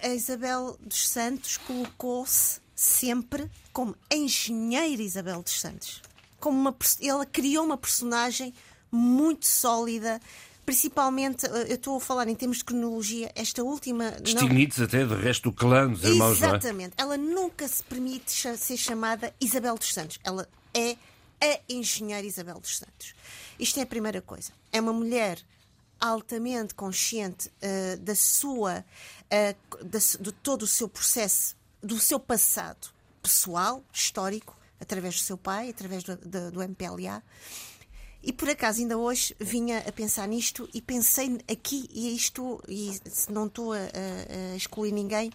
a 0.03 0.09
Isabel 0.09 0.77
dos 0.81 1.07
Santos 1.07 1.57
colocou-se 1.57 2.59
sempre 2.75 3.49
como 3.71 3.95
engenheira 4.11 5.01
Isabel 5.01 5.41
dos 5.43 5.59
Santos. 5.59 6.01
Como 6.39 6.57
uma, 6.57 6.75
ela 7.01 7.25
criou 7.25 7.63
uma 7.63 7.77
personagem 7.77 8.53
muito 8.91 9.45
sólida, 9.45 10.19
principalmente, 10.65 11.45
eu 11.45 11.75
estou 11.75 11.97
a 11.97 11.99
falar 11.99 12.27
em 12.27 12.35
termos 12.35 12.57
de 12.57 12.65
cronologia, 12.65 13.31
esta 13.35 13.63
última. 13.63 14.11
Distinguidos 14.21 14.77
não... 14.77 14.85
até 14.85 15.05
do 15.05 15.15
resto 15.15 15.49
do 15.49 15.55
clã 15.55 15.87
dos 15.89 16.03
irmãos, 16.03 16.41
é? 16.41 16.47
Exatamente. 16.47 16.93
É? 16.97 17.01
Ela 17.01 17.17
nunca 17.17 17.67
se 17.67 17.83
permite 17.83 18.31
ser 18.31 18.77
chamada 18.77 19.33
Isabel 19.39 19.77
dos 19.77 19.93
Santos. 19.93 20.19
Ela 20.23 20.49
é 20.73 20.97
a 21.41 21.59
engenheira 21.69 22.25
Isabel 22.25 22.59
dos 22.59 22.77
Santos. 22.77 23.13
Isto 23.59 23.79
é 23.79 23.83
a 23.83 23.85
primeira 23.87 24.21
coisa. 24.21 24.51
É 24.71 24.81
uma 24.81 24.93
mulher 24.93 25.39
altamente 26.01 26.73
consciente 26.73 27.47
uh, 27.47 27.97
da 27.99 28.15
sua, 28.15 28.83
uh, 29.25 29.85
da, 29.85 29.99
de 30.19 30.31
todo 30.31 30.63
o 30.63 30.67
seu 30.67 30.89
processo, 30.89 31.55
do 31.81 31.99
seu 31.99 32.19
passado 32.19 32.89
pessoal, 33.21 33.83
histórico, 33.93 34.57
através 34.79 35.15
do 35.15 35.21
seu 35.21 35.37
pai, 35.37 35.69
através 35.69 36.03
do, 36.03 36.17
do, 36.17 36.51
do 36.51 36.63
MPLA. 36.63 37.23
E 38.23 38.33
por 38.33 38.49
acaso 38.49 38.81
ainda 38.81 38.97
hoje 38.97 39.35
vinha 39.39 39.79
a 39.79 39.91
pensar 39.91 40.27
nisto 40.27 40.67
e 40.73 40.81
pensei 40.81 41.39
aqui, 41.51 41.87
e 41.91 42.15
isto, 42.15 42.61
e 42.67 42.99
não 43.29 43.47
estou 43.47 43.73
a, 43.73 43.77
a, 43.77 44.55
excluir 44.55 44.91
ninguém, 44.91 45.31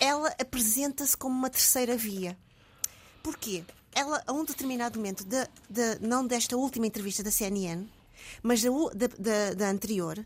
ela 0.00 0.28
apresenta-se 0.38 1.16
como 1.16 1.34
uma 1.34 1.50
terceira 1.50 1.96
via. 1.96 2.36
Porquê? 3.22 3.64
Ela, 3.92 4.22
a 4.26 4.32
um 4.32 4.44
determinado 4.44 4.98
momento, 4.98 5.24
de, 5.24 5.46
de, 5.68 5.98
não 6.00 6.26
desta 6.26 6.56
última 6.56 6.86
entrevista 6.86 7.22
da 7.22 7.30
CNN, 7.30 7.86
mas 8.42 8.62
da, 8.62 9.06
da, 9.18 9.54
da 9.54 9.70
anterior, 9.70 10.24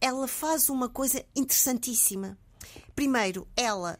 ela 0.00 0.28
faz 0.28 0.68
uma 0.68 0.88
coisa 0.88 1.24
interessantíssima. 1.34 2.38
Primeiro, 2.94 3.46
ela 3.56 3.98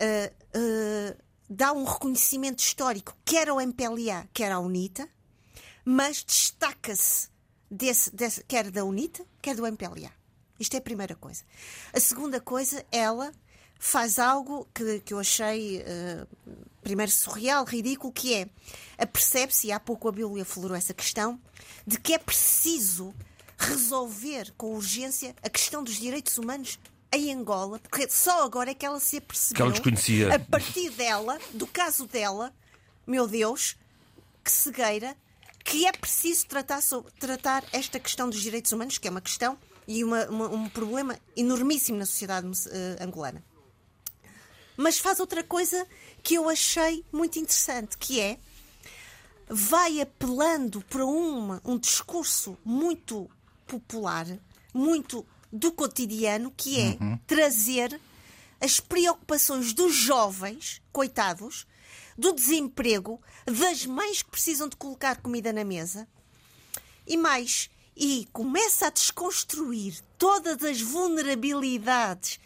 uh, 0.00 0.58
uh, 0.58 1.16
dá 1.48 1.72
um 1.72 1.84
reconhecimento 1.84 2.60
histórico, 2.60 3.16
quer 3.24 3.48
ao 3.48 3.60
MPLA, 3.60 4.28
quer 4.32 4.50
à 4.52 4.58
UNITA, 4.58 5.08
mas 5.84 6.24
destaca-se 6.24 7.28
desse, 7.70 8.14
desse, 8.14 8.42
quer 8.44 8.70
da 8.70 8.84
UNITA, 8.84 9.24
quer 9.40 9.54
do 9.54 9.66
MPLA. 9.66 10.10
Isto 10.58 10.74
é 10.74 10.78
a 10.78 10.82
primeira 10.82 11.14
coisa. 11.14 11.44
A 11.92 12.00
segunda 12.00 12.40
coisa, 12.40 12.84
ela 12.90 13.32
faz 13.78 14.18
algo 14.18 14.66
que, 14.74 15.00
que 15.00 15.12
eu 15.12 15.18
achei 15.18 15.82
uh, 15.82 16.26
primeiro 16.86 17.10
surreal, 17.10 17.64
ridículo, 17.64 18.12
que 18.12 18.32
é 18.32 18.48
apercebe-se, 18.96 19.66
e 19.66 19.72
há 19.72 19.80
pouco 19.80 20.08
a 20.08 20.12
Bíblia 20.12 20.44
falou 20.44 20.72
essa 20.72 20.94
questão, 20.94 21.40
de 21.84 21.98
que 21.98 22.14
é 22.14 22.18
preciso 22.18 23.12
resolver 23.58 24.54
com 24.56 24.72
urgência 24.72 25.34
a 25.42 25.50
questão 25.50 25.82
dos 25.82 25.96
direitos 25.96 26.38
humanos 26.38 26.78
em 27.10 27.32
Angola, 27.32 27.80
porque 27.80 28.08
só 28.08 28.44
agora 28.44 28.70
é 28.70 28.74
que 28.74 28.86
ela 28.86 29.00
se 29.00 29.16
apercebeu. 29.16 29.56
Que 29.56 29.62
ela 29.62 29.70
desconhecia. 29.72 30.34
A 30.36 30.38
partir 30.38 30.90
dela, 30.90 31.40
do 31.52 31.66
caso 31.66 32.06
dela, 32.06 32.54
meu 33.04 33.26
Deus, 33.26 33.76
que 34.44 34.52
cegueira, 34.52 35.16
que 35.64 35.86
é 35.86 35.92
preciso 35.92 36.46
tratar, 36.46 36.80
sobre, 36.80 37.10
tratar 37.18 37.64
esta 37.72 37.98
questão 37.98 38.30
dos 38.30 38.40
direitos 38.40 38.70
humanos, 38.70 38.96
que 38.96 39.08
é 39.08 39.10
uma 39.10 39.20
questão 39.20 39.58
e 39.88 40.04
uma, 40.04 40.24
uma, 40.26 40.48
um 40.50 40.68
problema 40.68 41.18
enormíssimo 41.36 41.98
na 41.98 42.06
sociedade 42.06 42.46
uh, 42.46 43.02
angolana. 43.02 43.42
Mas 44.76 44.98
faz 44.98 45.20
outra 45.20 45.42
coisa 45.42 45.86
que 46.26 46.34
eu 46.34 46.48
achei 46.48 47.04
muito 47.12 47.38
interessante, 47.38 47.96
que 47.96 48.20
é 48.20 48.36
vai 49.48 50.00
apelando 50.00 50.82
para 50.82 51.06
uma, 51.06 51.62
um 51.64 51.78
discurso 51.78 52.58
muito 52.64 53.30
popular, 53.64 54.26
muito 54.74 55.24
do 55.52 55.70
cotidiano, 55.70 56.52
que 56.56 56.80
é 56.80 56.98
trazer 57.28 58.00
as 58.60 58.80
preocupações 58.80 59.72
dos 59.72 59.94
jovens, 59.94 60.82
coitados, 60.90 61.64
do 62.18 62.32
desemprego, 62.32 63.22
das 63.46 63.86
mães 63.86 64.20
que 64.20 64.30
precisam 64.30 64.68
de 64.68 64.74
colocar 64.74 65.22
comida 65.22 65.52
na 65.52 65.62
mesa 65.62 66.08
e 67.06 67.16
mais. 67.16 67.70
E 67.96 68.26
começa 68.32 68.88
a 68.88 68.90
desconstruir 68.90 70.02
todas 70.18 70.64
as 70.64 70.80
vulnerabilidades 70.80 72.40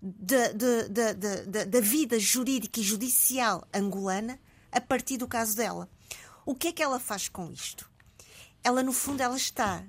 da, 0.00 0.52
da, 0.52 0.88
da, 0.88 1.12
da, 1.12 1.64
da 1.64 1.80
vida 1.80 2.18
jurídica 2.18 2.80
e 2.80 2.82
judicial 2.82 3.66
angolana 3.74 4.38
a 4.70 4.80
partir 4.80 5.16
do 5.16 5.26
caso 5.26 5.56
dela. 5.56 5.88
O 6.46 6.54
que 6.54 6.68
é 6.68 6.72
que 6.72 6.82
ela 6.82 7.00
faz 7.00 7.28
com 7.28 7.50
isto? 7.50 7.90
Ela, 8.62 8.82
no 8.82 8.92
fundo, 8.92 9.22
ela 9.22 9.36
está, 9.36 9.84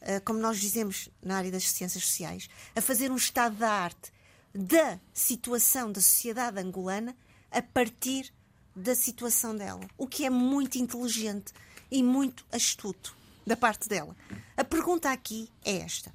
eh, 0.00 0.20
como 0.20 0.38
nós 0.38 0.58
dizemos 0.58 1.08
na 1.22 1.36
área 1.36 1.50
das 1.50 1.64
ciências 1.64 2.04
sociais, 2.04 2.48
a 2.74 2.80
fazer 2.80 3.10
um 3.10 3.16
estado 3.16 3.56
da 3.56 3.70
arte 3.70 4.12
da 4.54 4.98
situação 5.14 5.90
da 5.90 6.00
sociedade 6.00 6.58
angolana 6.60 7.16
a 7.50 7.62
partir 7.62 8.32
da 8.74 8.94
situação 8.94 9.56
dela. 9.56 9.86
O 9.96 10.06
que 10.06 10.24
é 10.24 10.30
muito 10.30 10.76
inteligente 10.76 11.52
e 11.90 12.02
muito 12.02 12.44
astuto 12.50 13.16
da 13.46 13.56
parte 13.56 13.88
dela. 13.88 14.16
A 14.56 14.64
pergunta 14.64 15.10
aqui 15.10 15.50
é 15.64 15.78
esta. 15.78 16.12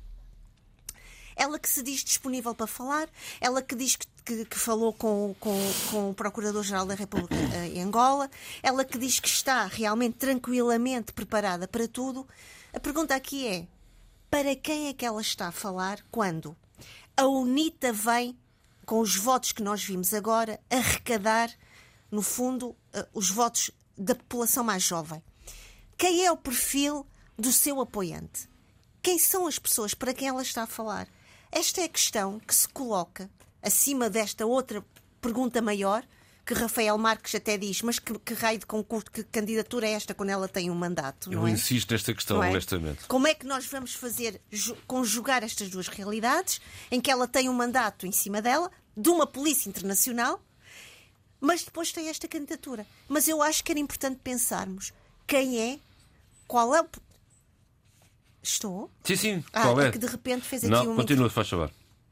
Ela 1.38 1.60
que 1.60 1.70
se 1.70 1.84
diz 1.84 2.04
disponível 2.04 2.56
para 2.56 2.66
falar, 2.66 3.08
ela 3.40 3.62
que 3.62 3.76
diz 3.76 3.96
que, 3.96 4.08
que, 4.26 4.46
que 4.46 4.58
falou 4.58 4.92
com, 4.92 5.36
com, 5.40 5.56
com 5.92 6.10
o 6.10 6.14
Procurador-Geral 6.14 6.88
da 6.88 6.96
República 6.96 7.36
eh, 7.36 7.68
em 7.76 7.84
Angola, 7.84 8.28
ela 8.64 8.84
que 8.84 8.98
diz 8.98 9.20
que 9.20 9.30
está 9.30 9.66
realmente 9.68 10.16
tranquilamente 10.18 11.14
preparada 11.14 11.68
para 11.68 11.88
tudo. 11.88 12.28
A 12.74 12.80
pergunta 12.80 13.14
aqui 13.14 13.48
é: 13.48 13.68
para 14.32 14.56
quem 14.56 14.88
é 14.88 14.94
que 14.94 15.06
ela 15.06 15.22
está 15.22 15.50
a 15.50 15.52
falar 15.52 16.04
quando 16.10 16.58
a 17.16 17.28
UNITA 17.28 17.94
vem, 17.94 18.36
com 18.84 19.00
os 19.00 19.16
votos 19.16 19.52
que 19.52 19.62
nós 19.62 19.84
vimos 19.84 20.16
agora, 20.16 20.60
arrecadar, 20.72 21.52
no 22.10 22.24
fundo, 22.24 22.76
eh, 22.94 23.08
os 23.14 23.30
votos 23.30 23.70
da 23.96 24.16
população 24.16 24.64
mais 24.64 24.82
jovem? 24.82 25.22
Quem 25.96 26.26
é 26.26 26.32
o 26.32 26.38
perfil 26.38 27.06
do 27.38 27.52
seu 27.52 27.80
apoiante? 27.80 28.50
Quem 29.04 29.20
são 29.20 29.46
as 29.46 29.60
pessoas 29.60 29.94
para 29.94 30.16
quem 30.16 30.28
ela 30.28 30.42
está 30.42 30.64
a 30.64 30.68
falar? 30.68 31.08
Esta 31.52 31.82
é 31.82 31.84
a 31.86 31.90
questão 31.90 32.40
que 32.40 32.54
se 32.54 32.68
coloca 32.68 33.30
acima 33.62 34.10
desta 34.10 34.46
outra 34.46 34.84
pergunta 35.22 35.62
maior, 35.62 36.04
que 36.46 36.54
Rafael 36.54 36.98
Marques 36.98 37.36
até 37.36 37.58
diz, 37.58 37.82
mas 37.82 38.00
que, 38.00 38.18
que 38.20 38.34
raio 38.34 38.58
de 38.60 38.66
concurso, 38.66 39.12
que 39.12 39.22
candidatura 39.24 39.86
é 39.88 39.92
esta 39.92 40.14
quando 40.14 40.30
ela 40.30 40.48
tem 40.48 40.72
um 40.72 40.76
mandato? 40.76 41.32
Eu 41.32 41.46
é? 41.46 41.50
insisto 41.50 41.92
nesta 41.92 42.14
questão, 42.14 42.42
é? 42.42 42.50
honestamente. 42.50 43.06
Como 43.06 43.28
é 43.28 43.34
que 43.34 43.46
nós 43.46 43.66
vamos 43.66 43.94
fazer 43.94 44.40
ju- 44.50 44.78
conjugar 44.88 45.44
estas 45.44 45.70
duas 45.70 45.90
realidades, 45.90 46.62
em 46.90 47.02
que 47.02 47.12
ela 47.12 47.28
tem 47.28 47.50
um 47.50 47.54
mandato 47.54 48.06
em 48.06 48.14
cima 48.14 48.42
dela, 48.42 48.72
de 48.96 49.10
uma 49.10 49.28
polícia 49.28 49.68
internacional, 49.68 50.42
mas 51.40 51.64
depois 51.64 51.92
tem 51.92 52.08
esta 52.08 52.28
candidatura. 52.28 52.88
Mas 53.10 53.28
eu 53.28 53.42
acho 53.42 53.62
que 53.64 53.72
era 53.72 53.80
importante 53.80 54.20
pensarmos 54.24 54.94
quem 55.28 55.60
é, 55.60 55.80
qual 56.48 56.74
é 56.74 56.82
o. 56.82 56.88
Estou? 58.48 58.90
Sim, 59.04 59.16
sim. 59.18 59.44
Ah, 59.52 59.64
Qual 59.64 59.82
é? 59.82 59.88
é 59.88 59.92
que 59.92 59.98
de 59.98 60.06
repente 60.08 60.44
fez 60.46 60.64
aqui 60.64 60.72
Não, 60.72 60.94
um 60.94 60.96
continua, 60.96 61.30
faz 61.30 61.50
favor. 61.50 61.70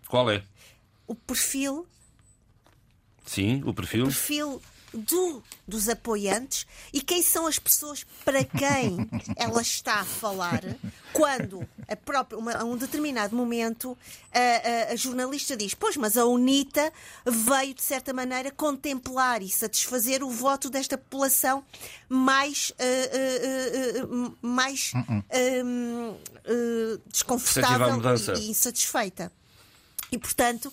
Qual 0.07 0.29
é? 0.29 0.43
o 1.07 1.15
perfil 1.15 1.87
Sim, 3.25 3.63
o 3.65 3.73
perfil. 3.73 4.05
perfil 4.05 4.61
do- 4.95 5.43
dos 5.67 5.89
apoiantes 5.89 6.65
e 6.93 7.01
quem 7.01 7.21
são 7.21 7.47
as 7.47 7.59
pessoas 7.59 8.05
para 8.23 8.43
quem 8.43 8.97
ela 9.35 9.61
está 9.61 9.95
a 10.01 10.05
falar 10.05 10.61
quando 11.13 11.67
a 11.87 11.95
própria, 11.95 12.37
uma- 12.37 12.53
a 12.53 12.63
um 12.63 12.77
determinado 12.77 13.35
momento 13.35 13.97
a, 14.33 14.89
a- 14.89 14.93
a 14.93 14.95
jornalista 14.95 15.55
diz 15.57 15.73
pois, 15.73 15.97
mas 15.97 16.17
a 16.17 16.25
UNITA 16.25 16.91
veio 17.25 17.73
de 17.73 17.83
certa 17.83 18.13
maneira 18.13 18.51
contemplar 18.51 19.41
e 19.41 19.49
satisfazer 19.49 20.23
o 20.23 20.29
voto 20.29 20.69
desta 20.69 20.97
população 20.97 21.63
mais 22.09 22.71
eh, 22.77 22.85
eh, 22.85 23.41
eh, 23.43 23.99
eh, 23.99 24.31
mais 24.41 24.91
eh, 25.29 25.29
eh, 25.29 25.61
Receptiva 26.45 26.95
à 26.95 27.09
desconfortável 27.11 28.01
e 28.37 28.49
insatisfeita. 28.51 29.31
E, 30.11 30.17
portanto, 30.19 30.71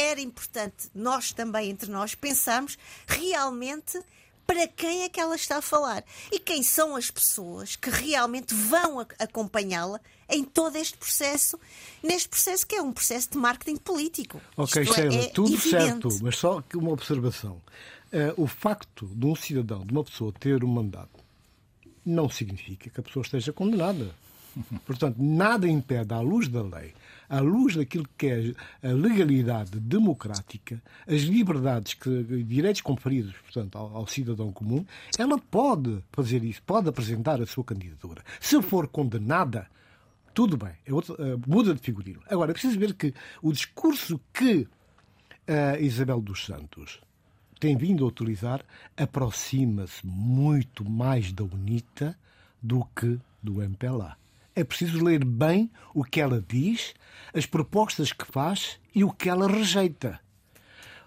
era 0.00 0.20
importante 0.20 0.88
nós 0.94 1.32
também, 1.32 1.70
entre 1.70 1.90
nós, 1.90 2.14
pensarmos 2.14 2.78
realmente 3.06 4.00
para 4.46 4.66
quem 4.66 5.02
é 5.02 5.08
que 5.10 5.20
ela 5.20 5.36
está 5.36 5.58
a 5.58 5.62
falar 5.62 6.02
e 6.32 6.38
quem 6.38 6.62
são 6.62 6.96
as 6.96 7.10
pessoas 7.10 7.76
que 7.76 7.90
realmente 7.90 8.54
vão 8.54 9.00
ac- 9.00 9.14
acompanhá-la 9.18 10.00
em 10.28 10.42
todo 10.42 10.76
este 10.76 10.96
processo, 10.96 11.58
neste 12.02 12.28
processo 12.30 12.66
que 12.66 12.74
é 12.76 12.80
um 12.82 12.92
processo 12.92 13.30
de 13.32 13.36
marketing 13.38 13.76
político. 13.76 14.40
Ok, 14.56 14.82
Isto 14.82 14.94
é- 14.94 15.10
Sheila, 15.10 15.24
é 15.24 15.28
tudo 15.28 15.52
evidente. 15.54 15.70
certo, 15.70 16.08
mas 16.22 16.36
só 16.38 16.62
uma 16.74 16.90
observação. 16.92 17.60
Eh, 18.10 18.32
o 18.38 18.46
facto 18.46 19.06
de 19.06 19.26
um 19.26 19.34
cidadão, 19.36 19.84
de 19.84 19.92
uma 19.92 20.02
pessoa 20.04 20.32
ter 20.32 20.64
um 20.64 20.68
mandato, 20.68 21.20
não 22.04 22.30
significa 22.30 22.88
que 22.88 23.00
a 23.00 23.02
pessoa 23.02 23.22
esteja 23.22 23.52
condenada. 23.52 24.14
Portanto, 24.86 25.16
nada 25.18 25.68
impede, 25.68 26.14
à 26.14 26.20
luz 26.20 26.48
da 26.48 26.62
lei, 26.62 26.94
à 27.28 27.40
luz 27.40 27.76
daquilo 27.76 28.06
que 28.16 28.26
é 28.26 28.88
a 28.88 28.92
legalidade 28.92 29.78
democrática, 29.80 30.82
as 31.06 31.22
liberdades, 31.22 31.94
que, 31.94 32.24
direitos 32.44 32.80
conferidos 32.80 33.34
portanto, 33.42 33.76
ao, 33.76 33.96
ao 33.98 34.06
cidadão 34.06 34.50
comum, 34.52 34.84
ela 35.18 35.38
pode 35.38 36.02
fazer 36.12 36.42
isso, 36.44 36.62
pode 36.64 36.88
apresentar 36.88 37.40
a 37.40 37.46
sua 37.46 37.64
candidatura. 37.64 38.22
Se 38.40 38.60
for 38.62 38.88
condenada, 38.88 39.66
tudo 40.34 40.56
bem, 40.56 40.72
é 40.86 40.92
outra- 40.92 41.16
eh, 41.18 41.36
muda 41.46 41.74
de 41.74 41.80
figurino. 41.80 42.20
Agora, 42.28 42.50
é 42.52 42.54
preciso 42.54 42.78
ver 42.78 42.94
que 42.94 43.12
o 43.42 43.52
discurso 43.52 44.20
que 44.32 44.66
a 45.46 45.78
Isabel 45.80 46.20
dos 46.20 46.44
Santos 46.46 47.00
tem 47.58 47.76
vindo 47.76 48.04
a 48.04 48.08
utilizar 48.08 48.64
aproxima-se 48.96 50.06
muito 50.06 50.88
mais 50.88 51.32
da 51.32 51.42
UNITA 51.42 52.16
do 52.62 52.84
que 52.94 53.18
do 53.42 53.60
MPLA. 53.62 54.16
É 54.58 54.64
preciso 54.64 55.04
ler 55.04 55.24
bem 55.24 55.70
o 55.94 56.02
que 56.02 56.20
ela 56.20 56.44
diz, 56.48 56.92
as 57.32 57.46
propostas 57.46 58.12
que 58.12 58.26
faz 58.26 58.80
e 58.92 59.04
o 59.04 59.12
que 59.12 59.28
ela 59.28 59.46
rejeita. 59.46 60.18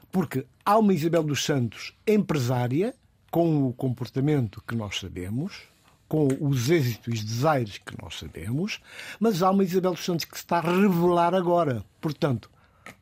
Porque 0.10 0.45
há 0.64 0.78
uma 0.78 0.93
Isabel 0.93 1.22
dos 1.22 1.43
Santos 1.43 1.93
empresária, 2.08 2.95
com 3.30 3.68
o 3.68 3.74
comportamento 3.74 4.64
que 4.66 4.74
nós 4.74 4.97
sabemos, 4.99 5.64
com 6.08 6.30
os 6.39 6.70
êxitos 6.70 7.20
e 7.20 7.26
desaires 7.26 7.78
que 7.78 7.93
nós 8.02 8.20
sabemos, 8.20 8.80
mas 9.20 9.43
há 9.43 9.52
uma 9.52 9.66
Isabel 9.66 9.95
dos 9.95 10.06
Santos 10.06 10.24
que 10.24 10.38
se 10.38 10.43
está 10.43 10.60
a 10.60 10.62
revelar 10.62 11.36
agora. 11.36 11.84
Portanto, 11.99 12.49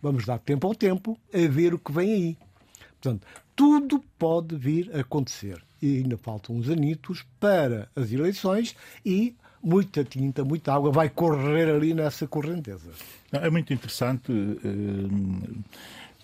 vamos 0.01 0.25
dar 0.25 0.39
tempo 0.39 0.65
ao 0.65 0.73
tempo 0.73 1.15
a 1.31 1.47
ver 1.47 1.75
o 1.75 1.79
que 1.79 1.91
vem 1.91 2.11
aí. 2.11 2.37
Portanto, 2.99 3.27
tudo 3.55 4.03
pode 4.17 4.55
vir 4.55 4.89
a 4.95 5.01
acontecer. 5.01 5.63
E 5.79 5.97
ainda 5.97 6.17
faltam 6.17 6.55
uns 6.55 6.69
anitos 6.69 7.23
para 7.39 7.87
as 7.95 8.11
eleições 8.11 8.75
e 9.05 9.35
muita 9.61 10.03
tinta, 10.03 10.43
muita 10.43 10.73
água 10.73 10.91
vai 10.91 11.09
correr 11.09 11.69
ali 11.69 11.93
nessa 11.93 12.27
correnteza. 12.27 12.91
É 13.31 13.49
muito 13.49 13.73
interessante 13.73 14.31
eh, 14.31 15.57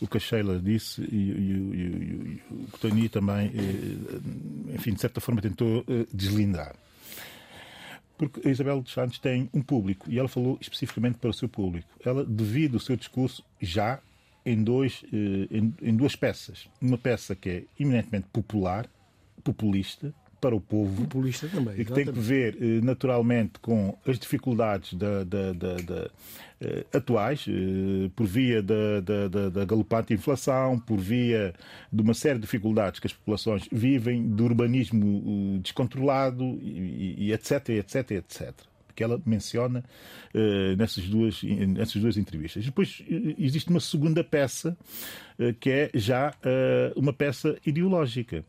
o 0.01 0.07
que 0.07 0.17
a 0.17 0.19
Sheila 0.19 0.59
disse 0.59 1.01
e, 1.01 1.15
e- 1.15 1.19
e- 1.19 2.39
e- 2.39 2.41
o 2.51 2.67
que 2.71 2.79
Tony 2.79 3.09
também, 3.09 3.47
eh, 3.53 4.73
enfim, 4.75 4.93
de 4.93 5.01
certa 5.01 5.19
forma 5.21 5.41
tentou 5.41 5.83
eh, 5.87 6.05
deslindar. 6.13 6.75
Porque 8.17 8.47
a 8.47 8.51
Isabel 8.51 8.81
dos 8.81 8.93
Santos 8.93 9.19
tem 9.19 9.49
um 9.53 9.61
público 9.61 10.09
e 10.09 10.17
ela 10.17 10.29
falou 10.29 10.57
especificamente 10.61 11.17
para 11.17 11.29
o 11.29 11.33
seu 11.33 11.49
público. 11.49 11.87
Ela 12.03 12.25
divide 12.25 12.77
o 12.77 12.79
seu 12.79 12.95
discurso 12.95 13.43
já 13.61 13.99
em, 14.45 14.63
dois, 14.63 15.03
em, 15.11 15.73
em 15.81 15.95
duas 15.97 16.15
peças. 16.15 16.69
Uma 16.81 16.97
peça 16.97 17.35
que 17.35 17.49
é 17.49 17.63
eminentemente 17.77 18.27
popular, 18.31 18.87
populista, 19.43 20.13
para 20.45 20.55
o 20.55 20.61
povo, 20.61 21.01
Populista 21.03 21.47
também. 21.47 21.73
e 21.79 21.83
que 21.85 21.91
tem 21.91 22.05
que 22.05 22.19
ver 22.19 22.55
eh, 22.61 22.79
naturalmente 22.83 23.53
com 23.59 23.97
as 24.05 24.19
dificuldades 24.19 24.93
da- 24.93 25.23
da- 25.23 25.53
da- 25.53 26.09
eh, 26.61 26.85
atuais, 26.93 27.45
eh, 27.49 28.09
por 28.15 28.27
via 28.27 28.61
da, 28.61 29.65
galopante 29.65 30.13
inflação, 30.13 30.79
por 30.79 30.99
via 30.99 31.53
de 31.91 32.01
uma 32.01 32.13
série 32.13 32.35
de 32.35 32.41
dificuldades 32.41 32.99
que 32.99 33.07
as 33.07 33.13
populações 33.13 33.67
vivem, 33.71 34.27
do 34.27 34.43
urbanismo 34.45 35.59
descontrolado 35.63 36.43
e, 36.61 37.15
e 37.27 37.33
etc, 37.33 37.69
etc, 37.69 38.11
etc. 38.11 38.53
Que 38.95 39.03
ela 39.03 39.19
menciona 39.25 39.83
eh, 40.33 40.75
nessas, 40.77 41.05
duas, 41.09 41.41
nessas 41.43 42.01
duas 42.01 42.17
entrevistas. 42.17 42.63
Depois 42.63 43.03
existe 43.37 43.69
uma 43.69 43.79
segunda 43.81 44.23
peça, 44.23 44.77
eh, 45.39 45.53
que 45.59 45.69
é 45.69 45.89
já 45.93 46.33
eh, 46.43 46.93
uma 46.95 47.11
peça 47.11 47.57
ideológica 47.65 48.45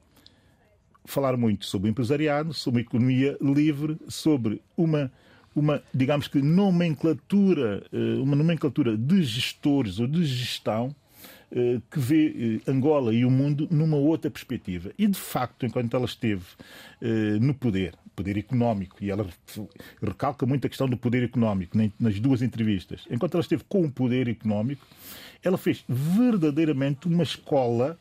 falar 1.06 1.36
muito 1.36 1.66
sobre 1.66 1.88
o 1.88 1.90
empresariado, 1.90 2.52
sobre 2.52 2.80
a 2.80 2.82
economia 2.82 3.36
livre, 3.40 3.96
sobre 4.08 4.60
uma, 4.76 5.10
uma 5.54 5.82
digamos 5.94 6.28
que, 6.28 6.42
nomenclatura, 6.42 7.82
eh, 7.92 8.20
uma 8.20 8.36
nomenclatura 8.36 8.96
de 8.96 9.22
gestores 9.22 9.98
ou 9.98 10.06
de 10.06 10.24
gestão 10.24 10.94
eh, 11.50 11.80
que 11.90 11.98
vê 11.98 12.60
eh, 12.66 12.70
Angola 12.70 13.14
e 13.14 13.24
o 13.24 13.30
mundo 13.30 13.68
numa 13.70 13.96
outra 13.96 14.30
perspectiva. 14.30 14.90
E, 14.98 15.06
de 15.06 15.18
facto, 15.18 15.64
enquanto 15.64 15.94
ela 15.94 16.06
esteve 16.06 16.44
no 17.40 17.54
poder, 17.54 17.94
poder 18.14 18.38
económico, 18.38 18.96
e 19.00 19.10
ela 19.10 19.26
recalca 20.02 20.46
muito 20.46 20.66
a 20.66 20.68
questão 20.68 20.88
do 20.88 20.96
poder 20.96 21.22
económico 21.22 21.76
nas 22.00 22.18
duas 22.18 22.40
entrevistas. 22.40 23.06
Enquanto 23.10 23.34
ela 23.34 23.42
esteve 23.42 23.64
com 23.68 23.84
o 23.84 23.92
poder 23.92 24.28
económico, 24.28 24.86
ela 25.44 25.58
fez 25.58 25.84
verdadeiramente 25.88 27.06
uma 27.06 27.22
escola 27.22 27.98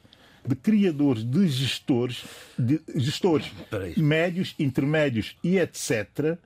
de 0.47 0.55
criadores 0.55 1.23
de 1.23 1.47
gestores, 1.47 2.23
de 2.57 2.81
gestores 2.95 3.51
médios, 3.97 4.55
intermédios 4.59 5.35
e 5.43 5.57
etc., 5.57 6.37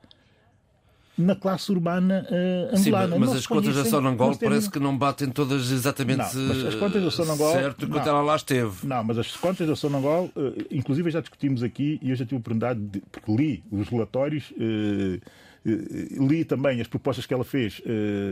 na 1.17 1.35
classe 1.35 1.69
urbana 1.69 2.25
uh, 2.31 2.77
angolana. 2.77 3.13
Sim, 3.13 3.19
mas, 3.19 3.31
as 3.33 3.45
contas 3.45 3.75
da 3.75 3.83
Sonangol 3.83 4.37
parece 4.37 4.69
que 4.69 4.79
não 4.79 4.97
batem 4.97 5.29
todas 5.29 5.69
exatamente 5.69 6.33
não, 6.33 6.47
mas 6.47 6.63
as 6.63 6.75
contas 6.75 7.03
da 7.03 7.11
Sonangol, 7.11 7.51
certo 7.51 7.85
enquanto 7.85 8.07
ela 8.07 8.21
lá 8.21 8.37
esteve. 8.37 8.87
Não, 8.87 9.03
mas 9.03 9.17
as 9.17 9.35
contas 9.35 9.67
da 9.67 9.75
Sonangol, 9.75 10.31
uh, 10.33 10.65
inclusive 10.71 11.11
já 11.11 11.19
discutimos 11.19 11.61
aqui 11.61 11.99
e 12.01 12.11
eu 12.11 12.15
já 12.15 12.23
tive 12.23 12.35
a 12.35 12.39
oportunidade, 12.39 12.79
de, 12.79 13.01
porque 13.11 13.31
li 13.35 13.63
os 13.69 13.89
relatórios. 13.89 14.51
Uh, 14.51 15.19
li 15.65 16.45
também 16.45 16.79
as 16.81 16.87
propostas 16.87 17.25
que 17.25 17.33
ela 17.33 17.43
fez 17.43 17.81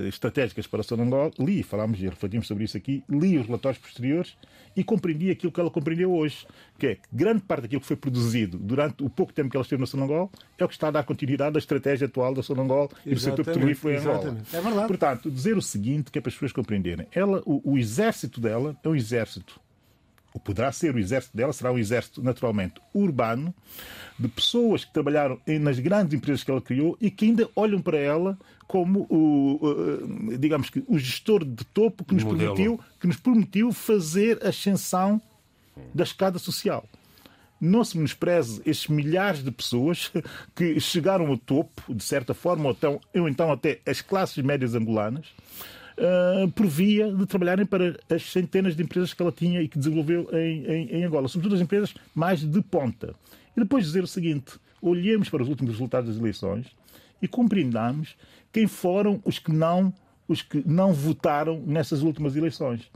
estratégicas 0.07 0.65
para 0.67 0.81
a 0.81 0.83
Sonangol, 0.83 1.31
li, 1.39 1.61
falámos 1.63 1.99
e 2.01 2.07
refletimos 2.07 2.47
sobre 2.47 2.63
isso 2.63 2.77
aqui, 2.77 3.03
li 3.09 3.37
os 3.37 3.45
relatórios 3.45 3.81
posteriores 3.81 4.37
e 4.75 4.83
compreendi 4.83 5.31
aquilo 5.31 5.51
que 5.51 5.59
ela 5.59 5.71
compreendeu 5.71 6.13
hoje, 6.13 6.45
que 6.77 6.87
é 6.87 6.95
que 6.95 7.01
grande 7.11 7.41
parte 7.41 7.63
daquilo 7.63 7.81
que 7.81 7.87
foi 7.87 7.95
produzido 7.95 8.57
durante 8.57 9.03
o 9.03 9.09
pouco 9.09 9.33
tempo 9.33 9.49
que 9.49 9.57
ela 9.57 9.63
esteve 9.63 9.79
na 9.79 9.87
Sonangol 9.87 10.31
é 10.57 10.63
o 10.63 10.67
que 10.67 10.73
está 10.73 10.87
a 10.87 10.91
dar 10.91 11.03
continuidade 11.03 11.57
à 11.57 11.59
estratégia 11.59 12.05
atual 12.05 12.33
da 12.33 12.43
Sonangol 12.43 12.89
e 13.05 13.13
do 13.13 13.19
setor 13.19 13.43
petrolífero 13.43 13.93
em 13.93 13.97
Angola. 13.97 14.37
É 14.53 14.61
verdade. 14.61 14.87
Portanto, 14.87 15.31
dizer 15.31 15.57
o 15.57 15.61
seguinte, 15.61 16.11
que 16.11 16.19
é 16.19 16.21
para 16.21 16.29
as 16.29 16.35
pessoas 16.35 16.51
compreenderem. 16.51 17.07
Ela, 17.11 17.41
o, 17.45 17.73
o 17.73 17.77
exército 17.77 18.39
dela 18.39 18.77
é 18.83 18.89
um 18.89 18.95
exército 18.95 19.59
ou 20.37 20.39
poderá 20.39 20.71
ser 20.71 20.95
o 20.95 20.99
exército 20.99 21.35
dela, 21.35 21.51
será 21.51 21.71
um 21.71 21.77
exército 21.77 22.21
naturalmente 22.21 22.79
urbano, 22.93 23.53
de 24.17 24.27
pessoas 24.27 24.85
que 24.85 24.93
trabalharam 24.93 25.39
nas 25.59 25.79
grandes 25.79 26.13
empresas 26.13 26.43
que 26.43 26.51
ela 26.51 26.61
criou 26.61 26.95
e 27.01 27.09
que 27.09 27.25
ainda 27.25 27.49
olham 27.55 27.81
para 27.81 27.97
ela 27.97 28.37
como 28.67 29.07
o, 29.09 29.59
digamos 30.37 30.69
que, 30.69 30.83
o 30.87 30.97
gestor 30.97 31.43
de 31.43 31.65
topo 31.65 32.03
que 32.03 32.13
nos, 32.13 32.23
permitiu, 32.23 32.79
que 32.99 33.07
nos 33.07 33.17
permitiu 33.17 33.71
fazer 33.71 34.39
a 34.43 34.49
ascensão 34.49 35.21
da 35.93 36.03
escada 36.03 36.37
social. 36.37 36.87
Não 37.59 37.83
se 37.83 37.97
menospreze 37.97 38.61
esses 38.65 38.87
milhares 38.87 39.43
de 39.43 39.49
pessoas 39.49 40.11
que 40.55 40.79
chegaram 40.79 41.27
ao 41.27 41.37
topo, 41.37 41.93
de 41.93 42.03
certa 42.03 42.33
forma, 42.33 42.65
ou 42.65 42.71
então, 42.71 43.01
ou 43.15 43.27
então 43.27 43.51
até 43.51 43.79
as 43.85 44.01
classes 44.01 44.43
médias 44.43 44.75
angolanas, 44.75 45.27
uh, 45.97 46.51
por 46.51 46.67
via 46.67 47.11
de 47.11 47.25
trabalharem 47.25 47.65
para 47.65 47.99
as 48.09 48.23
centenas 48.31 48.75
de 48.75 48.83
empresas 48.83 49.13
que 49.13 49.21
ela 49.21 49.31
tinha 49.31 49.61
e 49.61 49.67
que 49.67 49.77
desenvolveu 49.77 50.29
em, 50.33 50.65
em, 50.65 50.95
em 50.97 51.03
Angola, 51.03 51.27
sobretudo 51.27 51.55
as 51.55 51.61
empresas 51.61 51.93
mais 52.13 52.41
de 52.41 52.61
ponta. 52.61 53.13
E 53.55 53.59
depois 53.59 53.85
dizer 53.85 54.03
o 54.03 54.07
seguinte: 54.07 54.53
olhemos 54.81 55.29
para 55.29 55.43
os 55.43 55.49
últimos 55.49 55.73
resultados 55.73 56.09
das 56.09 56.19
eleições 56.19 56.67
e 57.21 57.27
compreendamos 57.27 58.15
quem 58.51 58.67
foram 58.67 59.21
os 59.25 59.39
que 59.39 59.51
não, 59.51 59.93
os 60.27 60.41
que 60.41 60.63
não 60.65 60.93
votaram 60.93 61.61
nessas 61.65 62.01
últimas 62.01 62.35
eleições. 62.35 62.89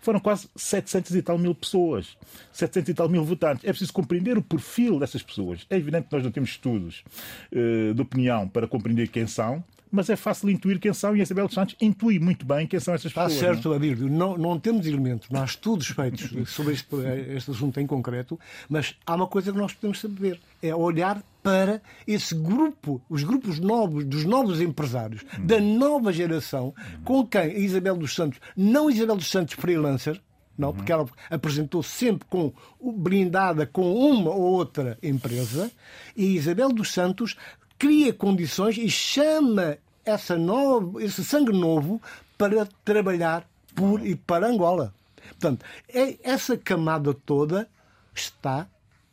Foram 0.00 0.18
quase 0.18 0.48
700 0.56 1.14
e 1.14 1.22
tal 1.22 1.36
mil 1.36 1.54
pessoas, 1.54 2.16
700 2.52 2.88
e 2.88 2.94
tal 2.94 3.08
mil 3.08 3.22
votantes. 3.22 3.64
É 3.64 3.68
preciso 3.68 3.92
compreender 3.92 4.38
o 4.38 4.42
perfil 4.42 4.98
dessas 4.98 5.22
pessoas. 5.22 5.66
É 5.68 5.76
evidente 5.76 6.08
que 6.08 6.14
nós 6.14 6.24
não 6.24 6.30
temos 6.30 6.50
estudos 6.50 7.04
uh, 7.52 7.92
de 7.92 8.00
opinião 8.00 8.48
para 8.48 8.66
compreender 8.66 9.08
quem 9.08 9.26
são, 9.26 9.62
mas 9.90 10.08
é 10.08 10.16
fácil 10.16 10.50
intuir 10.50 10.78
quem 10.78 10.92
são 10.92 11.16
e 11.16 11.20
a 11.20 11.22
Isabel 11.22 11.46
dos 11.46 11.54
Santos 11.54 11.76
intui 11.80 12.18
muito 12.18 12.44
bem 12.46 12.66
quem 12.66 12.78
são 12.78 12.94
essas 12.94 13.12
pessoas. 13.12 13.32
Está 13.32 13.46
certo, 13.46 13.72
Abílio. 13.72 14.08
Não, 14.08 14.36
não 14.36 14.58
temos 14.58 14.86
elementos, 14.86 15.28
não 15.30 15.42
há 15.42 15.44
estudos 15.44 15.88
feitos 15.88 16.30
sobre 16.50 16.74
este, 16.74 16.86
este 17.34 17.50
assunto 17.50 17.80
em 17.80 17.86
concreto, 17.86 18.38
mas 18.68 18.94
há 19.06 19.14
uma 19.14 19.26
coisa 19.26 19.52
que 19.52 19.58
nós 19.58 19.72
podemos 19.72 20.00
saber, 20.00 20.40
é 20.62 20.74
olhar 20.74 21.22
para 21.42 21.80
esse 22.06 22.34
grupo, 22.34 23.00
os 23.08 23.22
grupos 23.22 23.58
novos, 23.58 24.04
dos 24.04 24.24
novos 24.24 24.60
empresários, 24.60 25.24
da 25.38 25.60
nova 25.60 26.12
geração, 26.12 26.74
com 27.04 27.26
quem 27.26 27.40
a 27.40 27.58
Isabel 27.58 27.96
dos 27.96 28.14
Santos, 28.14 28.38
não 28.56 28.90
Isabel 28.90 29.16
dos 29.16 29.30
Santos 29.30 29.54
freelancer, 29.54 30.20
não, 30.60 30.74
porque 30.74 30.92
ela 30.92 31.06
apresentou 31.30 31.82
sempre 31.82 32.28
com 32.28 32.52
blindada 32.78 33.66
com 33.66 33.94
uma 33.94 34.30
ou 34.30 34.42
outra 34.42 34.98
empresa, 35.02 35.70
e 36.14 36.36
Isabel 36.36 36.68
dos 36.68 36.92
Santos 36.92 37.34
cria 37.80 38.12
condições 38.12 38.76
e 38.76 38.90
chama 38.90 39.78
essa 40.04 40.36
novo, 40.36 41.00
esse 41.00 41.24
sangue 41.24 41.50
novo 41.50 42.00
para 42.36 42.68
trabalhar 42.84 43.48
por 43.74 44.06
e 44.06 44.14
para 44.14 44.46
Angola. 44.46 44.94
Portanto, 45.30 45.64
é, 45.88 46.18
essa 46.22 46.58
camada 46.58 47.14
toda 47.14 47.66
está 48.14 48.68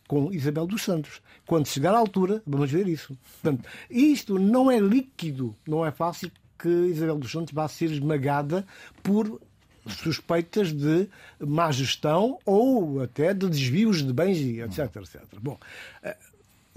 com 0.06 0.34
Isabel 0.34 0.68
dos 0.68 0.84
Santos. 0.84 1.22
Quando 1.46 1.68
chegar 1.68 1.96
à 1.96 1.98
altura, 1.98 2.44
vamos 2.46 2.70
ver 2.70 2.90
isso. 2.90 3.18
Portanto, 3.42 3.66
isto 3.90 4.38
não 4.38 4.70
é 4.70 4.80
líquido, 4.80 5.56
não 5.66 5.86
é 5.86 5.92
fácil 5.92 6.30
que 6.60 6.68
Isabel 6.68 7.18
dos 7.18 7.32
Santos 7.32 7.54
vá 7.54 7.70
ser 7.70 7.90
esmagada 7.90 8.68
por 9.02 9.40
suspeitas 9.88 10.74
de 10.74 11.08
má 11.40 11.72
gestão 11.72 12.38
ou 12.46 13.02
até 13.02 13.34
de 13.34 13.48
desvios 13.48 14.04
de 14.04 14.12
bens, 14.12 14.38
etc. 14.40 14.98
etc. 14.98 15.24
Bom, 15.40 15.58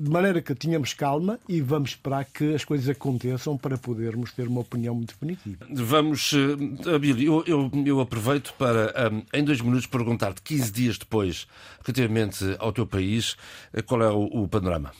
de 0.00 0.10
maneira 0.10 0.40
que 0.40 0.54
tenhamos 0.54 0.94
calma 0.94 1.38
e 1.46 1.60
vamos 1.60 1.90
esperar 1.90 2.24
que 2.24 2.54
as 2.54 2.64
coisas 2.64 2.88
aconteçam 2.88 3.58
para 3.58 3.76
podermos 3.76 4.32
ter 4.32 4.48
uma 4.48 4.62
opinião 4.62 4.98
definitiva. 5.00 5.66
Vamos, 5.70 6.32
uh, 6.32 6.94
Abílio, 6.94 7.44
eu, 7.46 7.70
eu, 7.70 7.84
eu, 7.84 8.00
aproveito 8.00 8.54
para, 8.58 9.12
um, 9.12 9.22
em 9.32 9.44
dois 9.44 9.60
minutos, 9.60 9.86
perguntar-te, 9.86 10.40
15 10.42 10.72
dias 10.72 10.98
depois, 10.98 11.46
relativamente 11.84 12.56
ao 12.58 12.72
teu 12.72 12.86
país, 12.86 13.36
eh, 13.72 13.82
qual 13.82 14.02
é 14.02 14.10
o, 14.10 14.44
o 14.44 14.48
panorama? 14.48 14.92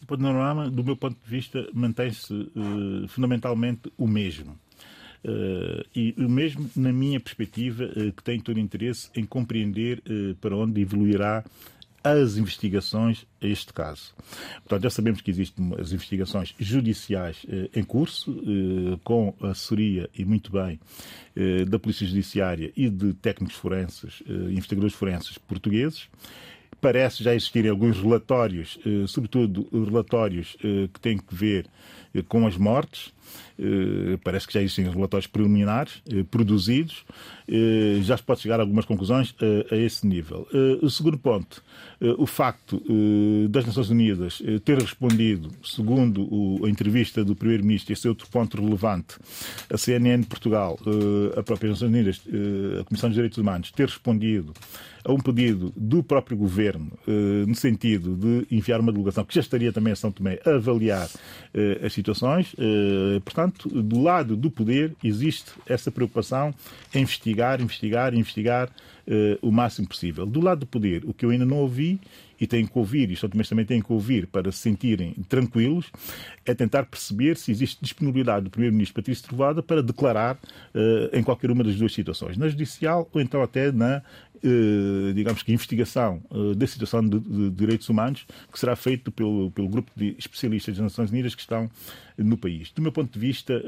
O 0.00 0.06
panorama, 0.06 0.70
do 0.70 0.84
meu 0.84 0.96
ponto 0.96 1.16
de 1.24 1.28
vista, 1.28 1.66
mantém-se 1.74 2.32
uh, 2.32 3.08
fundamentalmente 3.08 3.92
o 3.98 4.06
mesmo. 4.06 4.56
Uh, 5.24 5.82
e 5.92 6.14
o 6.18 6.28
mesmo 6.28 6.70
na 6.76 6.92
minha 6.92 7.18
perspectiva, 7.18 7.84
uh, 7.84 8.12
que 8.12 8.22
tem 8.22 8.38
todo 8.38 8.60
interesse 8.60 9.10
em 9.16 9.24
compreender 9.24 10.00
uh, 10.08 10.36
para 10.36 10.56
onde 10.56 10.80
evoluirá 10.80 11.44
as 12.12 12.36
investigações 12.36 13.26
a 13.40 13.46
este 13.46 13.72
caso. 13.72 14.14
Portanto, 14.60 14.82
já 14.82 14.90
sabemos 14.90 15.20
que 15.20 15.30
existem 15.30 15.74
as 15.78 15.92
investigações 15.92 16.54
judiciais 16.58 17.44
eh, 17.48 17.68
em 17.74 17.84
curso, 17.84 18.30
eh, 18.30 18.98
com 19.04 19.34
a 19.40 19.48
assessoria, 19.48 20.08
e 20.16 20.24
muito 20.24 20.50
bem, 20.50 20.78
eh, 21.34 21.64
da 21.64 21.78
Polícia 21.78 22.06
Judiciária 22.06 22.72
e 22.76 22.88
de 22.88 23.12
técnicos 23.14 23.56
forenses, 23.56 24.22
eh, 24.28 24.32
investigadores 24.50 24.94
forenses 24.94 25.38
portugueses. 25.38 26.08
Parece 26.80 27.24
já 27.24 27.34
existirem 27.34 27.70
alguns 27.70 27.98
relatórios, 27.98 28.78
eh, 28.84 29.06
sobretudo 29.06 29.68
relatórios 29.72 30.56
eh, 30.62 30.88
que 30.92 31.00
têm 31.00 31.18
que 31.18 31.34
ver 31.34 31.66
com 32.28 32.46
as 32.46 32.56
mortes. 32.56 33.12
Parece 34.22 34.46
que 34.46 34.52
já 34.52 34.62
existem 34.62 34.88
relatórios 34.90 35.26
preliminares 35.26 36.02
produzidos 36.30 37.04
eh, 37.48 38.00
já 38.02 38.16
se 38.16 38.22
pode 38.24 38.40
chegar 38.40 38.58
a 38.58 38.62
algumas 38.64 38.84
conclusões 38.84 39.34
eh, 39.40 39.66
a 39.70 39.76
esse 39.76 40.04
nível. 40.06 40.48
Eh, 40.52 40.78
o 40.82 40.90
segundo 40.90 41.16
ponto, 41.16 41.62
o 42.18 42.26
facto 42.26 42.82
das 43.48 43.64
Nações 43.64 43.88
Unidas 43.88 44.42
ter 44.66 44.78
respondido, 44.78 45.50
segundo 45.64 46.60
a 46.62 46.68
entrevista 46.68 47.24
do 47.24 47.34
Primeiro-Ministro, 47.34 47.94
esse 47.94 48.06
é 48.06 48.10
outro 48.10 48.28
ponto 48.28 48.60
relevante, 48.60 49.16
a 49.72 49.78
CNN 49.78 50.22
Portugal, 50.24 50.78
a 51.34 51.42
própria 51.42 51.70
Nações 51.70 51.88
Unidas, 51.88 52.20
a 52.78 52.84
Comissão 52.84 53.08
dos 53.08 53.14
Direitos 53.14 53.38
Humanos, 53.38 53.70
ter 53.70 53.86
respondido 53.86 54.52
a 55.06 55.10
um 55.10 55.18
pedido 55.18 55.72
do 55.74 56.02
próprio 56.02 56.36
governo, 56.36 56.92
no 57.46 57.54
sentido 57.54 58.14
de 58.14 58.54
enviar 58.54 58.78
uma 58.78 58.92
delegação 58.92 59.24
que 59.24 59.34
já 59.34 59.40
estaria 59.40 59.72
também 59.72 59.94
a 59.94 59.96
São 59.96 60.12
Tomé 60.12 60.38
a 60.44 60.50
avaliar 60.50 61.08
as 61.82 61.94
situações. 61.94 62.54
Portanto, 63.20 63.68
do 63.68 64.02
lado 64.02 64.36
do 64.36 64.50
poder 64.50 64.94
existe 65.02 65.52
essa 65.66 65.90
preocupação 65.90 66.54
em 66.94 67.02
investigar 67.02 67.60
investigar, 67.60 68.14
investigar, 68.14 68.70
uh, 69.06 69.38
o 69.40 69.50
máximo 69.50 69.88
possível. 69.88 70.26
Do 70.26 70.40
lado 70.40 70.60
do 70.60 70.66
poder, 70.66 71.04
o 71.04 71.14
que 71.14 71.24
eu 71.24 71.30
ainda 71.30 71.46
não 71.46 71.58
ouvi 71.58 72.00
e 72.38 72.46
tenho 72.46 72.68
que 72.68 72.78
ouvir, 72.78 73.10
e 73.10 73.14
os 73.14 73.48
também 73.48 73.64
têm 73.64 73.80
que 73.80 73.90
ouvir 73.90 74.26
para 74.26 74.52
se 74.52 74.58
sentirem 74.58 75.14
tranquilos, 75.26 75.90
é 76.44 76.54
tentar 76.54 76.84
perceber 76.84 77.36
se 77.36 77.50
existe 77.50 77.78
disponibilidade 77.80 78.44
do 78.44 78.50
Primeiro-Ministro 78.50 78.94
Patrício 78.94 79.24
Trovada 79.24 79.62
para 79.62 79.82
declarar 79.82 80.34
uh, 80.34 81.16
em 81.16 81.22
qualquer 81.22 81.50
uma 81.50 81.64
das 81.64 81.76
duas 81.76 81.94
situações, 81.94 82.36
na 82.36 82.48
judicial 82.48 83.08
ou 83.10 83.20
então 83.22 83.42
até 83.42 83.72
na, 83.72 84.02
digamos 85.14 85.42
que, 85.42 85.52
investigação 85.52 86.22
uh, 86.30 86.54
da 86.54 86.66
situação 86.66 87.06
de, 87.06 87.18
de, 87.18 87.50
direitos 87.50 87.88
humanos, 87.88 88.26
que 88.52 88.58
será 88.58 88.76
feito 88.76 89.10
pelo, 89.10 89.50
pelo 89.50 89.68
grupo 89.68 89.90
de 89.96 90.14
especialistas 90.18 90.76
das 90.76 90.82
Nações 90.82 91.10
Unidas 91.10 91.34
que 91.34 91.40
estão 91.40 91.70
no 92.16 92.36
país. 92.36 92.70
Do 92.72 92.82
meu 92.82 92.92
ponto 92.92 93.12
de 93.12 93.18
vista, 93.18 93.62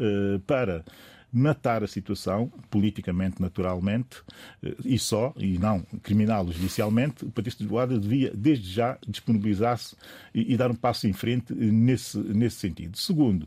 para 0.47 0.85
matar 1.33 1.85
a 1.85 1.87
situação, 1.87 2.51
politicamente, 2.71 3.41
naturalmente, 3.41 4.23
eh, 4.62 4.75
e 4.85 4.99
só, 4.99 5.35
e 5.37 5.59
não 5.59 5.83
criminal 6.03 6.47
judicialmente, 6.51 7.25
o 7.25 7.31
Patrício 7.31 7.61
de 7.61 7.66
Boada 7.66 7.99
devia, 7.99 8.33
desde 8.35 8.71
já, 8.71 8.99
disponibilizar-se 9.07 9.95
e, 10.35 10.55
e, 10.55 10.57
dar 10.57 10.71
um 10.71 10.75
passo 10.75 11.07
em 11.07 11.12
frente 11.12 11.53
nesse, 11.55 12.19
nesse 12.19 12.57
sentido. 12.57 12.97
Segundo, 12.97 13.47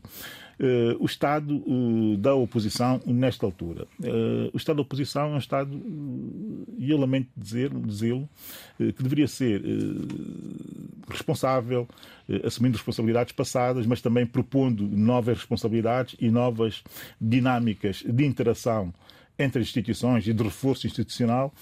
Uh, 0.62 0.94
o 1.00 1.06
Estado 1.06 1.56
uh, 1.56 2.16
da 2.18 2.36
oposição 2.36 3.00
nesta 3.04 3.44
altura. 3.44 3.84
Uh, 3.98 4.48
o 4.52 4.56
Estado 4.56 4.76
da 4.76 4.82
oposição 4.82 5.32
é 5.32 5.34
um 5.34 5.38
Estado, 5.38 5.76
e 6.78 6.88
eu 6.88 6.96
lamento 6.96 7.28
dizer, 7.36 7.68
dizê-lo, 7.68 8.28
que 8.78 9.02
deveria 9.02 9.26
ser 9.26 9.60
responsável, 11.08 11.88
assumindo 12.44 12.76
responsabilidades 12.76 13.32
passadas, 13.32 13.86
mas 13.86 14.00
também 14.00 14.24
propondo 14.24 14.86
novas 14.86 15.38
responsabilidades 15.38 16.14
e 16.20 16.30
novas 16.30 16.84
dinâmicas 17.20 18.04
de 18.06 18.24
interação 18.24 18.94
entre 19.36 19.62
as 19.62 19.66
instituições 19.66 20.28
e 20.28 20.32
de 20.32 20.42
reforço 20.44 20.86
institucional, 20.86 21.52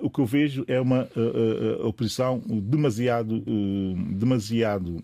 o 0.00 0.08
que 0.08 0.20
eu 0.20 0.26
vejo 0.26 0.64
é 0.68 0.80
uma 0.80 1.08
oposição 1.80 2.40
demasiado, 2.46 3.42
demasiado 4.14 5.02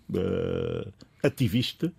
ativista, 1.21 1.91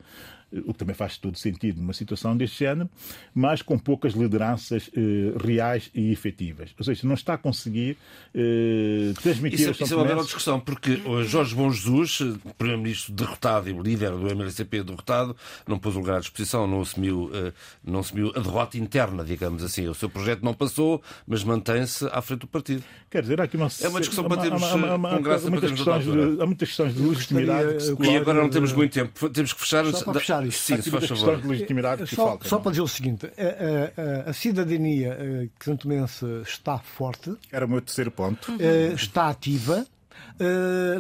o 0.67 0.73
que 0.73 0.79
também 0.79 0.95
faz 0.95 1.17
todo 1.19 1.37
sentido 1.39 1.81
numa 1.81 1.93
situação 1.93 2.37
deste 2.37 2.61
género, 2.61 2.89
mas 3.35 3.63
com 3.63 3.79
poucas 3.79 4.13
lideranças 4.13 4.91
eh, 4.97 5.35
reais 5.43 5.91
e 5.95 6.13
efetivas. 6.13 6.75
Ou 6.79 6.85
seja, 6.85 7.07
não 7.07 7.15
está 7.15 7.35
a 7.35 7.39
conseguir 7.39 7.97
eh, 8.35 9.13
transmitir 9.23 9.61
isso, 9.61 9.83
isso 9.83 9.95
é 9.95 9.97
uma 9.97 10.05
bela 10.05 10.23
discussão, 10.23 10.61
porque 10.61 11.01
Jorge 11.27 11.55
Bom 11.55 11.71
Jesus, 11.71 12.19
primeiro-ministro 12.57 13.13
derrotado 13.13 13.69
e 13.69 13.73
líder 13.73 14.11
do 14.11 14.29
MLCP 14.29 14.83
derrotado, 14.83 15.37
não 15.67 15.79
pôs 15.79 15.97
o 15.97 15.99
lugar 15.99 16.17
à 16.17 16.21
disposição, 16.21 16.67
não 16.67 16.81
assumiu, 16.81 17.31
eh, 17.35 17.53
não 17.85 18.01
assumiu 18.01 18.33
a 18.35 18.41
derrota 18.41 18.79
interna, 18.79 19.25
digamos 19.25 19.63
assim. 19.63 19.89
O 19.89 19.95
seu 19.95 20.09
projeto 20.09 20.43
não 20.43 20.55
passou, 20.55 21.03
mas 21.27 21.43
mantém-se 21.43 22.07
à 22.07 22.21
frente 22.23 22.41
do 22.41 22.47
partido. 22.47 22.85
Quer 23.11 23.23
dizer, 23.23 23.41
há 23.41 23.45
aqui 23.45 23.57
uma... 23.57 23.69
É 23.81 23.89
uma 23.89 24.01
discussão 24.01 24.25
para 24.25 24.43
termos 24.43 24.63
com 24.63 25.23
graça 25.23 25.51
muitas 25.51 25.71
questões, 25.71 26.05
Há 26.41 26.47
muitas 26.47 26.69
questões 26.69 26.95
de 26.95 27.03
legitimidade. 27.03 27.97
E 28.01 28.17
agora 28.17 28.41
não 28.41 28.51
temos 28.51 28.73
muito 28.73 28.93
tempo. 28.93 29.31
Temos 29.31 29.53
que 29.53 29.61
fechar... 29.61 29.85
Só 29.87 30.05
para 30.05 30.21
fechar 30.21 30.44
Sim, 30.51 30.81
se 30.81 30.91
faz 30.91 31.07
favor. 31.07 31.41
De 31.41 31.49
legitimidade 31.49 32.05
que 32.05 32.15
só, 32.15 32.27
falta, 32.29 32.49
só 32.49 32.59
para 32.59 32.71
dizer 32.71 32.83
o 32.83 32.89
seguinte: 32.89 33.27
a, 33.27 34.27
a, 34.27 34.31
a 34.31 34.33
cidadania 34.33 35.51
que 35.59 35.65
santomense 35.65 36.25
está 36.43 36.79
forte. 36.79 37.35
Era 37.51 37.67
o 37.67 37.69
meu 37.69 37.81
terceiro 37.81 38.11
ponto. 38.11 38.53
Está 38.95 39.29
ativa, 39.29 39.87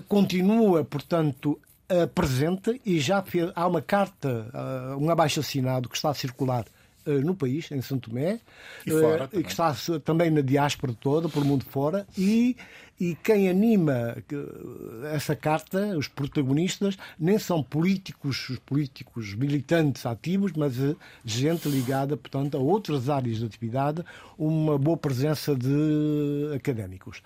continua, 0.09 0.84
portanto, 0.84 1.59
presente 2.14 2.80
e 2.84 2.99
já 2.99 3.22
fez, 3.22 3.51
há 3.55 3.66
uma 3.66 3.82
carta, 3.82 4.51
um 4.99 5.11
abaixo-assinado 5.11 5.88
que 5.88 5.97
está 5.97 6.11
a 6.11 6.14
circular 6.14 6.64
no 7.07 7.35
país, 7.35 7.71
em 7.71 7.83
Santo 7.83 8.11
Tomé, 8.11 8.41
e 8.87 8.91
fora, 8.91 9.29
que 9.29 9.39
está 9.41 9.75
também 10.05 10.31
na 10.31 10.41
diáspora 10.41 10.95
toda, 10.99 11.29
pelo 11.29 11.45
mundo 11.45 11.65
fora, 11.65 12.07
e, 12.17 12.57
e 12.99 13.15
quem 13.23 13.49
anima 13.49 14.17
essa 15.13 15.37
carta, 15.37 15.97
os 15.99 16.09
protagonistas, 16.09 16.97
nem 17.19 17.39
são 17.39 17.63
políticos, 17.63 18.49
os 18.49 18.59
políticos 18.59 19.35
militantes 19.35 20.07
ativos, 20.07 20.53
mas 20.53 20.75
gente 21.25 21.69
ligada, 21.69 22.17
portanto, 22.17 22.57
a 22.57 22.61
outras 22.61 23.09
áreas 23.09 23.39
de 23.39 23.45
atividade, 23.45 24.05
uma 24.39 24.79
boa 24.79 24.97
presença 24.97 25.55
de 25.55 26.53
académicos. 26.55 27.23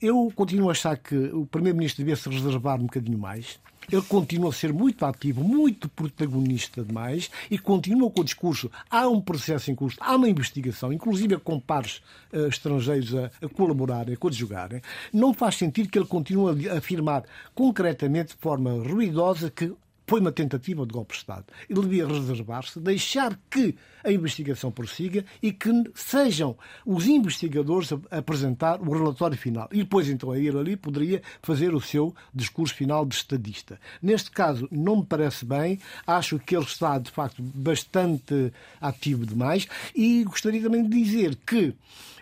Eu 0.00 0.32
continuo 0.34 0.68
a 0.68 0.72
achar 0.72 0.96
que 0.96 1.16
o 1.16 1.44
Primeiro-Ministro 1.44 2.04
devia 2.04 2.14
se 2.14 2.28
reservar 2.28 2.78
um 2.78 2.84
bocadinho 2.84 3.18
mais. 3.18 3.58
Ele 3.90 4.02
continua 4.02 4.50
a 4.50 4.52
ser 4.52 4.72
muito 4.72 5.04
ativo, 5.04 5.42
muito 5.42 5.88
protagonista 5.88 6.84
demais 6.84 7.30
e 7.50 7.58
continua 7.58 8.10
com 8.10 8.20
o 8.20 8.24
discurso. 8.24 8.70
Há 8.90 9.08
um 9.08 9.20
processo 9.20 9.70
em 9.70 9.74
curso, 9.74 9.96
há 10.00 10.14
uma 10.14 10.28
investigação, 10.28 10.92
inclusive 10.92 11.38
com 11.38 11.58
pares 11.58 12.02
uh, 12.32 12.48
estrangeiros 12.48 13.14
a, 13.14 13.30
a 13.42 13.48
colaborarem, 13.48 14.14
a 14.14 14.16
coadjugarem. 14.16 14.82
Não 15.12 15.32
faz 15.32 15.56
sentido 15.56 15.88
que 15.88 15.98
ele 15.98 16.06
continue 16.06 16.68
a 16.68 16.78
afirmar 16.78 17.24
concretamente, 17.54 18.34
de 18.34 18.40
forma 18.40 18.72
ruidosa, 18.72 19.50
que 19.50 19.72
foi 20.08 20.20
uma 20.20 20.32
tentativa 20.32 20.86
de 20.86 20.92
golpe 20.92 21.12
de 21.12 21.18
Estado. 21.18 21.44
Ele 21.68 21.82
devia 21.82 22.06
reservar-se, 22.06 22.80
deixar 22.80 23.38
que 23.50 23.76
a 24.02 24.10
investigação 24.10 24.70
prossiga 24.70 25.24
e 25.42 25.52
que 25.52 25.70
sejam 25.94 26.56
os 26.86 27.06
investigadores 27.06 27.92
a 27.92 28.18
apresentar 28.18 28.80
o 28.80 28.90
relatório 28.90 29.36
final. 29.36 29.68
E 29.70 29.78
depois, 29.78 30.08
então, 30.08 30.30
a 30.30 30.38
ele 30.38 30.58
ali 30.58 30.76
poderia 30.76 31.22
fazer 31.42 31.74
o 31.74 31.80
seu 31.80 32.14
discurso 32.34 32.74
final 32.74 33.04
de 33.04 33.16
estadista. 33.16 33.78
Neste 34.00 34.30
caso, 34.30 34.66
não 34.70 34.96
me 34.96 35.04
parece 35.04 35.44
bem. 35.44 35.78
Acho 36.06 36.38
que 36.38 36.56
ele 36.56 36.64
está, 36.64 36.98
de 36.98 37.10
facto, 37.10 37.42
bastante 37.42 38.50
ativo 38.80 39.26
demais. 39.26 39.68
E 39.94 40.24
gostaria 40.24 40.62
também 40.62 40.82
de 40.82 41.02
dizer 41.02 41.36
que 41.36 41.74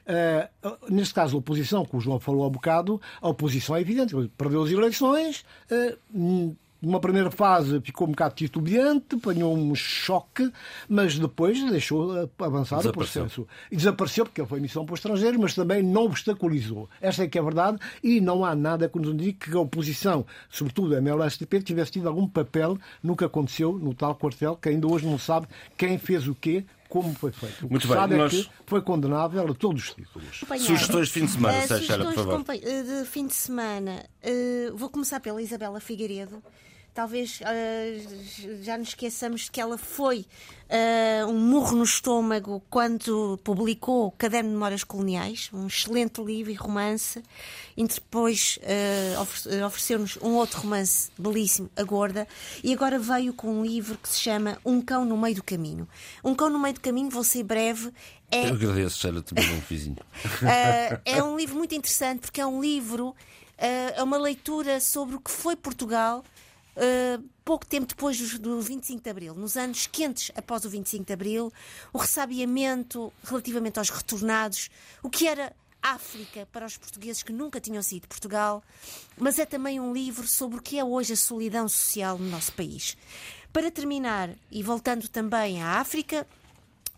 Uh, 0.06 0.76
neste 0.88 1.12
caso, 1.12 1.34
a 1.34 1.40
oposição, 1.40 1.84
que 1.84 1.96
o 1.96 2.00
João 2.00 2.20
falou 2.20 2.44
há 2.44 2.46
um 2.46 2.50
bocado, 2.52 3.00
a 3.20 3.28
oposição 3.28 3.74
é 3.74 3.80
evidente, 3.80 4.14
perdeu 4.38 4.62
as 4.62 4.70
eleições, 4.70 5.44
uh, 5.68 6.56
numa 6.86 7.00
primeira 7.00 7.30
fase 7.30 7.80
ficou 7.82 8.06
um 8.06 8.10
bocado 8.12 8.34
titubeante, 8.34 9.16
apanhou 9.16 9.56
um 9.56 9.74
choque, 9.74 10.50
mas 10.88 11.18
depois 11.18 11.60
deixou 11.70 12.30
avançar 12.38 12.86
o 12.86 12.92
processo. 12.92 13.46
E 13.70 13.76
desapareceu 13.76 14.24
porque 14.24 14.40
ele 14.40 14.48
foi 14.48 14.60
missão 14.60 14.84
para 14.86 14.92
o 14.92 14.96
estrangeiro, 14.96 15.38
mas 15.40 15.54
também 15.54 15.82
não 15.82 16.04
obstaculizou. 16.04 16.88
Esta 17.00 17.24
é 17.24 17.28
que 17.28 17.38
é 17.38 17.40
a 17.40 17.44
verdade 17.44 17.78
e 18.02 18.20
não 18.20 18.44
há 18.44 18.54
nada 18.54 18.88
que 18.88 18.98
nos 18.98 19.08
indique 19.10 19.50
que 19.50 19.56
a 19.56 19.60
oposição, 19.60 20.24
sobretudo 20.48 20.94
a 20.94 20.98
MLSTP, 20.98 21.60
tivesse 21.62 21.92
tido 21.92 22.08
algum 22.08 22.26
papel 22.28 22.78
no 23.02 23.16
que 23.16 23.24
aconteceu 23.24 23.72
no 23.78 23.92
tal 23.94 24.14
quartel, 24.14 24.56
que 24.56 24.68
ainda 24.68 24.86
hoje 24.86 25.06
não 25.06 25.18
sabe 25.18 25.46
quem 25.76 25.98
fez 25.98 26.26
o 26.28 26.34
quê, 26.34 26.64
como 26.88 27.12
foi 27.14 27.32
feito. 27.32 27.66
O 27.66 27.70
Muito 27.70 27.82
que 27.82 27.88
bem, 27.88 27.96
sabe 27.96 28.16
nós... 28.16 28.32
é 28.32 28.36
que 28.42 28.50
foi 28.64 28.80
condenável 28.80 29.50
a 29.50 29.54
todos 29.54 29.82
os 29.88 29.94
títulos. 29.94 30.44
Sugestões 30.60 31.08
de 31.08 31.14
fim 31.14 31.24
de 31.26 31.32
semana, 31.32 31.58
Uh, 31.58 31.66
Seixeira, 31.66 32.04
por 32.04 32.14
favor. 32.14 32.30
de 32.30 32.36
compa- 32.38 32.56
de 32.58 33.04
fim 33.06 33.26
de 33.26 33.34
semana. 33.34 34.04
Uh, 34.22 34.76
vou 34.76 34.88
começar 34.88 35.18
pela 35.18 35.42
Isabela 35.42 35.80
Figueiredo. 35.80 36.40
Talvez 36.96 37.40
uh, 37.42 38.62
já 38.62 38.78
nos 38.78 38.88
esqueçamos 38.88 39.42
de 39.42 39.50
que 39.50 39.60
ela 39.60 39.76
foi 39.76 40.24
uh, 40.70 41.26
um 41.28 41.38
murro 41.38 41.76
no 41.76 41.84
estômago 41.84 42.62
quando 42.70 43.38
publicou 43.44 44.06
o 44.06 44.10
Caderno 44.12 44.48
de 44.48 44.54
Memórias 44.54 44.82
Coloniais, 44.82 45.50
um 45.52 45.66
excelente 45.66 46.22
livro 46.22 46.50
e 46.50 46.54
romance. 46.54 47.22
E 47.76 47.86
depois 47.86 48.58
uh, 48.62 49.20
ofe- 49.20 49.62
ofereceu-nos 49.62 50.16
um 50.22 50.36
outro 50.36 50.62
romance 50.62 51.10
belíssimo, 51.18 51.68
A 51.76 51.82
Gorda. 51.82 52.26
E 52.64 52.72
agora 52.72 52.98
veio 52.98 53.34
com 53.34 53.60
um 53.60 53.62
livro 53.62 53.98
que 53.98 54.08
se 54.08 54.18
chama 54.18 54.56
Um 54.64 54.80
Cão 54.80 55.04
no 55.04 55.18
Meio 55.18 55.34
do 55.34 55.42
Caminho. 55.44 55.86
Um 56.24 56.34
Cão 56.34 56.48
no 56.48 56.58
Meio 56.58 56.76
do 56.76 56.80
Caminho, 56.80 57.10
vou 57.10 57.22
ser 57.22 57.42
breve, 57.42 57.92
é 58.30 58.48
Eu 58.48 58.54
agradeço, 58.54 58.98
Sheila, 58.98 59.20
também 59.20 59.52
um 59.52 59.60
vizinho. 59.60 59.98
Uh, 60.24 60.98
é 61.04 61.22
um 61.22 61.36
livro 61.36 61.56
muito 61.56 61.74
interessante 61.74 62.20
porque 62.20 62.40
é 62.40 62.46
um 62.46 62.58
livro, 62.58 63.08
uh, 63.08 63.14
é 63.94 64.02
uma 64.02 64.16
leitura 64.16 64.80
sobre 64.80 65.14
o 65.16 65.20
que 65.20 65.30
foi 65.30 65.54
Portugal 65.54 66.24
uh, 66.76 67.22
pouco 67.44 67.66
tempo 67.66 67.86
depois 67.86 68.18
do, 68.18 68.38
do 68.38 68.60
25 68.60 69.02
de 69.02 69.10
Abril, 69.10 69.34
nos 69.34 69.56
anos 69.56 69.86
quentes 69.86 70.30
após 70.36 70.64
o 70.64 70.70
25 70.70 71.04
de 71.04 71.12
Abril, 71.12 71.52
o 71.92 71.98
ressabiamento 71.98 73.12
relativamente 73.24 73.78
aos 73.78 73.90
retornados, 73.90 74.70
o 75.02 75.10
que 75.10 75.26
era 75.26 75.54
África 75.82 76.48
para 76.50 76.66
os 76.66 76.76
portugueses 76.76 77.22
que 77.22 77.32
nunca 77.32 77.60
tinham 77.60 77.82
saído 77.82 78.02
de 78.02 78.08
Portugal, 78.08 78.62
mas 79.16 79.38
é 79.38 79.46
também 79.46 79.78
um 79.78 79.92
livro 79.92 80.26
sobre 80.26 80.58
o 80.58 80.62
que 80.62 80.78
é 80.78 80.84
hoje 80.84 81.12
a 81.12 81.16
solidão 81.16 81.68
social 81.68 82.18
no 82.18 82.28
nosso 82.28 82.52
país. 82.52 82.96
Para 83.52 83.70
terminar, 83.70 84.30
e 84.50 84.62
voltando 84.62 85.08
também 85.08 85.62
à 85.62 85.78
África, 85.78 86.26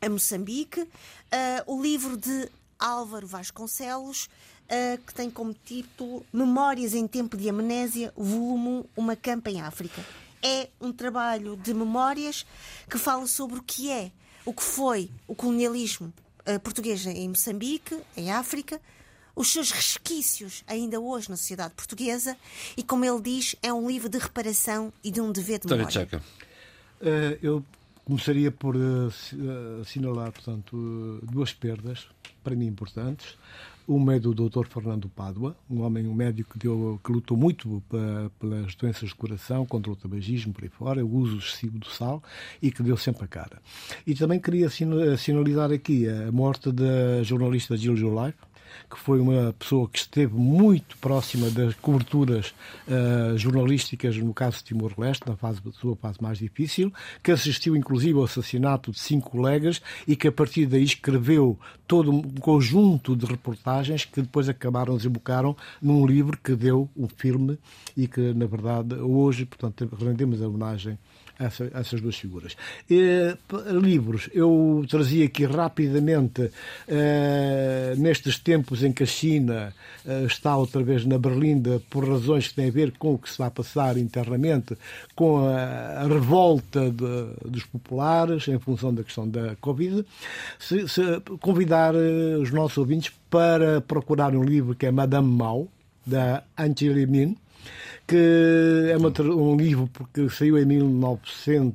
a 0.00 0.08
Moçambique, 0.08 0.88
ah, 1.30 1.62
o 1.66 1.80
livro 1.80 2.16
de 2.16 2.50
Álvaro 2.78 3.26
Vasconcelos, 3.26 4.28
ah, 4.68 4.98
que 5.06 5.14
tem 5.14 5.30
como 5.30 5.54
título 5.64 6.24
Memórias 6.32 6.94
em 6.94 7.06
Tempo 7.06 7.36
de 7.36 7.48
Amnésia, 7.48 8.12
volume 8.16 8.68
1, 8.68 8.84
Uma 8.96 9.16
Campa 9.16 9.50
em 9.50 9.60
África. 9.60 10.04
É 10.42 10.68
um 10.80 10.92
trabalho 10.92 11.56
de 11.56 11.74
memórias 11.74 12.46
que 12.88 12.98
fala 12.98 13.26
sobre 13.26 13.58
o 13.58 13.62
que 13.62 13.90
é, 13.90 14.12
o 14.44 14.52
que 14.52 14.62
foi 14.62 15.10
o 15.26 15.34
colonialismo 15.34 16.12
ah, 16.46 16.58
português 16.58 17.04
em 17.06 17.28
Moçambique, 17.28 17.98
em 18.16 18.32
África, 18.32 18.80
os 19.36 19.52
seus 19.52 19.70
resquícios 19.70 20.64
ainda 20.66 20.98
hoje 20.98 21.30
na 21.30 21.36
sociedade 21.36 21.72
portuguesa 21.74 22.36
e, 22.76 22.82
como 22.82 23.04
ele 23.04 23.20
diz, 23.20 23.54
é 23.62 23.72
um 23.72 23.86
livro 23.88 24.08
de 24.08 24.18
reparação 24.18 24.92
e 25.04 25.12
de 25.12 25.20
um 25.20 25.30
dever 25.30 25.60
de 25.60 25.68
memória. 25.68 26.08
Eh, 27.00 27.38
Eu 27.40 27.64
começaria 28.04 28.50
por 28.50 28.74
eh, 28.74 29.80
assinalar, 29.80 30.32
portanto, 30.32 31.20
duas 31.22 31.52
perdas, 31.52 32.08
para 32.42 32.56
mim 32.56 32.66
importantes. 32.66 33.36
Uma 33.90 34.16
é 34.16 34.18
do 34.20 34.34
Dr. 34.34 34.66
Fernando 34.66 35.08
Pádua, 35.08 35.56
um 35.70 35.80
homem, 35.80 36.06
um 36.06 36.12
médico 36.12 36.52
que, 36.52 36.58
deu, 36.58 37.00
que 37.02 37.10
lutou 37.10 37.38
muito 37.38 37.82
pa- 37.88 38.30
pelas 38.38 38.74
doenças 38.74 39.08
de 39.08 39.14
coração, 39.14 39.64
contra 39.64 39.90
o 39.90 39.96
tabagismo, 39.96 40.52
por 40.52 40.62
aí 40.64 40.68
fora, 40.68 41.02
o 41.02 41.10
uso 41.10 41.38
excessivo 41.38 41.78
do 41.78 41.86
sal 41.88 42.22
e 42.60 42.70
que 42.70 42.82
deu 42.82 42.98
sempre 42.98 43.24
a 43.24 43.26
cara. 43.26 43.62
E 44.06 44.14
também 44.14 44.38
queria 44.38 44.68
sinalizar 45.16 45.72
aqui 45.72 46.06
a 46.06 46.30
morte 46.30 46.70
da 46.70 47.22
jornalista 47.22 47.78
Gil 47.78 47.96
Jolai, 47.96 48.34
que 48.90 48.98
foi 48.98 49.20
uma 49.20 49.52
pessoa 49.58 49.88
que 49.88 49.98
esteve 49.98 50.34
muito 50.34 50.96
próxima 50.98 51.50
das 51.50 51.74
coberturas 51.74 52.54
eh, 52.86 53.34
jornalísticas, 53.36 54.16
no 54.16 54.34
caso 54.34 54.58
de 54.58 54.64
Timor-Leste, 54.64 55.28
na 55.28 55.36
fase, 55.36 55.60
sua 55.72 55.96
fase 55.96 56.18
mais 56.20 56.38
difícil, 56.38 56.92
que 57.22 57.30
assistiu 57.30 57.76
inclusive 57.76 58.18
ao 58.18 58.24
assassinato 58.24 58.90
de 58.90 58.98
cinco 58.98 59.30
colegas 59.30 59.80
e 60.06 60.16
que 60.16 60.28
a 60.28 60.32
partir 60.32 60.66
daí 60.66 60.84
escreveu 60.84 61.58
todo 61.86 62.10
um 62.10 62.22
conjunto 62.22 63.16
de 63.16 63.26
reportagens 63.26 64.04
que 64.04 64.20
depois 64.20 64.48
acabaram, 64.48 64.96
desembocaram 64.96 65.56
num 65.80 66.06
livro 66.06 66.38
que 66.42 66.54
deu 66.54 66.88
um 66.96 67.08
filme 67.08 67.58
e 67.96 68.06
que, 68.06 68.32
na 68.34 68.46
verdade, 68.46 68.94
hoje, 68.96 69.46
portanto, 69.46 69.88
rendemos 69.98 70.42
a 70.42 70.48
homenagem 70.48 70.98
essa, 71.38 71.70
essas 71.74 72.00
duas 72.00 72.16
figuras. 72.16 72.56
E, 72.90 73.36
livros, 73.80 74.28
eu 74.32 74.84
trazia 74.88 75.26
aqui 75.26 75.44
rapidamente, 75.44 76.50
eh, 76.86 77.94
nestes 77.96 78.38
tempos 78.38 78.82
em 78.82 78.92
que 78.92 79.04
a 79.04 79.06
China 79.06 79.72
eh, 80.04 80.24
está 80.24 80.56
outra 80.56 80.82
vez 80.82 81.04
na 81.04 81.18
berlinda, 81.18 81.80
por 81.88 82.08
razões 82.08 82.48
que 82.48 82.54
têm 82.54 82.68
a 82.68 82.72
ver 82.72 82.92
com 82.98 83.14
o 83.14 83.18
que 83.18 83.30
se 83.30 83.38
vai 83.38 83.50
passar 83.50 83.96
internamente, 83.96 84.76
com 85.14 85.46
a, 85.46 86.02
a 86.02 86.08
revolta 86.08 86.90
de, 86.90 87.48
dos 87.48 87.64
populares 87.64 88.48
em 88.48 88.58
função 88.58 88.92
da 88.92 89.04
questão 89.04 89.28
da 89.28 89.54
Covid, 89.60 90.04
se, 90.58 90.88
se 90.88 91.02
convidar 91.40 91.94
eh, 91.94 92.36
os 92.36 92.50
nossos 92.50 92.78
ouvintes 92.78 93.12
para 93.30 93.80
procurar 93.80 94.34
um 94.34 94.42
livro 94.42 94.74
que 94.74 94.86
é 94.86 94.90
Madame 94.90 95.28
Mao, 95.28 95.68
da 96.04 96.42
Angela 96.56 97.06
Min, 97.06 97.36
que 98.06 98.16
é 98.90 98.96
uma, 98.96 99.12
um 99.34 99.56
livro 99.56 99.90
que 100.12 100.28
saiu 100.30 100.58
em 100.58 100.64
1900, 100.64 101.74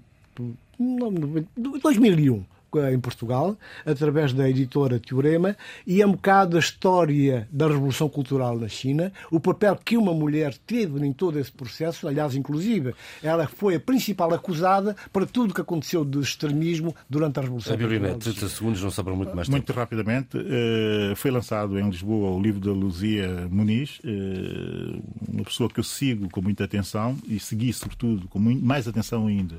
2001 1.82 2.53
em 2.80 3.00
Portugal, 3.00 3.58
através 3.86 4.34
da 4.34 4.50
editora 4.50 5.00
Teorema, 5.00 5.56
e 5.86 6.02
é 6.02 6.08
um 6.08 6.12
bocado 6.12 6.58
a 6.58 6.60
história 6.60 7.48
da 7.52 7.68
Revolução 7.68 8.10
Cultural 8.10 8.58
na 8.58 8.68
China, 8.68 9.12
o 9.32 9.40
papel 9.40 9.76
que 9.76 9.98
uma 9.98 10.14
mulher 10.14 10.56
teve 10.66 11.06
em 11.06 11.14
todo 11.14 11.40
esse 11.40 11.52
processo, 11.52 12.08
aliás, 12.08 12.36
inclusive, 12.36 12.94
ela 13.22 13.48
foi 13.48 13.76
a 13.76 13.80
principal 13.80 14.34
acusada 14.34 14.96
para 15.12 15.26
tudo 15.26 15.52
o 15.52 15.54
que 15.54 15.62
aconteceu 15.62 16.04
de 16.04 16.20
extremismo 16.20 16.96
durante 17.10 17.40
a 17.40 17.42
Revolução 17.42 17.74
a 17.74 17.78
Cultural. 17.78 18.18
30 18.18 18.48
segundos, 18.50 18.84
não 18.84 18.92
sobra 18.92 19.14
muito 19.14 19.36
mais 19.36 19.48
tempo. 19.48 19.58
Muito 19.58 19.74
rapidamente, 19.74 20.38
eh, 20.38 21.14
foi 21.16 21.32
lançado 21.32 21.80
em 21.80 21.90
Lisboa 21.90 22.32
o 22.32 22.42
livro 22.42 22.60
da 22.60 22.72
Luzia 22.72 23.48
Muniz, 23.50 24.00
eh, 24.04 25.00
uma 25.28 25.44
pessoa 25.44 25.70
que 25.70 25.80
eu 25.80 25.84
sigo 25.84 26.30
com 26.30 26.42
muita 26.42 26.64
atenção 26.64 27.18
e 27.28 27.40
segui, 27.40 27.72
sobretudo, 27.74 28.28
com 28.28 28.40
mais 28.40 28.88
atenção 28.88 29.28
ainda, 29.28 29.56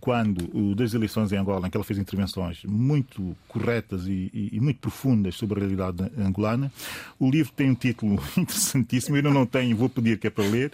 quando 0.00 0.74
das 0.74 0.94
eleições 0.94 1.32
em 1.32 1.36
Angola, 1.36 1.66
em 1.66 1.70
que 1.70 1.76
ela 1.76 1.84
fez 1.84 1.98
intervenções 1.98 2.64
muito 2.64 3.36
corretas 3.48 4.06
e, 4.06 4.30
e, 4.32 4.50
e, 4.52 4.60
muito 4.60 4.80
profundas 4.80 5.34
sobre 5.36 5.58
a 5.58 5.60
realidade 5.60 6.10
angolana. 6.18 6.72
O 7.18 7.30
livro 7.30 7.52
tem 7.54 7.70
um 7.70 7.74
título 7.74 8.22
interessantíssimo, 8.36 9.16
eu 9.16 9.22
não 9.22 9.46
tenho, 9.46 9.76
vou 9.76 9.88
pedir 9.88 10.18
que 10.18 10.26
é 10.26 10.30
para 10.30 10.44
ler: 10.44 10.72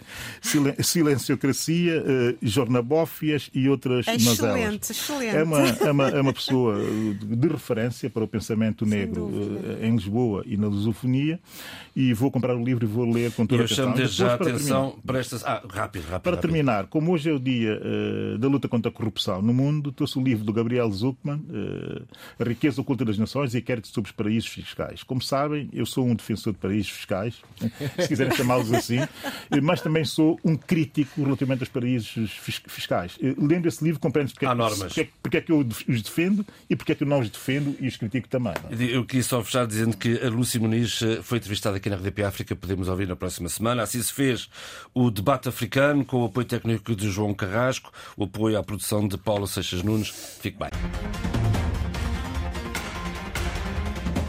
Silenciocracia, 0.79 2.01
uh, 2.01 2.37
Jornabófias 2.41 3.49
e 3.53 3.69
outras 3.69 4.07
excelente, 4.07 4.41
mazelas. 4.41 4.89
Excelente, 4.89 5.35
é 5.35 5.43
uma, 5.43 5.59
é, 5.59 5.91
uma, 5.91 6.09
é 6.09 6.21
uma 6.21 6.33
pessoa 6.33 6.77
de 7.21 7.47
referência 7.47 8.09
para 8.09 8.23
o 8.23 8.27
pensamento 8.27 8.85
negro 8.85 9.25
uh, 9.25 9.83
em 9.83 9.95
Lisboa 9.95 10.43
e 10.45 10.57
na 10.57 10.67
lusofonia 10.67 11.39
e 11.95 12.13
vou 12.13 12.31
comprar 12.31 12.55
o 12.55 12.63
livro 12.63 12.85
e 12.85 12.87
vou 12.87 13.05
ler 13.05 13.31
com 13.33 13.45
toda 13.45 13.63
a 13.63 13.65
atenção. 13.65 13.83
Eu 13.83 13.89
chamo 13.89 13.97
desde 13.97 14.17
já 14.17 14.37
para 14.37 14.49
atenção 14.49 14.81
terminar. 14.81 15.03
para 15.05 15.19
estas... 15.19 15.45
Ah, 15.45 15.63
rápido, 15.69 15.69
rápido. 15.73 16.07
Para 16.07 16.15
rápido. 16.15 16.41
terminar, 16.41 16.87
como 16.87 17.11
hoje 17.11 17.29
é 17.29 17.33
o 17.33 17.39
dia 17.39 17.79
uh, 17.79 18.37
da 18.37 18.47
luta 18.47 18.67
contra 18.67 18.89
a 18.89 18.93
corrupção 19.03 19.41
no 19.41 19.53
mundo, 19.53 19.91
trouxe 19.91 20.17
o 20.17 20.23
livro 20.23 20.45
do 20.45 20.53
Gabriel 20.53 20.89
Zuckman, 20.89 21.35
uh, 21.49 22.07
A 22.39 22.43
Riqueza 22.43 22.79
Oculta 22.79 23.03
das 23.03 23.17
Nações 23.17 23.53
e 23.53 23.57
Inquérito 23.57 23.87
sobre 23.89 24.09
os 24.09 24.15
Paraísos 24.15 24.49
Fiscais. 24.49 25.03
Como 25.03 25.21
sabem, 25.21 25.69
eu 25.73 25.85
sou 25.85 26.05
um 26.05 26.15
defensor 26.15 26.53
de 26.53 26.59
paraísos 26.59 26.89
fiscais, 26.89 27.35
se 27.99 28.07
quiserem 28.07 28.33
chamá-los 28.35 28.71
assim, 28.73 28.99
mas 29.61 29.81
também 29.81 30.05
sou 30.05 30.39
um 30.43 30.55
crítico 30.55 31.23
relativamente 31.23 31.61
aos 31.61 31.69
paraísos 31.69 32.31
fiscais. 32.67 33.17
Uh, 33.17 33.45
lendo 33.45 33.67
esse 33.67 33.83
livro, 33.83 33.99
compreendo 33.99 34.31
porque, 34.31 34.45
é, 34.45 34.55
porque, 34.55 35.09
porque 35.21 35.37
é 35.37 35.41
que 35.41 35.51
eu 35.51 35.59
os 35.59 36.01
defendo 36.01 36.45
e 36.69 36.75
porque 36.75 36.93
é 36.93 36.95
que 36.95 37.03
eu 37.03 37.07
não 37.07 37.19
os 37.19 37.29
defendo 37.29 37.75
e 37.79 37.87
os 37.87 37.97
critico 37.97 38.27
também. 38.29 38.53
Não? 38.63 38.77
É? 38.77 38.83
Eu 38.83 39.05
quis 39.05 39.25
só 39.25 39.43
fechar 39.43 39.67
dizendo 39.67 39.97
que 39.97 40.17
a 40.23 40.29
Lúcia 40.29 40.59
Muniz 40.59 41.01
foi 41.23 41.39
entrevistada 41.39 41.77
aqui 41.77 41.89
na 41.89 41.97
RDP 41.97 42.23
África, 42.23 42.55
podemos 42.55 42.87
ouvir 42.87 43.07
na 43.07 43.15
próxima 43.15 43.49
semana. 43.49 43.83
Assim 43.83 44.01
se 44.01 44.13
fez 44.13 44.49
o 44.93 45.11
debate 45.11 45.49
africano 45.49 46.05
com 46.05 46.21
o 46.21 46.25
apoio 46.25 46.45
técnico 46.45 46.95
de 46.95 47.09
João 47.09 47.33
Carrasco, 47.33 47.91
o 48.15 48.23
apoio 48.23 48.57
à 48.57 48.61
de 49.01 49.17
Paulo 49.17 49.47
Seixas 49.47 49.81
Nunes. 49.81 50.09
Fique 50.09 50.57
bem. 50.57 50.69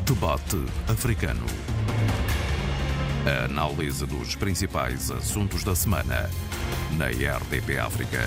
Debate 0.07 0.57
africano. 0.89 1.45
A 3.27 3.45
análise 3.45 4.07
dos 4.07 4.35
principais 4.35 5.11
assuntos 5.11 5.63
da 5.65 5.75
semana 5.75 6.31
na 6.97 7.09
RDP 7.09 7.79
África. 7.79 8.21